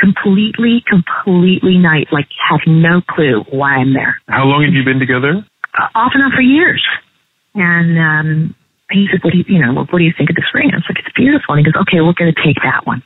completely, 0.00 0.82
completely 0.88 1.76
night, 1.76 2.08
like 2.12 2.28
have 2.48 2.60
no 2.66 3.02
clue 3.04 3.44
why 3.50 3.76
I'm 3.76 3.92
there. 3.92 4.16
How 4.26 4.48
long 4.48 4.64
have 4.64 4.72
you 4.72 4.84
been 4.84 4.98
together? 4.98 5.44
Uh, 5.76 5.88
off 5.94 6.12
and 6.14 6.24
on 6.24 6.32
for 6.32 6.40
years. 6.40 6.82
And, 7.54 7.98
um, 8.00 8.54
he 8.90 9.06
said, 9.12 9.20
what 9.22 9.32
do 9.32 9.38
you, 9.38 9.44
you 9.46 9.60
know, 9.60 9.74
what 9.74 9.98
do 9.98 10.04
you 10.04 10.14
think 10.16 10.30
of 10.30 10.36
this 10.36 10.48
ring? 10.54 10.70
I 10.72 10.76
was 10.76 10.88
like, 10.88 11.04
it's 11.04 11.12
beautiful. 11.14 11.54
And 11.54 11.60
he 11.60 11.70
goes, 11.70 11.76
okay, 11.82 12.00
we're 12.00 12.16
going 12.16 12.32
to 12.32 12.40
take 12.40 12.56
that 12.64 12.86
one. 12.86 13.02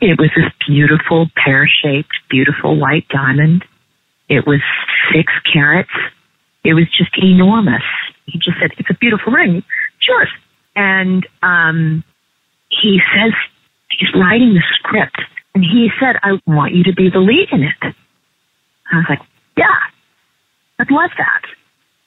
It 0.00 0.18
was 0.18 0.30
this 0.36 0.46
beautiful 0.66 1.26
pear-shaped, 1.34 2.14
beautiful 2.30 2.78
white 2.78 3.08
diamond. 3.08 3.64
It 4.28 4.46
was 4.46 4.60
six 5.12 5.32
carats. 5.52 5.90
It 6.64 6.74
was 6.74 6.84
just 6.96 7.10
enormous. 7.22 7.82
He 8.26 8.38
just 8.38 8.58
said, 8.60 8.70
it's 8.78 8.90
a 8.90 8.94
beautiful 8.94 9.32
ring. 9.32 9.62
Sure. 10.00 10.26
And, 10.76 11.26
um, 11.42 12.04
he 12.70 13.00
says, 13.14 13.32
he's 13.90 14.08
writing 14.14 14.54
the 14.54 14.62
script 14.74 15.20
and 15.54 15.62
he 15.62 15.90
said, 16.00 16.16
I 16.22 16.40
want 16.46 16.74
you 16.74 16.84
to 16.84 16.92
be 16.92 17.10
the 17.10 17.20
lead 17.20 17.48
in 17.52 17.62
it. 17.62 17.94
I 18.92 18.96
was 18.96 19.06
like, 19.08 19.20
yeah, 19.56 19.78
I'd 20.78 20.90
love 20.90 21.10
that. 21.18 21.42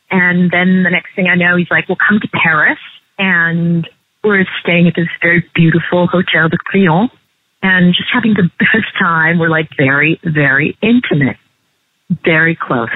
And 0.09 0.51
then 0.51 0.84
the 0.84 0.89
next 0.89 1.15
thing 1.15 1.28
I 1.28 1.36
know, 1.36 1.57
he's 1.57 1.72
like, 1.72 1.88
well, 1.88 1.97
come 2.07 2.20
to 2.20 2.28
Paris. 2.30 2.80
And 3.18 3.88
we're 4.24 4.45
staying 4.61 4.88
at 4.88 4.95
this 4.95 5.07
very 5.22 5.45
beautiful 5.55 6.07
Hotel 6.07 6.49
de 6.49 6.57
Crillon 6.57 7.09
and 7.63 7.93
just 7.93 8.09
having 8.11 8.34
the 8.34 8.49
best 8.59 8.88
time. 8.99 9.39
We're 9.39 9.49
like 9.49 9.70
very, 9.78 10.20
very 10.24 10.78
intimate, 10.82 11.38
very 12.10 12.55
close. 12.55 12.89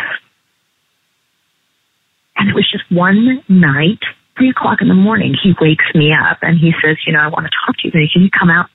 And 2.38 2.50
it 2.50 2.56
was 2.56 2.70
just 2.72 2.84
one 2.90 3.44
night, 3.50 4.00
three 4.38 4.50
o'clock 4.50 4.82
in 4.82 4.88
the 4.88 4.96
morning, 4.96 5.36
he 5.42 5.54
wakes 5.60 5.86
me 5.94 6.14
up 6.14 6.40
and 6.42 6.58
he 6.58 6.74
says, 6.84 6.98
you 7.06 7.14
know, 7.14 7.20
I 7.20 7.28
want 7.28 7.46
to 7.46 7.52
talk 7.66 7.78
to 7.78 7.88
you. 7.88 7.92
Can 7.92 8.22
you 8.22 8.30
come 8.32 8.50
out 8.50 8.68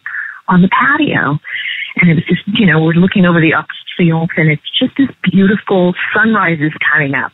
on 0.49 0.63
the 0.63 0.69
patio? 0.69 1.39
And 1.97 2.11
it 2.11 2.15
was 2.15 2.25
just, 2.29 2.43
you 2.47 2.67
know, 2.67 2.83
we're 2.83 2.93
looking 2.93 3.25
over 3.25 3.41
the 3.41 3.55
Triomphe 3.99 4.37
and 4.37 4.51
it's 4.51 4.71
just 4.79 4.93
this 4.99 5.09
beautiful 5.23 5.95
sunrise 6.15 6.59
is 6.61 6.73
coming 6.93 7.15
up. 7.15 7.33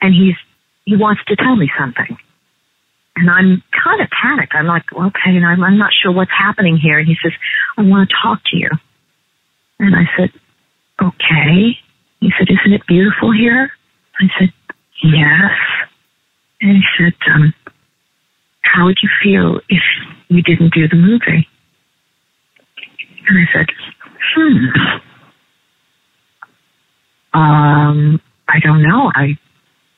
And 0.00 0.14
he's, 0.14 0.36
he 0.84 0.96
wants 0.96 1.22
to 1.26 1.36
tell 1.36 1.56
me 1.56 1.68
something. 1.78 2.16
And 3.16 3.28
I'm 3.28 3.62
kind 3.84 4.00
of 4.00 4.08
panicked. 4.08 4.54
I'm 4.54 4.66
like, 4.66 4.84
okay, 4.92 5.36
and 5.36 5.44
I'm, 5.44 5.62
I'm 5.62 5.76
not 5.76 5.90
sure 5.92 6.12
what's 6.12 6.30
happening 6.30 6.78
here. 6.78 6.98
And 6.98 7.08
he 7.08 7.16
says, 7.22 7.32
I 7.76 7.82
want 7.82 8.08
to 8.08 8.16
talk 8.22 8.40
to 8.52 8.56
you. 8.56 8.70
And 9.78 9.94
I 9.94 10.04
said, 10.16 10.30
okay. 11.02 11.78
He 12.20 12.30
said, 12.38 12.48
isn't 12.50 12.72
it 12.72 12.86
beautiful 12.86 13.32
here? 13.32 13.70
I 14.20 14.26
said, 14.38 14.52
yes. 15.02 15.52
And 16.60 16.76
he 16.76 16.82
said, 16.98 17.14
um, 17.32 17.54
how 18.62 18.84
would 18.84 18.98
you 19.02 19.08
feel 19.22 19.60
if 19.68 19.82
you 20.28 20.42
didn't 20.42 20.74
do 20.74 20.86
the 20.88 20.96
movie? 20.96 21.48
And 23.28 23.38
I 23.38 23.52
said, 23.52 23.66
hmm. 24.34 24.66
Um, 27.32 28.20
I 28.48 28.58
don't 28.62 28.82
know. 28.82 29.10
I, 29.14 29.38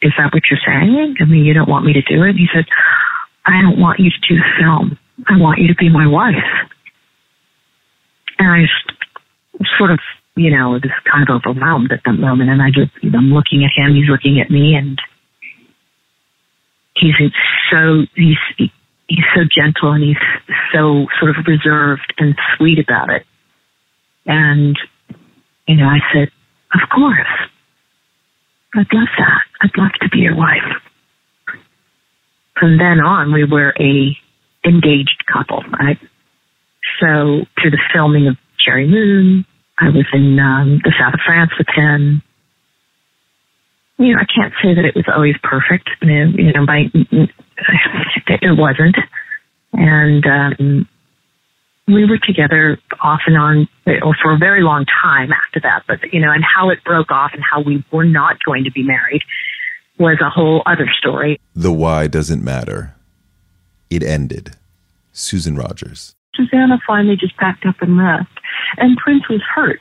is 0.02 0.12
that 0.18 0.32
what 0.32 0.42
you're 0.50 0.60
saying? 0.64 1.16
I 1.20 1.24
mean, 1.24 1.44
you 1.44 1.54
don't 1.54 1.68
want 1.68 1.86
me 1.86 1.94
to 1.94 2.02
do 2.02 2.22
it? 2.22 2.36
He 2.36 2.46
said, 2.52 2.66
I 3.46 3.62
don't 3.62 3.80
want 3.80 3.98
you 3.98 4.10
to 4.10 4.34
do 4.34 4.40
film. 4.60 4.98
I 5.26 5.38
want 5.38 5.60
you 5.60 5.68
to 5.68 5.74
be 5.74 5.88
my 5.88 6.06
wife. 6.06 6.34
And 8.38 8.48
I 8.48 8.64
sort 9.78 9.90
of 9.90 9.98
you 10.36 10.50
know, 10.50 10.70
was 10.70 10.82
kind 11.10 11.28
of 11.28 11.36
overwhelmed 11.36 11.92
at 11.92 12.00
that 12.04 12.12
moment. 12.12 12.50
And 12.50 12.62
I 12.62 12.68
just, 12.68 12.92
I'm 13.02 13.32
looking 13.32 13.64
at 13.64 13.72
him, 13.74 13.94
he's 13.94 14.08
looking 14.08 14.40
at 14.40 14.50
me, 14.50 14.74
and 14.74 14.98
he's 16.94 17.14
so, 17.70 18.06
he's, 18.14 18.70
he's 19.08 19.24
so 19.34 19.42
gentle 19.44 19.92
and 19.92 20.02
he's 20.02 20.22
so 20.72 21.06
sort 21.20 21.36
of 21.36 21.46
reserved 21.46 22.14
and 22.18 22.34
sweet 22.56 22.78
about 22.78 23.10
it. 23.10 23.26
And, 24.26 24.78
you 25.66 25.76
know, 25.76 25.86
I 25.86 25.98
said, 26.12 26.28
of 26.74 26.88
course. 26.88 27.26
I'd 28.74 28.92
love 28.92 29.08
that. 29.18 29.42
I'd 29.60 29.76
love 29.76 29.92
to 30.00 30.08
be 30.08 30.20
your 30.20 30.34
wife. 30.34 30.80
From 32.58 32.78
then 32.78 33.00
on, 33.00 33.32
we 33.32 33.44
were 33.44 33.74
a 33.78 34.16
engaged 34.64 35.24
couple, 35.30 35.62
right? 35.78 35.98
So 37.00 37.44
through 37.60 37.72
the 37.72 37.80
filming 37.92 38.28
of 38.28 38.36
Cherry 38.58 38.86
Moon, 38.86 39.44
I 39.78 39.88
was 39.88 40.06
in 40.12 40.38
um, 40.38 40.80
the 40.84 40.92
south 40.98 41.14
of 41.14 41.20
France 41.24 41.50
with 41.58 41.68
him. 41.74 42.22
You 43.98 44.14
know, 44.14 44.20
I 44.20 44.26
can't 44.26 44.52
say 44.62 44.74
that 44.74 44.84
it 44.84 44.94
was 44.94 45.04
always 45.08 45.36
perfect. 45.42 45.88
You 46.00 46.52
know, 46.52 46.66
by 46.66 46.90
it 46.92 48.58
wasn't, 48.58 48.96
and 49.72 50.26
um, 50.26 50.88
we 51.86 52.04
were 52.04 52.18
together 52.18 52.78
off 53.00 53.20
and 53.26 53.36
on 53.36 53.68
for 54.22 54.34
a 54.34 54.38
very 54.38 54.62
long 54.62 54.86
time 55.02 55.30
after 55.32 55.60
that. 55.60 55.82
But 55.86 56.12
you 56.12 56.20
know, 56.20 56.30
and 56.30 56.44
how 56.44 56.70
it 56.70 56.82
broke 56.84 57.10
off 57.10 57.30
and 57.34 57.42
how 57.48 57.60
we 57.60 57.84
were 57.92 58.04
not 58.04 58.36
going 58.44 58.64
to 58.64 58.70
be 58.70 58.82
married 58.82 59.22
was 59.98 60.18
a 60.20 60.30
whole 60.30 60.62
other 60.66 60.90
story. 60.98 61.40
The 61.54 61.72
why 61.72 62.06
doesn't 62.06 62.42
matter. 62.42 62.94
It 63.90 64.02
ended. 64.02 64.56
Susan 65.12 65.54
Rogers. 65.56 66.14
Susanna 66.34 66.78
finally 66.86 67.16
just 67.16 67.36
packed 67.36 67.66
up 67.66 67.76
and 67.82 67.98
left, 67.98 68.30
and 68.76 68.96
Prince 68.96 69.28
was 69.28 69.42
hurt. 69.42 69.80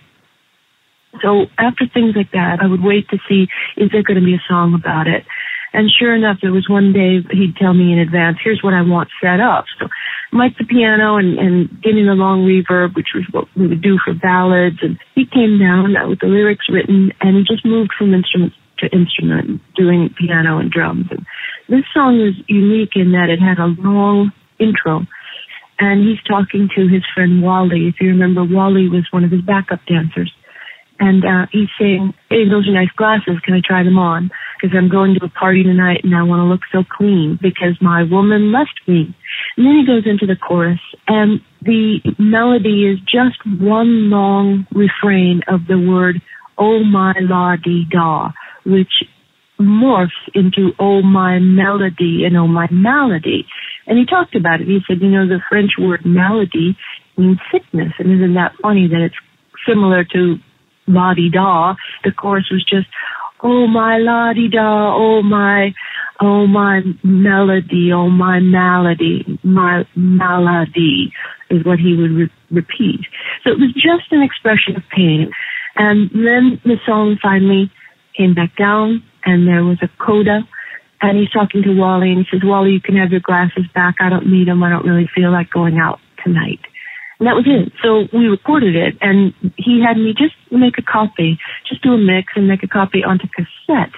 So 1.21 1.45
after 1.57 1.85
things 1.87 2.15
like 2.15 2.31
that, 2.31 2.59
I 2.61 2.67
would 2.67 2.83
wait 2.83 3.09
to 3.09 3.17
see 3.27 3.47
is 3.77 3.91
there 3.91 4.03
going 4.03 4.19
to 4.19 4.25
be 4.25 4.35
a 4.35 4.43
song 4.47 4.73
about 4.73 5.07
it. 5.07 5.25
And 5.73 5.89
sure 5.89 6.13
enough, 6.13 6.39
there 6.41 6.51
was 6.51 6.67
one 6.67 6.91
day 6.91 7.23
he'd 7.31 7.55
tell 7.55 7.73
me 7.73 7.93
in 7.93 7.99
advance, 7.99 8.37
here's 8.43 8.61
what 8.61 8.73
I 8.73 8.81
want 8.81 9.09
set 9.21 9.39
up. 9.39 9.65
So 9.79 9.87
mic 10.33 10.57
the 10.57 10.65
piano 10.65 11.15
and, 11.15 11.39
and 11.39 11.81
getting 11.81 12.05
the 12.07 12.13
long 12.13 12.43
reverb, 12.43 12.95
which 12.95 13.09
was 13.15 13.23
what 13.31 13.47
we 13.55 13.67
would 13.67 13.81
do 13.81 13.97
for 14.03 14.13
ballads. 14.13 14.79
And 14.81 14.99
he 15.15 15.25
came 15.25 15.59
down 15.59 15.95
uh, 15.95 16.09
with 16.09 16.19
the 16.19 16.27
lyrics 16.27 16.67
written 16.69 17.11
and 17.21 17.37
he 17.37 17.43
just 17.43 17.65
moved 17.65 17.91
from 17.97 18.13
instrument 18.13 18.53
to 18.79 18.87
instrument, 18.87 19.61
doing 19.75 20.13
piano 20.17 20.57
and 20.57 20.71
drums. 20.71 21.07
And 21.09 21.25
this 21.69 21.85
song 21.93 22.19
was 22.19 22.33
unique 22.47 22.95
in 22.95 23.11
that 23.13 23.29
it 23.29 23.39
had 23.39 23.59
a 23.59 23.67
long 23.79 24.31
intro. 24.59 25.07
And 25.81 26.07
he's 26.07 26.21
talking 26.29 26.69
to 26.75 26.87
his 26.87 27.01
friend 27.13 27.41
Wally. 27.41 27.87
If 27.87 27.95
you 27.99 28.09
remember, 28.09 28.43
Wally 28.45 28.87
was 28.87 29.07
one 29.09 29.23
of 29.23 29.31
his 29.31 29.41
backup 29.41 29.79
dancers. 29.87 30.31
And 30.99 31.25
uh, 31.25 31.47
he's 31.51 31.69
saying, 31.79 32.13
hey, 32.29 32.47
those 32.47 32.67
are 32.67 32.71
nice 32.71 32.93
glasses. 32.95 33.41
Can 33.43 33.55
I 33.55 33.61
try 33.65 33.81
them 33.81 33.97
on? 33.97 34.29
Because 34.61 34.77
I'm 34.77 34.89
going 34.89 35.15
to 35.15 35.25
a 35.25 35.29
party 35.29 35.63
tonight 35.63 36.01
and 36.03 36.15
I 36.15 36.21
want 36.21 36.41
to 36.41 36.45
look 36.45 36.61
so 36.71 36.83
clean 36.87 37.39
because 37.41 37.75
my 37.81 38.03
woman 38.03 38.51
left 38.51 38.79
me. 38.87 39.15
And 39.57 39.65
then 39.65 39.81
he 39.81 39.87
goes 39.87 40.03
into 40.05 40.27
the 40.27 40.35
chorus 40.35 40.79
and 41.07 41.41
the 41.63 41.97
melody 42.19 42.85
is 42.85 42.99
just 42.99 43.41
one 43.59 44.11
long 44.11 44.67
refrain 44.71 45.41
of 45.47 45.61
the 45.67 45.79
word, 45.79 46.21
oh 46.59 46.83
my 46.83 47.13
la 47.21 47.55
dee 47.55 47.87
da, 47.89 48.29
which 48.67 49.01
morphs 49.59 50.09
into 50.35 50.73
oh 50.77 51.01
my 51.01 51.39
melody 51.39 52.25
and 52.25 52.37
oh 52.37 52.47
my 52.47 52.67
malady. 52.69 53.47
And 53.91 53.99
he 53.99 54.05
talked 54.05 54.35
about 54.37 54.61
it. 54.61 54.67
He 54.67 54.79
said, 54.87 55.01
you 55.01 55.09
know, 55.09 55.27
the 55.27 55.41
French 55.49 55.71
word 55.77 56.05
malady 56.05 56.77
means 57.17 57.39
sickness. 57.51 57.91
And 57.99 58.09
isn't 58.09 58.35
that 58.35 58.53
funny 58.61 58.87
that 58.87 59.01
it's 59.03 59.15
similar 59.67 60.05
to 60.13 60.37
la 60.87 61.13
di 61.13 61.29
da. 61.29 61.75
The 62.05 62.13
chorus 62.13 62.47
was 62.49 62.63
just, 62.63 62.87
oh 63.43 63.67
my 63.67 63.97
la 63.97 64.31
di 64.31 64.47
da, 64.47 64.95
oh 64.95 65.21
my, 65.21 65.73
oh 66.21 66.47
my 66.47 66.79
melody, 67.03 67.91
oh 67.91 68.07
my 68.07 68.39
malady, 68.39 69.37
my 69.43 69.85
malady 69.93 71.11
is 71.49 71.65
what 71.65 71.77
he 71.77 71.93
would 71.93 72.11
re- 72.11 72.33
repeat. 72.49 73.01
So 73.43 73.51
it 73.51 73.59
was 73.59 73.73
just 73.73 74.09
an 74.11 74.21
expression 74.23 74.77
of 74.77 74.83
pain. 74.95 75.31
And 75.75 76.09
then 76.13 76.61
the 76.63 76.77
song 76.85 77.17
finally 77.21 77.69
came 78.17 78.35
back 78.35 78.55
down 78.55 79.03
and 79.25 79.45
there 79.45 79.65
was 79.65 79.79
a 79.81 79.89
coda 79.99 80.47
and 81.01 81.17
he's 81.17 81.31
talking 81.31 81.63
to 81.63 81.73
Wally 81.73 82.11
and 82.11 82.19
he 82.19 82.25
says, 82.31 82.41
Wally, 82.43 82.71
you 82.71 82.81
can 82.81 82.95
have 82.95 83.11
your 83.11 83.21
glasses 83.21 83.65
back. 83.73 83.95
I 83.99 84.09
don't 84.09 84.31
need 84.31 84.47
them. 84.47 84.63
I 84.63 84.69
don't 84.69 84.85
really 84.85 85.09
feel 85.13 85.31
like 85.31 85.49
going 85.49 85.77
out 85.77 85.99
tonight. 86.23 86.59
And 87.19 87.27
that 87.27 87.35
was 87.35 87.45
it. 87.45 87.73
So 87.83 88.09
we 88.17 88.25
recorded 88.25 88.75
it, 88.75 88.97
and 89.01 89.33
he 89.57 89.77
had 89.77 89.97
me 89.97 90.13
just 90.17 90.33
make 90.49 90.77
a 90.77 90.81
copy, 90.81 91.37
just 91.69 91.83
do 91.83 91.93
a 91.93 91.97
mix 91.97 92.33
and 92.35 92.47
make 92.47 92.63
a 92.63 92.67
copy 92.67 93.03
onto 93.05 93.27
cassette. 93.29 93.93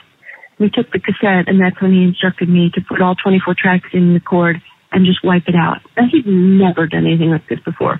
We 0.59 0.69
took 0.69 0.91
the 0.91 0.99
cassette, 0.99 1.47
and 1.47 1.59
that's 1.59 1.81
when 1.81 1.91
he 1.91 2.03
instructed 2.03 2.49
me 2.49 2.69
to 2.75 2.81
put 2.81 3.01
all 3.01 3.15
24 3.15 3.55
tracks 3.57 3.87
in 3.93 4.13
the 4.13 4.19
cord 4.19 4.61
and 4.91 5.05
just 5.05 5.23
wipe 5.23 5.47
it 5.47 5.55
out. 5.55 5.79
And 5.95 6.11
he'd 6.11 6.27
never 6.27 6.85
done 6.85 7.05
anything 7.05 7.31
like 7.31 7.47
this 7.47 7.59
before. 7.63 7.99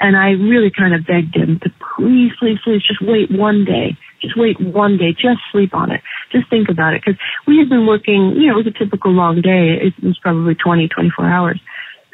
And 0.00 0.16
I 0.16 0.30
really 0.30 0.70
kind 0.70 0.94
of 0.94 1.06
begged 1.06 1.34
him 1.34 1.60
to 1.62 1.70
please, 1.96 2.32
please, 2.38 2.58
please 2.64 2.82
just 2.82 3.00
wait 3.00 3.30
one 3.30 3.64
day. 3.64 3.96
Just 4.20 4.36
wait 4.36 4.60
one 4.60 4.96
day. 4.96 5.12
Just 5.12 5.40
sleep 5.52 5.74
on 5.74 5.90
it. 5.90 6.00
Just 6.32 6.48
think 6.50 6.68
about 6.68 6.94
it. 6.94 7.02
Because 7.04 7.20
we 7.46 7.58
had 7.58 7.68
been 7.68 7.86
working, 7.86 8.32
you 8.36 8.48
know, 8.48 8.58
it 8.58 8.64
was 8.64 8.74
a 8.74 8.78
typical 8.78 9.12
long 9.12 9.40
day. 9.40 9.78
It 9.80 9.94
was 10.02 10.18
probably 10.18 10.54
20, 10.54 10.88
24 10.88 11.26
hours. 11.26 11.60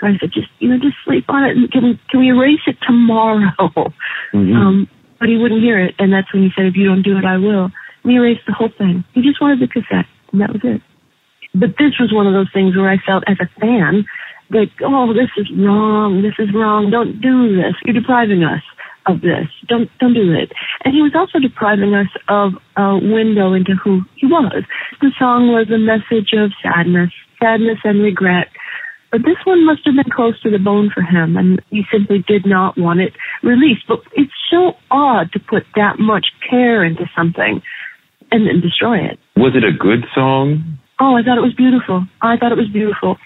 So 0.00 0.06
I 0.06 0.16
said, 0.18 0.32
just 0.32 0.48
you 0.58 0.68
know, 0.68 0.78
just 0.78 0.96
sleep 1.04 1.26
on 1.28 1.44
it. 1.44 1.56
And 1.56 1.70
can 1.70 1.84
we 1.84 2.00
can 2.10 2.20
we 2.20 2.28
erase 2.28 2.64
it 2.66 2.76
tomorrow? 2.86 3.50
Mm-hmm. 4.32 4.54
Um, 4.54 4.88
but 5.18 5.28
he 5.28 5.36
wouldn't 5.36 5.60
hear 5.60 5.82
it, 5.82 5.96
and 5.98 6.12
that's 6.12 6.32
when 6.32 6.42
he 6.44 6.50
said, 6.54 6.66
if 6.66 6.76
you 6.76 6.86
don't 6.86 7.02
do 7.02 7.18
it, 7.18 7.24
I 7.24 7.36
will. 7.36 7.64
And 8.04 8.10
he 8.10 8.14
erased 8.14 8.46
the 8.46 8.54
whole 8.54 8.70
thing. 8.78 9.02
He 9.12 9.22
just 9.22 9.40
wanted 9.40 9.58
the 9.58 9.66
cassette, 9.66 10.06
and 10.30 10.40
that 10.40 10.52
was 10.52 10.62
it. 10.62 10.80
But 11.52 11.74
this 11.76 11.98
was 11.98 12.14
one 12.14 12.26
of 12.26 12.32
those 12.32 12.48
things 12.54 12.76
where 12.76 12.88
I 12.88 12.96
felt 13.04 13.24
as 13.26 13.36
a 13.42 13.50
fan 13.58 14.06
that, 14.50 14.70
oh, 14.86 15.12
this 15.12 15.30
is 15.36 15.50
wrong. 15.50 16.22
This 16.22 16.38
is 16.38 16.54
wrong. 16.54 16.90
Don't 16.90 17.20
do 17.20 17.56
this. 17.56 17.74
You're 17.84 17.98
depriving 17.98 18.44
us 18.44 18.62
of 19.06 19.20
this. 19.20 19.48
Don't 19.68 19.90
don't 19.98 20.14
do 20.14 20.32
it. 20.32 20.52
And 20.84 20.94
he 20.94 21.02
was 21.02 21.12
also 21.14 21.38
depriving 21.38 21.94
us 21.94 22.08
of 22.28 22.52
a 22.76 22.98
window 22.98 23.52
into 23.52 23.74
who 23.74 24.02
he 24.16 24.26
was. 24.26 24.64
The 25.00 25.12
song 25.18 25.52
was 25.52 25.70
a 25.70 25.78
message 25.78 26.32
of 26.36 26.52
sadness, 26.62 27.10
sadness 27.40 27.78
and 27.84 28.02
regret 28.02 28.48
but 29.10 29.22
this 29.22 29.42
one 29.44 29.66
must 29.66 29.80
have 29.86 29.96
been 29.96 30.12
close 30.14 30.40
to 30.42 30.50
the 30.50 30.58
bone 30.58 30.90
for 30.94 31.02
him, 31.02 31.36
and 31.36 31.60
he 31.70 31.82
simply 31.90 32.24
did 32.26 32.46
not 32.46 32.78
want 32.78 33.00
it 33.00 33.12
released. 33.42 33.82
But 33.88 34.00
it's 34.14 34.32
so 34.50 34.74
odd 34.90 35.32
to 35.32 35.40
put 35.40 35.64
that 35.74 35.98
much 35.98 36.26
care 36.48 36.84
into 36.84 37.06
something 37.16 37.60
and 38.30 38.46
then 38.46 38.60
destroy 38.60 38.98
it. 38.98 39.18
Was 39.36 39.54
it 39.56 39.64
a 39.64 39.76
good 39.76 40.06
song? 40.14 40.78
Oh, 41.00 41.16
I 41.16 41.22
thought 41.22 41.38
it 41.38 41.42
was 41.42 41.54
beautiful. 41.54 42.06
I 42.22 42.36
thought 42.36 42.52
it 42.52 42.58
was 42.58 42.70
beautiful. 42.72 43.16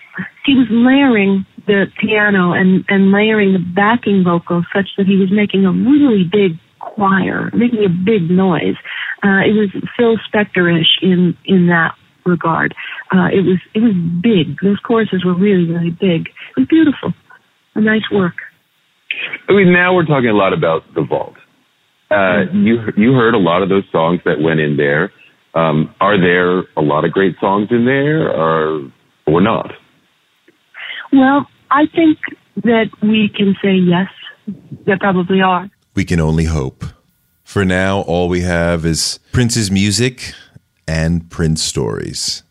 He 0.47 0.55
was 0.55 0.69
layering 0.71 1.45
the 1.67 1.87
piano 2.01 2.53
and, 2.53 2.85
and 2.89 3.11
layering 3.11 3.53
the 3.53 3.59
backing 3.59 4.23
vocals 4.25 4.65
such 4.75 4.89
that 4.97 5.07
he 5.07 5.17
was 5.17 5.31
making 5.31 5.65
a 5.65 5.73
really 5.73 6.25
big 6.25 6.59
choir, 6.79 7.51
making 7.55 7.85
a 7.85 7.89
big 7.89 8.31
noise. 8.31 8.77
Uh, 9.23 9.41
it 9.41 9.53
was 9.57 9.71
Phil 9.97 10.17
Spector-ish 10.29 10.99
in, 11.01 11.37
in 11.47 11.69
that 11.69 11.95
regard. 12.27 12.75
Uh, 13.13 13.29
it 13.33 13.41
was 13.41 13.59
it 13.75 13.81
was 13.81 13.95
big. 14.23 14.57
Those 14.63 14.79
choruses 14.81 15.25
were 15.25 15.35
really 15.35 15.65
really 15.65 15.91
big. 15.91 16.29
It 16.57 16.61
was 16.61 16.69
beautiful, 16.69 17.13
a 17.75 17.81
nice 17.81 18.11
work. 18.11 18.35
I 19.49 19.53
mean, 19.53 19.73
now 19.73 19.95
we're 19.95 20.07
talking 20.07 20.31
a 20.31 20.35
lot 20.35 20.53
about 20.53 20.83
the 20.95 21.03
vault. 21.03 21.35
Uh, 22.11 22.15
mm-hmm. 22.49 22.67
You 22.67 22.81
you 22.97 23.13
heard 23.13 23.35
a 23.35 23.39
lot 23.39 23.63
of 23.63 23.69
those 23.69 23.85
songs 23.93 24.21
that 24.25 24.41
went 24.41 24.61
in 24.61 24.77
there. 24.77 25.13
Um, 25.55 25.95
are 26.01 26.21
there 26.21 26.61
a 26.77 26.83
lot 26.83 27.05
of 27.05 27.13
great 27.13 27.37
songs 27.41 27.69
in 27.71 27.85
there, 27.85 28.29
or 28.29 28.91
or 29.27 29.41
not? 29.41 29.73
Well, 31.13 31.47
I 31.75 31.87
think 31.87 32.19
that 32.63 32.89
we 33.03 33.29
can 33.29 33.57
say 33.61 33.75
yes. 33.75 34.09
There 34.87 34.97
probably 34.97 35.41
are. 35.41 35.69
We 35.97 36.05
can 36.05 36.21
only 36.21 36.45
hope. 36.45 36.85
For 37.43 37.65
now, 37.65 38.03
all 38.03 38.29
we 38.29 38.43
have 38.43 38.87
is 38.87 39.19
Prince's 39.33 39.73
music 39.73 40.35
and 40.87 41.29
Prince 41.31 41.65
stories. 41.65 42.45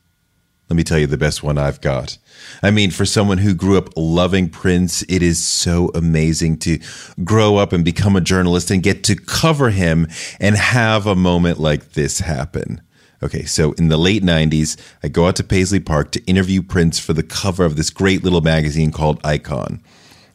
Let 0.69 0.75
me 0.75 0.83
tell 0.83 0.99
you 0.99 1.07
the 1.07 1.17
best 1.17 1.41
one 1.41 1.57
I've 1.57 1.79
got. 1.79 2.17
I 2.61 2.69
mean, 2.71 2.91
for 2.91 3.05
someone 3.05 3.37
who 3.37 3.53
grew 3.53 3.77
up 3.77 3.89
loving 3.95 4.49
Prince, 4.49 5.03
it 5.03 5.21
is 5.21 5.41
so 5.41 5.89
amazing 5.95 6.57
to 6.59 6.79
grow 7.23 7.55
up 7.55 7.71
and 7.71 7.85
become 7.85 8.17
a 8.17 8.21
journalist 8.21 8.71
and 8.71 8.83
get 8.83 9.05
to 9.05 9.15
cover 9.15 9.69
him 9.69 10.09
and 10.41 10.57
have 10.57 11.07
a 11.07 11.15
moment 11.15 11.59
like 11.59 11.93
this 11.93 12.19
happen. 12.19 12.81
Okay, 13.23 13.45
so 13.45 13.71
in 13.73 13.87
the 13.87 13.95
late 13.95 14.21
90s, 14.21 14.77
I 15.01 15.07
go 15.07 15.27
out 15.27 15.37
to 15.37 15.45
Paisley 15.45 15.79
Park 15.79 16.11
to 16.11 16.23
interview 16.25 16.61
Prince 16.61 16.99
for 16.99 17.13
the 17.13 17.23
cover 17.23 17.63
of 17.63 17.77
this 17.77 17.89
great 17.89 18.21
little 18.21 18.41
magazine 18.41 18.91
called 18.91 19.21
Icon. 19.23 19.81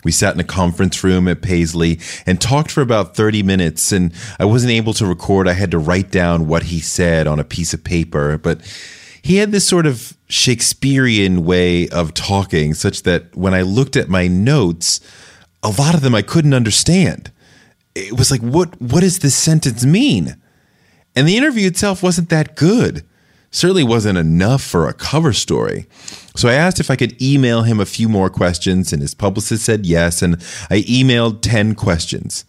We 0.05 0.11
sat 0.11 0.32
in 0.32 0.41
a 0.41 0.45
conference 0.45 1.05
room 1.05 1.28
at 1.28 1.43
Paisley 1.43 2.01
and 2.24 2.41
talked 2.41 2.70
for 2.70 2.80
about 2.80 3.14
30 3.14 3.43
minutes, 3.43 3.93
and 3.93 4.14
I 4.41 4.47
wasn't 4.47 4.72
able 4.72 4.95
to 4.95 5.05
record. 5.05 5.47
I 5.47 5.53
had 5.53 5.70
to 5.72 5.78
write 5.78 6.11
down 6.11 6.49
what 6.49 6.62
he 6.62 6.80
said 6.80 7.26
on 7.26 7.39
a 7.39 7.45
piece 7.45 7.74
of 7.74 7.84
paper, 7.84 8.39
but 8.39 8.62
he 9.20 9.36
had 9.36 9.53
this 9.53 9.68
sort 9.68 9.84
of 9.84 10.16
Shakespearean 10.30 11.45
way 11.45 11.91
of 11.91 12.14
talking, 12.14 12.72
such 12.72 13.03
that 13.03 13.36
when 13.36 13.53
I 13.53 13.61
looked 13.61 13.97
at 13.97 14.09
my 14.09 14.28
notes, 14.28 15.01
a 15.62 15.68
lot 15.68 15.95
of 15.95 16.01
them 16.01 16.14
I 16.14 16.22
couldn't 16.22 16.55
understand. 16.55 17.30
it 17.95 18.16
was 18.16 18.30
like, 18.30 18.41
what 18.41 18.80
what 18.80 19.01
does 19.01 19.18
this 19.18 19.34
sentence 19.34 19.84
mean? 19.84 20.36
And 21.18 21.26
the 21.26 21.36
interview 21.36 21.66
itself 21.66 22.00
wasn't 22.00 22.28
that 22.28 22.54
good. 22.54 23.04
Certainly 23.50 23.82
wasn't 23.82 24.18
enough 24.18 24.62
for 24.62 24.86
a 24.86 24.92
cover 24.92 25.32
story. 25.32 25.88
So 26.36 26.48
I 26.48 26.52
asked 26.52 26.78
if 26.78 26.92
I 26.92 26.94
could 26.94 27.20
email 27.20 27.62
him 27.62 27.80
a 27.80 27.86
few 27.86 28.08
more 28.08 28.30
questions, 28.30 28.92
and 28.92 29.02
his 29.02 29.16
publicist 29.16 29.64
said 29.64 29.84
yes. 29.84 30.22
And 30.22 30.36
I 30.70 30.82
emailed 30.82 31.42
10 31.42 31.74
questions. 31.74 32.44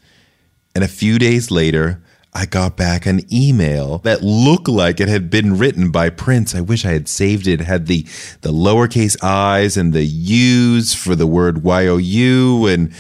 And 0.76 0.84
a 0.84 0.88
few 0.88 1.18
days 1.18 1.50
later, 1.50 2.04
I 2.32 2.46
got 2.46 2.78
back 2.78 3.08
an 3.08 3.22
email 3.34 3.98
that 4.04 4.22
looked 4.22 4.68
like 4.68 5.00
it 5.00 5.10
had 5.10 5.32
been 5.32 5.58
written 5.58 5.90
by 5.90 6.12
Prince. 6.12 6.54
I 6.54 6.62
wish 6.62 6.86
I 6.86 6.92
had 6.92 7.08
saved 7.08 7.48
it. 7.48 7.62
it 7.62 7.66
had 7.66 7.88
the 7.88 8.04
the 8.42 8.52
lowercase 8.52 9.18
i's 9.24 9.78
and 9.78 9.94
the 9.94 10.06
u's 10.06 10.94
for 10.94 11.16
the 11.16 11.26
word 11.26 11.64
y-o-u 11.64 12.68
and 12.68 12.94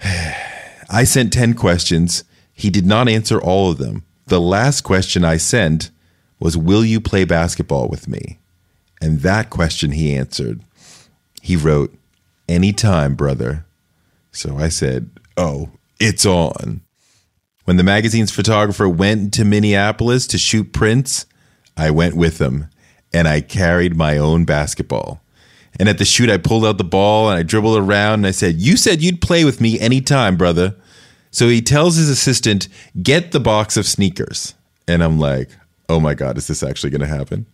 I 0.88 1.02
sent 1.02 1.32
10 1.32 1.54
questions. 1.54 2.22
He 2.52 2.70
did 2.70 2.86
not 2.86 3.08
answer 3.08 3.42
all 3.42 3.72
of 3.72 3.78
them. 3.78 4.04
The 4.26 4.40
last 4.40 4.82
question 4.82 5.24
I 5.24 5.36
sent 5.36 5.90
was 6.38 6.56
will 6.56 6.84
you 6.84 7.00
play 7.00 7.24
basketball 7.24 7.88
with 7.88 8.08
me? 8.08 8.38
And 9.00 9.20
that 9.20 9.50
question 9.50 9.92
he 9.92 10.14
answered. 10.14 10.62
He 11.42 11.56
wrote, 11.56 11.94
Anytime, 12.48 13.14
brother. 13.14 13.66
So 14.32 14.56
I 14.56 14.68
said, 14.68 15.10
Oh, 15.36 15.70
it's 16.00 16.26
on. 16.26 16.80
When 17.64 17.76
the 17.76 17.82
magazine's 17.82 18.30
photographer 18.30 18.88
went 18.88 19.32
to 19.34 19.44
Minneapolis 19.44 20.26
to 20.28 20.38
shoot 20.38 20.72
Prince, 20.72 21.26
I 21.76 21.90
went 21.90 22.14
with 22.14 22.40
him 22.40 22.68
and 23.12 23.26
I 23.26 23.40
carried 23.40 23.96
my 23.96 24.18
own 24.18 24.44
basketball. 24.44 25.22
And 25.78 25.88
at 25.88 25.98
the 25.98 26.04
shoot, 26.04 26.30
I 26.30 26.36
pulled 26.36 26.64
out 26.64 26.78
the 26.78 26.84
ball 26.84 27.28
and 27.28 27.38
I 27.38 27.42
dribbled 27.42 27.78
around 27.78 28.20
and 28.20 28.26
I 28.26 28.32
said, 28.32 28.56
You 28.56 28.76
said 28.76 29.02
you'd 29.02 29.20
play 29.20 29.44
with 29.44 29.60
me 29.60 29.80
anytime, 29.80 30.36
brother. 30.36 30.76
So 31.34 31.48
he 31.48 31.60
tells 31.60 31.96
his 31.96 32.08
assistant, 32.08 32.68
Get 33.02 33.32
the 33.32 33.40
box 33.40 33.76
of 33.76 33.86
sneakers. 33.86 34.54
And 34.86 35.02
I'm 35.02 35.18
like, 35.18 35.50
Oh 35.88 35.98
my 35.98 36.14
God, 36.14 36.38
is 36.38 36.46
this 36.46 36.62
actually 36.62 36.90
going 36.90 37.00
to 37.00 37.06
happen? 37.08 37.46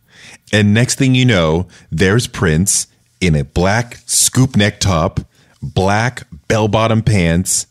And 0.52 0.74
next 0.74 0.96
thing 0.98 1.14
you 1.14 1.24
know, 1.24 1.66
there's 1.90 2.26
Prince 2.26 2.88
in 3.22 3.34
a 3.34 3.42
black 3.42 3.96
scoop 4.04 4.54
neck 4.54 4.80
top, 4.80 5.20
black 5.62 6.26
bell 6.46 6.68
bottom 6.68 7.02
pants, 7.02 7.66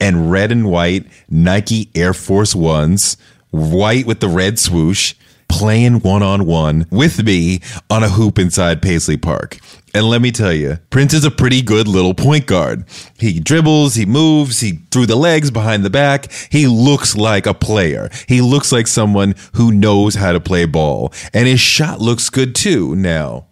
and 0.00 0.32
red 0.32 0.50
and 0.50 0.68
white 0.68 1.06
Nike 1.30 1.90
Air 1.94 2.12
Force 2.12 2.56
Ones, 2.56 3.16
white 3.50 4.04
with 4.04 4.18
the 4.18 4.28
red 4.28 4.58
swoosh, 4.58 5.14
playing 5.48 6.00
one 6.00 6.24
on 6.24 6.44
one 6.44 6.86
with 6.90 7.24
me 7.24 7.60
on 7.88 8.02
a 8.02 8.08
hoop 8.08 8.36
inside 8.36 8.82
Paisley 8.82 9.16
Park. 9.16 9.58
And 9.94 10.08
let 10.08 10.22
me 10.22 10.32
tell 10.32 10.52
you, 10.52 10.78
Prince 10.88 11.12
is 11.12 11.24
a 11.24 11.30
pretty 11.30 11.60
good 11.60 11.86
little 11.86 12.14
point 12.14 12.46
guard. 12.46 12.84
He 13.18 13.38
dribbles, 13.38 13.94
he 13.94 14.06
moves, 14.06 14.60
he 14.60 14.78
through 14.90 15.06
the 15.06 15.16
legs, 15.16 15.50
behind 15.50 15.84
the 15.84 15.90
back. 15.90 16.32
He 16.50 16.66
looks 16.66 17.14
like 17.14 17.46
a 17.46 17.52
player. 17.52 18.08
He 18.26 18.40
looks 18.40 18.72
like 18.72 18.86
someone 18.86 19.34
who 19.54 19.70
knows 19.70 20.14
how 20.14 20.32
to 20.32 20.40
play 20.40 20.64
ball. 20.64 21.12
And 21.34 21.46
his 21.46 21.60
shot 21.60 22.00
looks 22.00 22.30
good 22.30 22.54
too. 22.54 22.96
Now, 22.96 23.46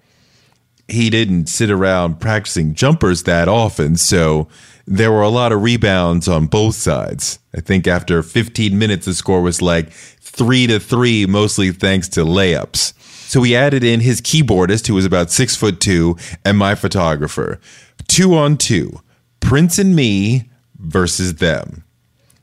he 0.88 1.10
didn't 1.10 1.48
sit 1.48 1.70
around 1.70 2.20
practicing 2.20 2.74
jumpers 2.74 3.24
that 3.24 3.46
often, 3.48 3.96
so 3.96 4.48
there 4.86 5.12
were 5.12 5.22
a 5.22 5.28
lot 5.28 5.52
of 5.52 5.62
rebounds 5.62 6.26
on 6.26 6.46
both 6.46 6.74
sides. 6.74 7.38
I 7.54 7.60
think 7.60 7.86
after 7.86 8.22
15 8.22 8.76
minutes, 8.76 9.06
the 9.06 9.14
score 9.14 9.42
was 9.42 9.62
like 9.62 9.90
three 9.92 10.66
to 10.66 10.80
three, 10.80 11.26
mostly 11.26 11.70
thanks 11.70 12.08
to 12.10 12.24
layups. 12.24 12.94
So 13.30 13.38
we 13.38 13.54
added 13.54 13.84
in 13.84 14.00
his 14.00 14.20
keyboardist, 14.20 14.88
who 14.88 14.94
was 14.94 15.04
about 15.04 15.30
six 15.30 15.54
foot 15.54 15.78
two, 15.78 16.16
and 16.44 16.58
my 16.58 16.74
photographer. 16.74 17.60
Two 18.08 18.34
on 18.34 18.56
two. 18.56 19.02
Prince 19.38 19.78
and 19.78 19.94
me 19.94 20.50
versus 20.80 21.36
them. 21.36 21.84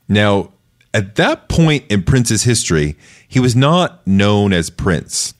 Now, 0.08 0.50
at 0.94 1.16
that 1.16 1.50
point 1.50 1.84
in 1.90 2.04
Prince's 2.04 2.44
history, 2.44 2.96
he 3.28 3.38
was 3.38 3.54
not 3.54 4.06
known 4.06 4.54
as 4.54 4.70
Prince. 4.70 5.34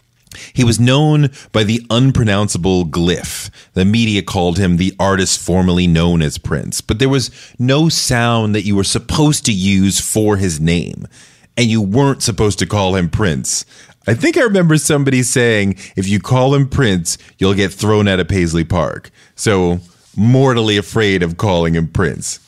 He 0.53 0.65
was 0.65 0.79
known 0.79 1.31
by 1.51 1.65
the 1.65 1.81
unpronounceable 1.89 2.85
glyph. 2.85 3.49
The 3.73 3.87
media 3.87 4.21
called 4.21 4.59
him 4.59 4.77
the 4.77 4.95
artist 5.01 5.41
formerly 5.41 5.87
known 5.87 6.21
as 6.21 6.37
Prince, 6.37 6.83
but 6.83 6.99
there 6.99 7.09
was 7.09 7.31
no 7.59 7.89
sound 7.89 8.55
that 8.55 8.67
you 8.67 8.77
were 8.77 8.85
supposed 8.85 9.47
to 9.47 9.53
use 9.55 9.99
for 9.99 10.37
his 10.37 10.61
name, 10.61 11.09
and 11.57 11.71
you 11.71 11.81
weren't 11.81 12.23
supposed 12.23 12.59
to 12.59 12.67
call 12.67 12.97
him 12.97 13.09
Prince. 13.09 13.65
I 14.09 14.15
think 14.15 14.39
I 14.39 14.41
remember 14.41 14.79
somebody 14.79 15.23
saying 15.23 15.77
if 15.95 16.09
you 16.09 16.19
call 16.19 16.55
him 16.55 16.67
Prince, 16.67 17.19
you'll 17.37 17.53
get 17.53 17.75
thrown 17.75 18.09
out 18.09 18.19
of 18.19 18.27
Paisley 18.27 18.65
Park. 18.65 19.11
So, 19.35 19.81
mortally 20.17 20.79
afraid 20.79 21.23
of 21.23 21.37
calling 21.37 21.75
him 21.75 21.89
Prince. 21.89 22.41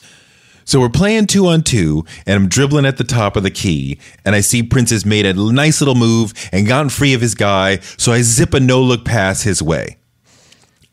So 0.65 0.79
we're 0.79 0.89
playing 0.89 1.27
two 1.27 1.45
on 1.45 1.61
two, 1.61 2.03
and 2.25 2.35
I'm 2.35 2.49
dribbling 2.49 2.87
at 2.87 2.97
the 2.97 3.03
top 3.03 3.35
of 3.35 3.43
the 3.43 3.51
key, 3.51 3.99
and 4.25 4.33
I 4.33 4.41
see 4.41 4.63
Prince 4.63 4.89
has 4.89 5.05
made 5.05 5.27
a 5.27 5.35
nice 5.35 5.81
little 5.81 5.93
move 5.93 6.33
and 6.51 6.65
gotten 6.65 6.89
free 6.89 7.13
of 7.13 7.21
his 7.21 7.35
guy, 7.35 7.77
so 7.95 8.11
I 8.11 8.23
zip 8.23 8.55
a 8.55 8.59
no 8.59 8.81
look 8.81 9.05
pass 9.05 9.43
his 9.43 9.61
way. 9.61 9.97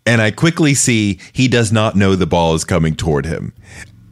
And 0.04 0.20
I 0.20 0.32
quickly 0.32 0.74
see 0.74 1.18
he 1.32 1.48
does 1.48 1.72
not 1.72 1.96
know 1.96 2.14
the 2.14 2.26
ball 2.26 2.54
is 2.54 2.64
coming 2.64 2.94
toward 2.94 3.24
him. 3.24 3.54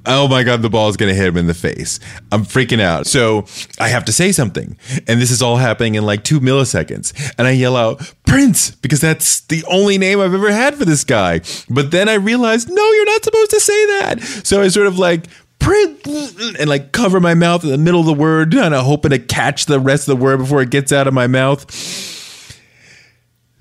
Oh 0.06 0.28
my 0.28 0.42
God, 0.42 0.62
the 0.62 0.70
ball 0.70 0.88
is 0.88 0.96
going 0.96 1.12
to 1.12 1.18
hit 1.18 1.26
him 1.26 1.36
in 1.36 1.46
the 1.46 1.54
face. 1.54 1.98
I'm 2.30 2.44
freaking 2.44 2.80
out. 2.80 3.06
So 3.06 3.46
I 3.80 3.88
have 3.88 4.04
to 4.06 4.12
say 4.12 4.32
something. 4.32 4.76
And 5.06 5.20
this 5.20 5.30
is 5.30 5.42
all 5.42 5.56
happening 5.56 5.96
in 5.96 6.04
like 6.06 6.22
two 6.22 6.40
milliseconds. 6.40 7.34
And 7.38 7.46
I 7.46 7.50
yell 7.50 7.76
out, 7.76 8.14
Prince, 8.26 8.70
because 8.70 9.00
that's 9.00 9.40
the 9.42 9.64
only 9.68 9.98
name 9.98 10.20
I've 10.20 10.34
ever 10.34 10.52
had 10.52 10.76
for 10.76 10.84
this 10.84 11.04
guy. 11.04 11.40
But 11.68 11.90
then 11.90 12.08
I 12.08 12.14
realized, 12.14 12.70
no, 12.70 12.92
you're 12.92 13.06
not 13.06 13.24
supposed 13.24 13.50
to 13.50 13.60
say 13.60 13.86
that. 13.86 14.20
So 14.44 14.62
I 14.62 14.68
sort 14.68 14.86
of 14.86 14.98
like, 14.98 15.26
and 15.68 16.68
like 16.68 16.92
cover 16.92 17.18
my 17.18 17.34
mouth 17.34 17.64
in 17.64 17.70
the 17.70 17.78
middle 17.78 18.00
of 18.00 18.06
the 18.06 18.14
word, 18.14 18.52
kind 18.52 18.74
of 18.74 18.84
hoping 18.84 19.10
to 19.10 19.18
catch 19.18 19.66
the 19.66 19.80
rest 19.80 20.08
of 20.08 20.16
the 20.16 20.22
word 20.22 20.38
before 20.38 20.62
it 20.62 20.70
gets 20.70 20.92
out 20.92 21.08
of 21.08 21.14
my 21.14 21.26
mouth. 21.26 21.68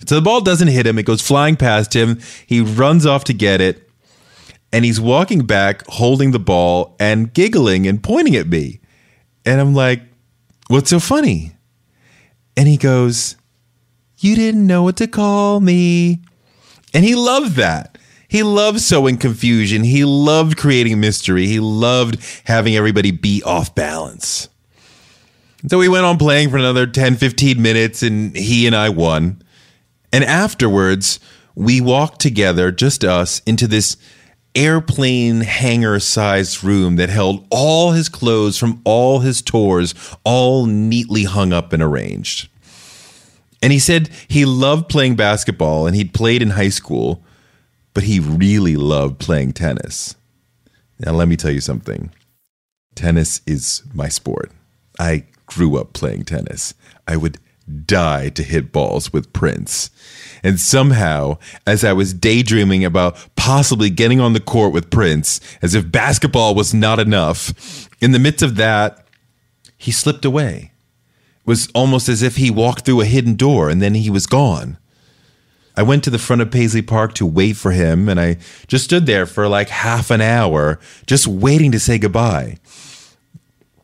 So 0.07 0.13
the 0.13 0.21
ball 0.21 0.41
doesn't 0.41 0.67
hit 0.67 0.85
him. 0.85 0.99
It 0.99 1.03
goes 1.07 1.21
flying 1.21 1.55
past 1.55 1.95
him. 1.95 2.19
He 2.45 2.61
runs 2.61 3.07
off 3.07 3.23
to 3.23 3.33
get 3.33 3.59
it. 3.59 3.84
And 4.75 4.83
he's 4.83 4.99
walking 4.99 5.45
back, 5.45 5.87
holding 5.87 6.31
the 6.31 6.39
ball 6.39 6.97
and 6.99 7.33
giggling 7.33 7.87
and 7.87 8.03
pointing 8.03 8.35
at 8.35 8.47
me. 8.47 8.81
And 9.45 9.61
I'm 9.61 9.73
like, 9.73 10.01
What's 10.67 10.89
so 10.89 10.99
funny? 10.99 11.53
And 12.57 12.67
he 12.67 12.75
goes, 12.75 13.37
You 14.17 14.35
didn't 14.35 14.67
know 14.67 14.83
what 14.83 14.97
to 14.97 15.07
call 15.07 15.61
me. 15.61 16.23
And 16.93 17.05
he 17.05 17.15
loved 17.15 17.55
that. 17.55 17.97
He 18.27 18.43
loved 18.43 18.81
sowing 18.81 19.15
confusion. 19.15 19.85
He 19.85 20.03
loved 20.03 20.57
creating 20.57 20.99
mystery. 20.99 21.45
He 21.45 21.61
loved 21.61 22.17
having 22.43 22.75
everybody 22.75 23.11
be 23.11 23.41
off 23.43 23.73
balance. 23.75 24.49
So 25.69 25.77
we 25.77 25.87
went 25.87 26.05
on 26.05 26.17
playing 26.17 26.49
for 26.49 26.57
another 26.57 26.85
10, 26.85 27.15
15 27.15 27.61
minutes, 27.61 28.03
and 28.03 28.35
he 28.35 28.67
and 28.67 28.75
I 28.75 28.89
won. 28.89 29.41
And 30.11 30.25
afterwards, 30.25 31.21
we 31.55 31.79
walked 31.79 32.19
together, 32.19 32.73
just 32.73 33.05
us, 33.05 33.41
into 33.45 33.67
this 33.67 33.95
airplane 34.55 35.41
hangar 35.41 35.99
sized 35.99 36.63
room 36.63 36.95
that 36.95 37.09
held 37.09 37.45
all 37.49 37.91
his 37.91 38.09
clothes 38.09 38.57
from 38.57 38.81
all 38.83 39.19
his 39.19 39.41
tours, 39.41 39.93
all 40.23 40.65
neatly 40.65 41.23
hung 41.25 41.53
up 41.53 41.73
and 41.73 41.83
arranged. 41.83 42.49
And 43.61 43.71
he 43.71 43.79
said 43.79 44.09
he 44.27 44.45
loved 44.45 44.89
playing 44.89 45.15
basketball 45.15 45.87
and 45.87 45.95
he'd 45.95 46.13
played 46.13 46.41
in 46.41 46.51
high 46.51 46.69
school, 46.69 47.23
but 47.93 48.03
he 48.03 48.19
really 48.19 48.75
loved 48.75 49.19
playing 49.19 49.53
tennis. 49.53 50.15
Now, 50.99 51.11
let 51.13 51.27
me 51.27 51.35
tell 51.35 51.51
you 51.51 51.61
something 51.61 52.11
tennis 52.95 53.41
is 53.45 53.83
my 53.93 54.07
sport. 54.07 54.51
I 54.99 55.25
grew 55.45 55.77
up 55.77 55.93
playing 55.93 56.25
tennis. 56.25 56.73
I 57.07 57.17
would 57.17 57.39
die 57.85 58.29
to 58.29 58.43
hit 58.43 58.71
balls 58.71 59.11
with 59.11 59.33
Prince. 59.33 59.89
And 60.43 60.59
somehow, 60.59 61.37
as 61.65 61.83
I 61.83 61.93
was 61.93 62.13
daydreaming 62.13 62.85
about 62.85 63.17
possibly 63.35 63.89
getting 63.89 64.19
on 64.19 64.33
the 64.33 64.39
court 64.39 64.73
with 64.73 64.89
Prince, 64.89 65.39
as 65.61 65.75
if 65.75 65.91
basketball 65.91 66.55
was 66.55 66.73
not 66.73 66.99
enough, 66.99 67.89
in 68.01 68.11
the 68.11 68.19
midst 68.19 68.43
of 68.43 68.55
that, 68.55 69.07
he 69.77 69.91
slipped 69.91 70.25
away. 70.25 70.71
It 71.41 71.47
was 71.47 71.69
almost 71.75 72.09
as 72.09 72.21
if 72.21 72.37
he 72.37 72.49
walked 72.49 72.85
through 72.85 73.01
a 73.01 73.05
hidden 73.05 73.35
door 73.35 73.69
and 73.69 73.81
then 73.81 73.93
he 73.95 74.09
was 74.09 74.27
gone. 74.27 74.77
I 75.77 75.83
went 75.83 76.03
to 76.05 76.09
the 76.09 76.19
front 76.19 76.41
of 76.41 76.51
Paisley 76.51 76.81
Park 76.81 77.13
to 77.15 77.25
wait 77.25 77.57
for 77.57 77.71
him, 77.71 78.07
and 78.07 78.19
I 78.19 78.37
just 78.67 78.85
stood 78.85 79.05
there 79.05 79.25
for 79.25 79.47
like 79.47 79.69
half 79.69 80.09
an 80.09 80.21
hour, 80.21 80.79
just 81.05 81.27
waiting 81.27 81.71
to 81.73 81.79
say 81.79 81.97
goodbye. 81.97 82.57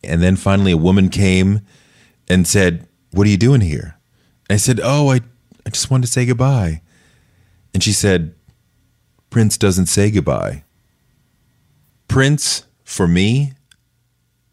And 0.04 0.22
then 0.22 0.36
finally, 0.36 0.72
a 0.72 0.78
woman 0.78 1.10
came 1.10 1.62
and 2.30 2.48
said, 2.48 2.88
What 3.12 3.28
are 3.28 3.30
you 3.30 3.38
doing 3.38 3.62
here? 3.62 3.98
I 4.50 4.56
said, 4.56 4.80
Oh, 4.82 5.12
I 5.12 5.20
I 5.66 5.70
just 5.70 5.90
wanted 5.90 6.06
to 6.08 6.12
say 6.12 6.26
goodbye. 6.26 6.82
And 7.74 7.84
she 7.84 7.94
said, 7.94 8.36
Prince 9.30 9.58
doesn't 9.58 9.86
say 9.86 10.12
goodbye. 10.12 10.64
Prince, 12.08 12.66
for 12.84 13.08
me, 13.08 13.54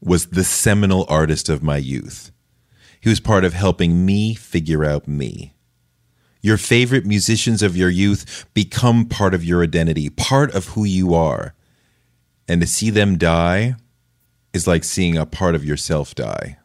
was 0.01 0.27
the 0.27 0.45
seminal 0.45 1.05
artist 1.09 1.49
of 1.49 1.63
my 1.63 1.77
youth. 1.77 2.31
He 3.01 3.09
was 3.09 3.21
part 3.21 3.45
of 3.45 3.53
helping 3.53 4.07
me 4.07 4.35
figure 4.35 4.85
out 4.85 5.09
me. 5.09 5.55
Your 6.41 6.57
favorite 6.57 7.05
musicians 7.05 7.63
of 7.63 7.77
your 7.77 7.91
youth 7.91 8.47
become 8.55 9.07
part 9.07 9.35
of 9.35 9.45
your 9.45 9.63
identity, 9.63 10.09
part 10.09 10.55
of 10.55 10.69
who 10.69 10.85
you 10.85 11.15
are. 11.15 11.55
And 12.47 12.61
to 12.61 12.67
see 12.67 12.91
them 12.91 13.19
die 13.19 13.75
is 14.53 14.67
like 14.67 14.85
seeing 14.85 15.17
a 15.17 15.27
part 15.27 15.55
of 15.55 15.65
yourself 15.65 16.15
die. 16.15 16.59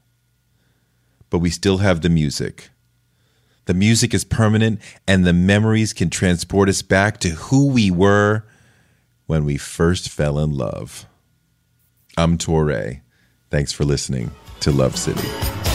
But 1.29 1.39
we 1.39 1.49
still 1.49 1.79
have 1.79 2.01
the 2.01 2.09
music. 2.09 2.69
The 3.65 3.73
music 3.73 4.13
is 4.13 4.25
permanent, 4.25 4.81
and 5.07 5.25
the 5.25 5.33
memories 5.33 5.93
can 5.93 6.09
transport 6.09 6.67
us 6.67 6.81
back 6.81 7.19
to 7.19 7.29
who 7.29 7.67
we 7.67 7.89
were 7.89 8.43
when 9.25 9.45
we 9.45 9.57
first 9.57 10.09
fell 10.09 10.37
in 10.37 10.51
love. 10.51 11.05
I'm 12.17 12.37
Touré. 12.37 13.01
Thanks 13.49 13.71
for 13.71 13.85
listening 13.85 14.31
to 14.59 14.71
Love 14.71 14.97
City. 14.97 15.72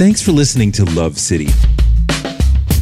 Thanks 0.00 0.22
for 0.22 0.32
listening 0.32 0.72
to 0.72 0.84
Love 0.86 1.18
City. 1.18 1.48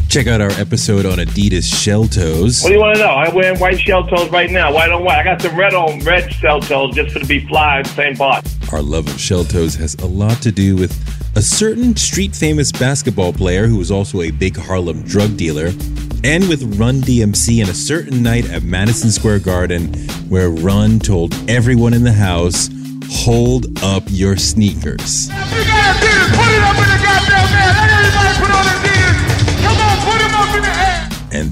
Check 0.09 0.29
out 0.29 0.41
our 0.41 0.53
episode 0.53 1.05
on 1.05 1.19
Adidas 1.19 1.65
shell 1.65 2.07
toes. 2.07 2.63
What 2.63 2.69
do 2.69 2.75
you 2.77 2.81
want 2.81 2.97
to 2.97 3.03
know? 3.03 3.11
I'm 3.11 3.35
wearing 3.35 3.59
white 3.59 3.81
shell 3.81 4.07
toes 4.07 4.31
right 4.31 4.49
now. 4.49 4.73
White 4.73 4.93
on 4.93 5.03
white. 5.03 5.19
I 5.19 5.25
got 5.25 5.43
some 5.43 5.57
red 5.57 5.75
on 5.75 5.99
red 6.05 6.33
shell 6.33 6.61
toes 6.61 6.95
just 6.95 7.13
for 7.13 7.19
to 7.19 7.27
be 7.27 7.45
fly, 7.49 7.83
same 7.83 8.15
part. 8.15 8.47
Our 8.73 8.83
love 8.83 9.09
of 9.09 9.19
shell 9.19 9.43
toes 9.43 9.75
has 9.75 9.97
a 9.97 10.07
lot 10.07 10.41
to 10.43 10.53
do 10.53 10.77
with 10.77 10.93
a 11.37 11.43
certain 11.43 11.97
street 11.97 12.37
famous 12.37 12.71
basketball 12.71 13.33
player 13.33 13.67
who 13.67 13.79
was 13.79 13.91
also 13.91 14.23
a 14.23 14.31
big 14.31 14.57
Harlem 14.57 15.03
drug 15.03 15.37
dealer, 15.37 15.73
and 16.23 16.49
with 16.49 16.79
Run 16.79 17.01
DMC 17.01 17.61
and 17.61 17.69
a 17.69 17.75
certain 17.75 18.23
night 18.23 18.49
at 18.49 18.63
Madison 18.63 19.11
Square 19.11 19.41
Garden 19.41 19.93
where 20.29 20.51
Run 20.51 21.01
told 21.01 21.35
everyone 21.51 21.95
in 21.95 22.05
the 22.05 22.13
house, 22.13 22.71
Hold 23.11 23.83
up 23.83 24.05
your 24.07 24.37
sneakers. 24.37 25.31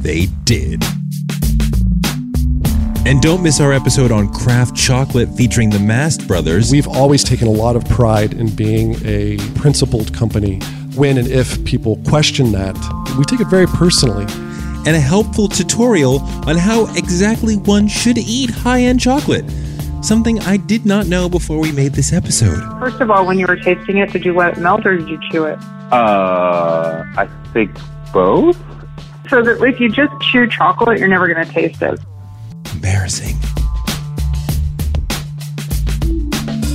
They 0.06 0.26
did. 0.44 0.84
And 3.04 3.20
don't 3.20 3.42
miss 3.42 3.60
our 3.60 3.72
episode 3.72 4.12
on 4.12 4.32
Craft 4.32 4.76
Chocolate 4.76 5.28
featuring 5.30 5.68
the 5.68 5.80
Mast 5.80 6.28
Brothers. 6.28 6.70
We've 6.70 6.86
always 6.86 7.24
taken 7.24 7.48
a 7.48 7.50
lot 7.50 7.74
of 7.74 7.84
pride 7.86 8.32
in 8.34 8.54
being 8.54 9.04
a 9.04 9.36
principled 9.56 10.14
company. 10.14 10.60
When 10.94 11.18
and 11.18 11.26
if 11.26 11.64
people 11.64 11.96
question 12.06 12.52
that, 12.52 12.76
we 13.18 13.24
take 13.24 13.40
it 13.40 13.48
very 13.48 13.66
personally. 13.66 14.26
And 14.86 14.94
a 14.94 15.00
helpful 15.00 15.48
tutorial 15.48 16.20
on 16.46 16.56
how 16.56 16.86
exactly 16.94 17.56
one 17.56 17.88
should 17.88 18.16
eat 18.16 18.50
high 18.50 18.82
end 18.82 19.00
chocolate. 19.00 19.44
Something 20.02 20.38
I 20.38 20.56
did 20.56 20.86
not 20.86 21.08
know 21.08 21.28
before 21.28 21.58
we 21.58 21.72
made 21.72 21.94
this 21.94 22.12
episode. 22.12 22.60
First 22.78 23.00
of 23.00 23.10
all, 23.10 23.26
when 23.26 23.40
you 23.40 23.46
were 23.48 23.56
tasting 23.56 23.96
it, 23.96 24.12
did 24.12 24.24
you 24.24 24.36
let 24.36 24.56
it 24.56 24.60
melt 24.60 24.86
or 24.86 24.96
did 24.98 25.08
you 25.08 25.18
chew 25.32 25.46
it? 25.46 25.58
Uh, 25.90 27.02
I 27.16 27.28
think 27.52 27.76
both. 28.12 28.56
So 29.28 29.42
that 29.42 29.62
if 29.62 29.80
you 29.80 29.88
just 29.88 30.12
chew 30.20 30.46
chocolate, 30.46 30.98
you're 30.98 31.08
never 31.08 31.32
going 31.32 31.44
to 31.44 31.52
taste 31.52 31.82
it. 31.82 31.98
Embarrassing. 32.72 33.36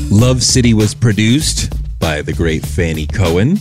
Love 0.09 0.43
City 0.43 0.73
was 0.73 0.93
produced 0.93 1.73
by 1.99 2.21
the 2.21 2.33
great 2.33 2.65
Fanny 2.65 3.07
Cohen. 3.07 3.57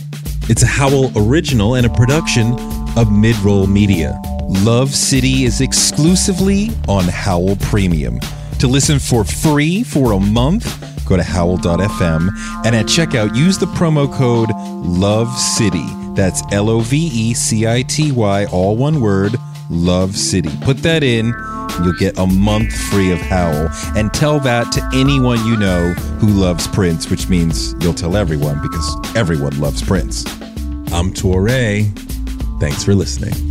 It's 0.49 0.63
a 0.63 0.67
Howl 0.67 1.11
original 1.17 1.75
and 1.75 1.85
a 1.85 1.89
production 1.89 2.51
of 2.97 3.07
Midroll 3.07 3.71
Media. 3.71 4.19
Love 4.65 4.93
City 4.93 5.45
is 5.45 5.61
exclusively 5.61 6.71
on 6.89 7.05
Howl 7.05 7.55
Premium. 7.55 8.19
To 8.59 8.67
listen 8.67 8.99
for 8.99 9.23
free 9.23 9.83
for 9.83 10.11
a 10.11 10.19
month, 10.19 11.05
go 11.07 11.15
to 11.15 11.23
howl.fm 11.23 12.29
and 12.65 12.75
at 12.75 12.85
checkout 12.85 13.35
use 13.35 13.57
the 13.57 13.65
promo 13.67 14.13
code 14.13 14.49
Love 14.85 15.35
City. 15.37 16.00
That's 16.15 16.41
L 16.51 16.69
O 16.69 16.81
V 16.81 16.97
E 16.97 17.33
C 17.33 17.67
I 17.67 17.83
T 17.83 18.11
Y, 18.11 18.45
all 18.47 18.75
one 18.75 19.01
word, 19.01 19.35
Love 19.69 20.15
City. 20.17 20.49
Put 20.61 20.77
that 20.77 21.03
in, 21.03 21.33
and 21.35 21.85
you'll 21.85 21.93
get 21.93 22.17
a 22.17 22.27
month 22.27 22.73
free 22.89 23.11
of 23.11 23.19
Howl. 23.19 23.69
And 23.95 24.13
tell 24.13 24.39
that 24.41 24.71
to 24.73 24.89
anyone 24.93 25.45
you 25.45 25.57
know 25.57 25.93
who 26.19 26.27
loves 26.27 26.67
Prince, 26.67 27.09
which 27.09 27.29
means 27.29 27.73
you'll 27.79 27.93
tell 27.93 28.17
everyone 28.17 28.61
because 28.61 29.15
everyone 29.15 29.59
loves 29.59 29.81
Prince. 29.81 30.25
I'm 30.91 31.13
Touré. 31.13 31.89
Thanks 32.59 32.83
for 32.83 32.93
listening. 32.93 33.50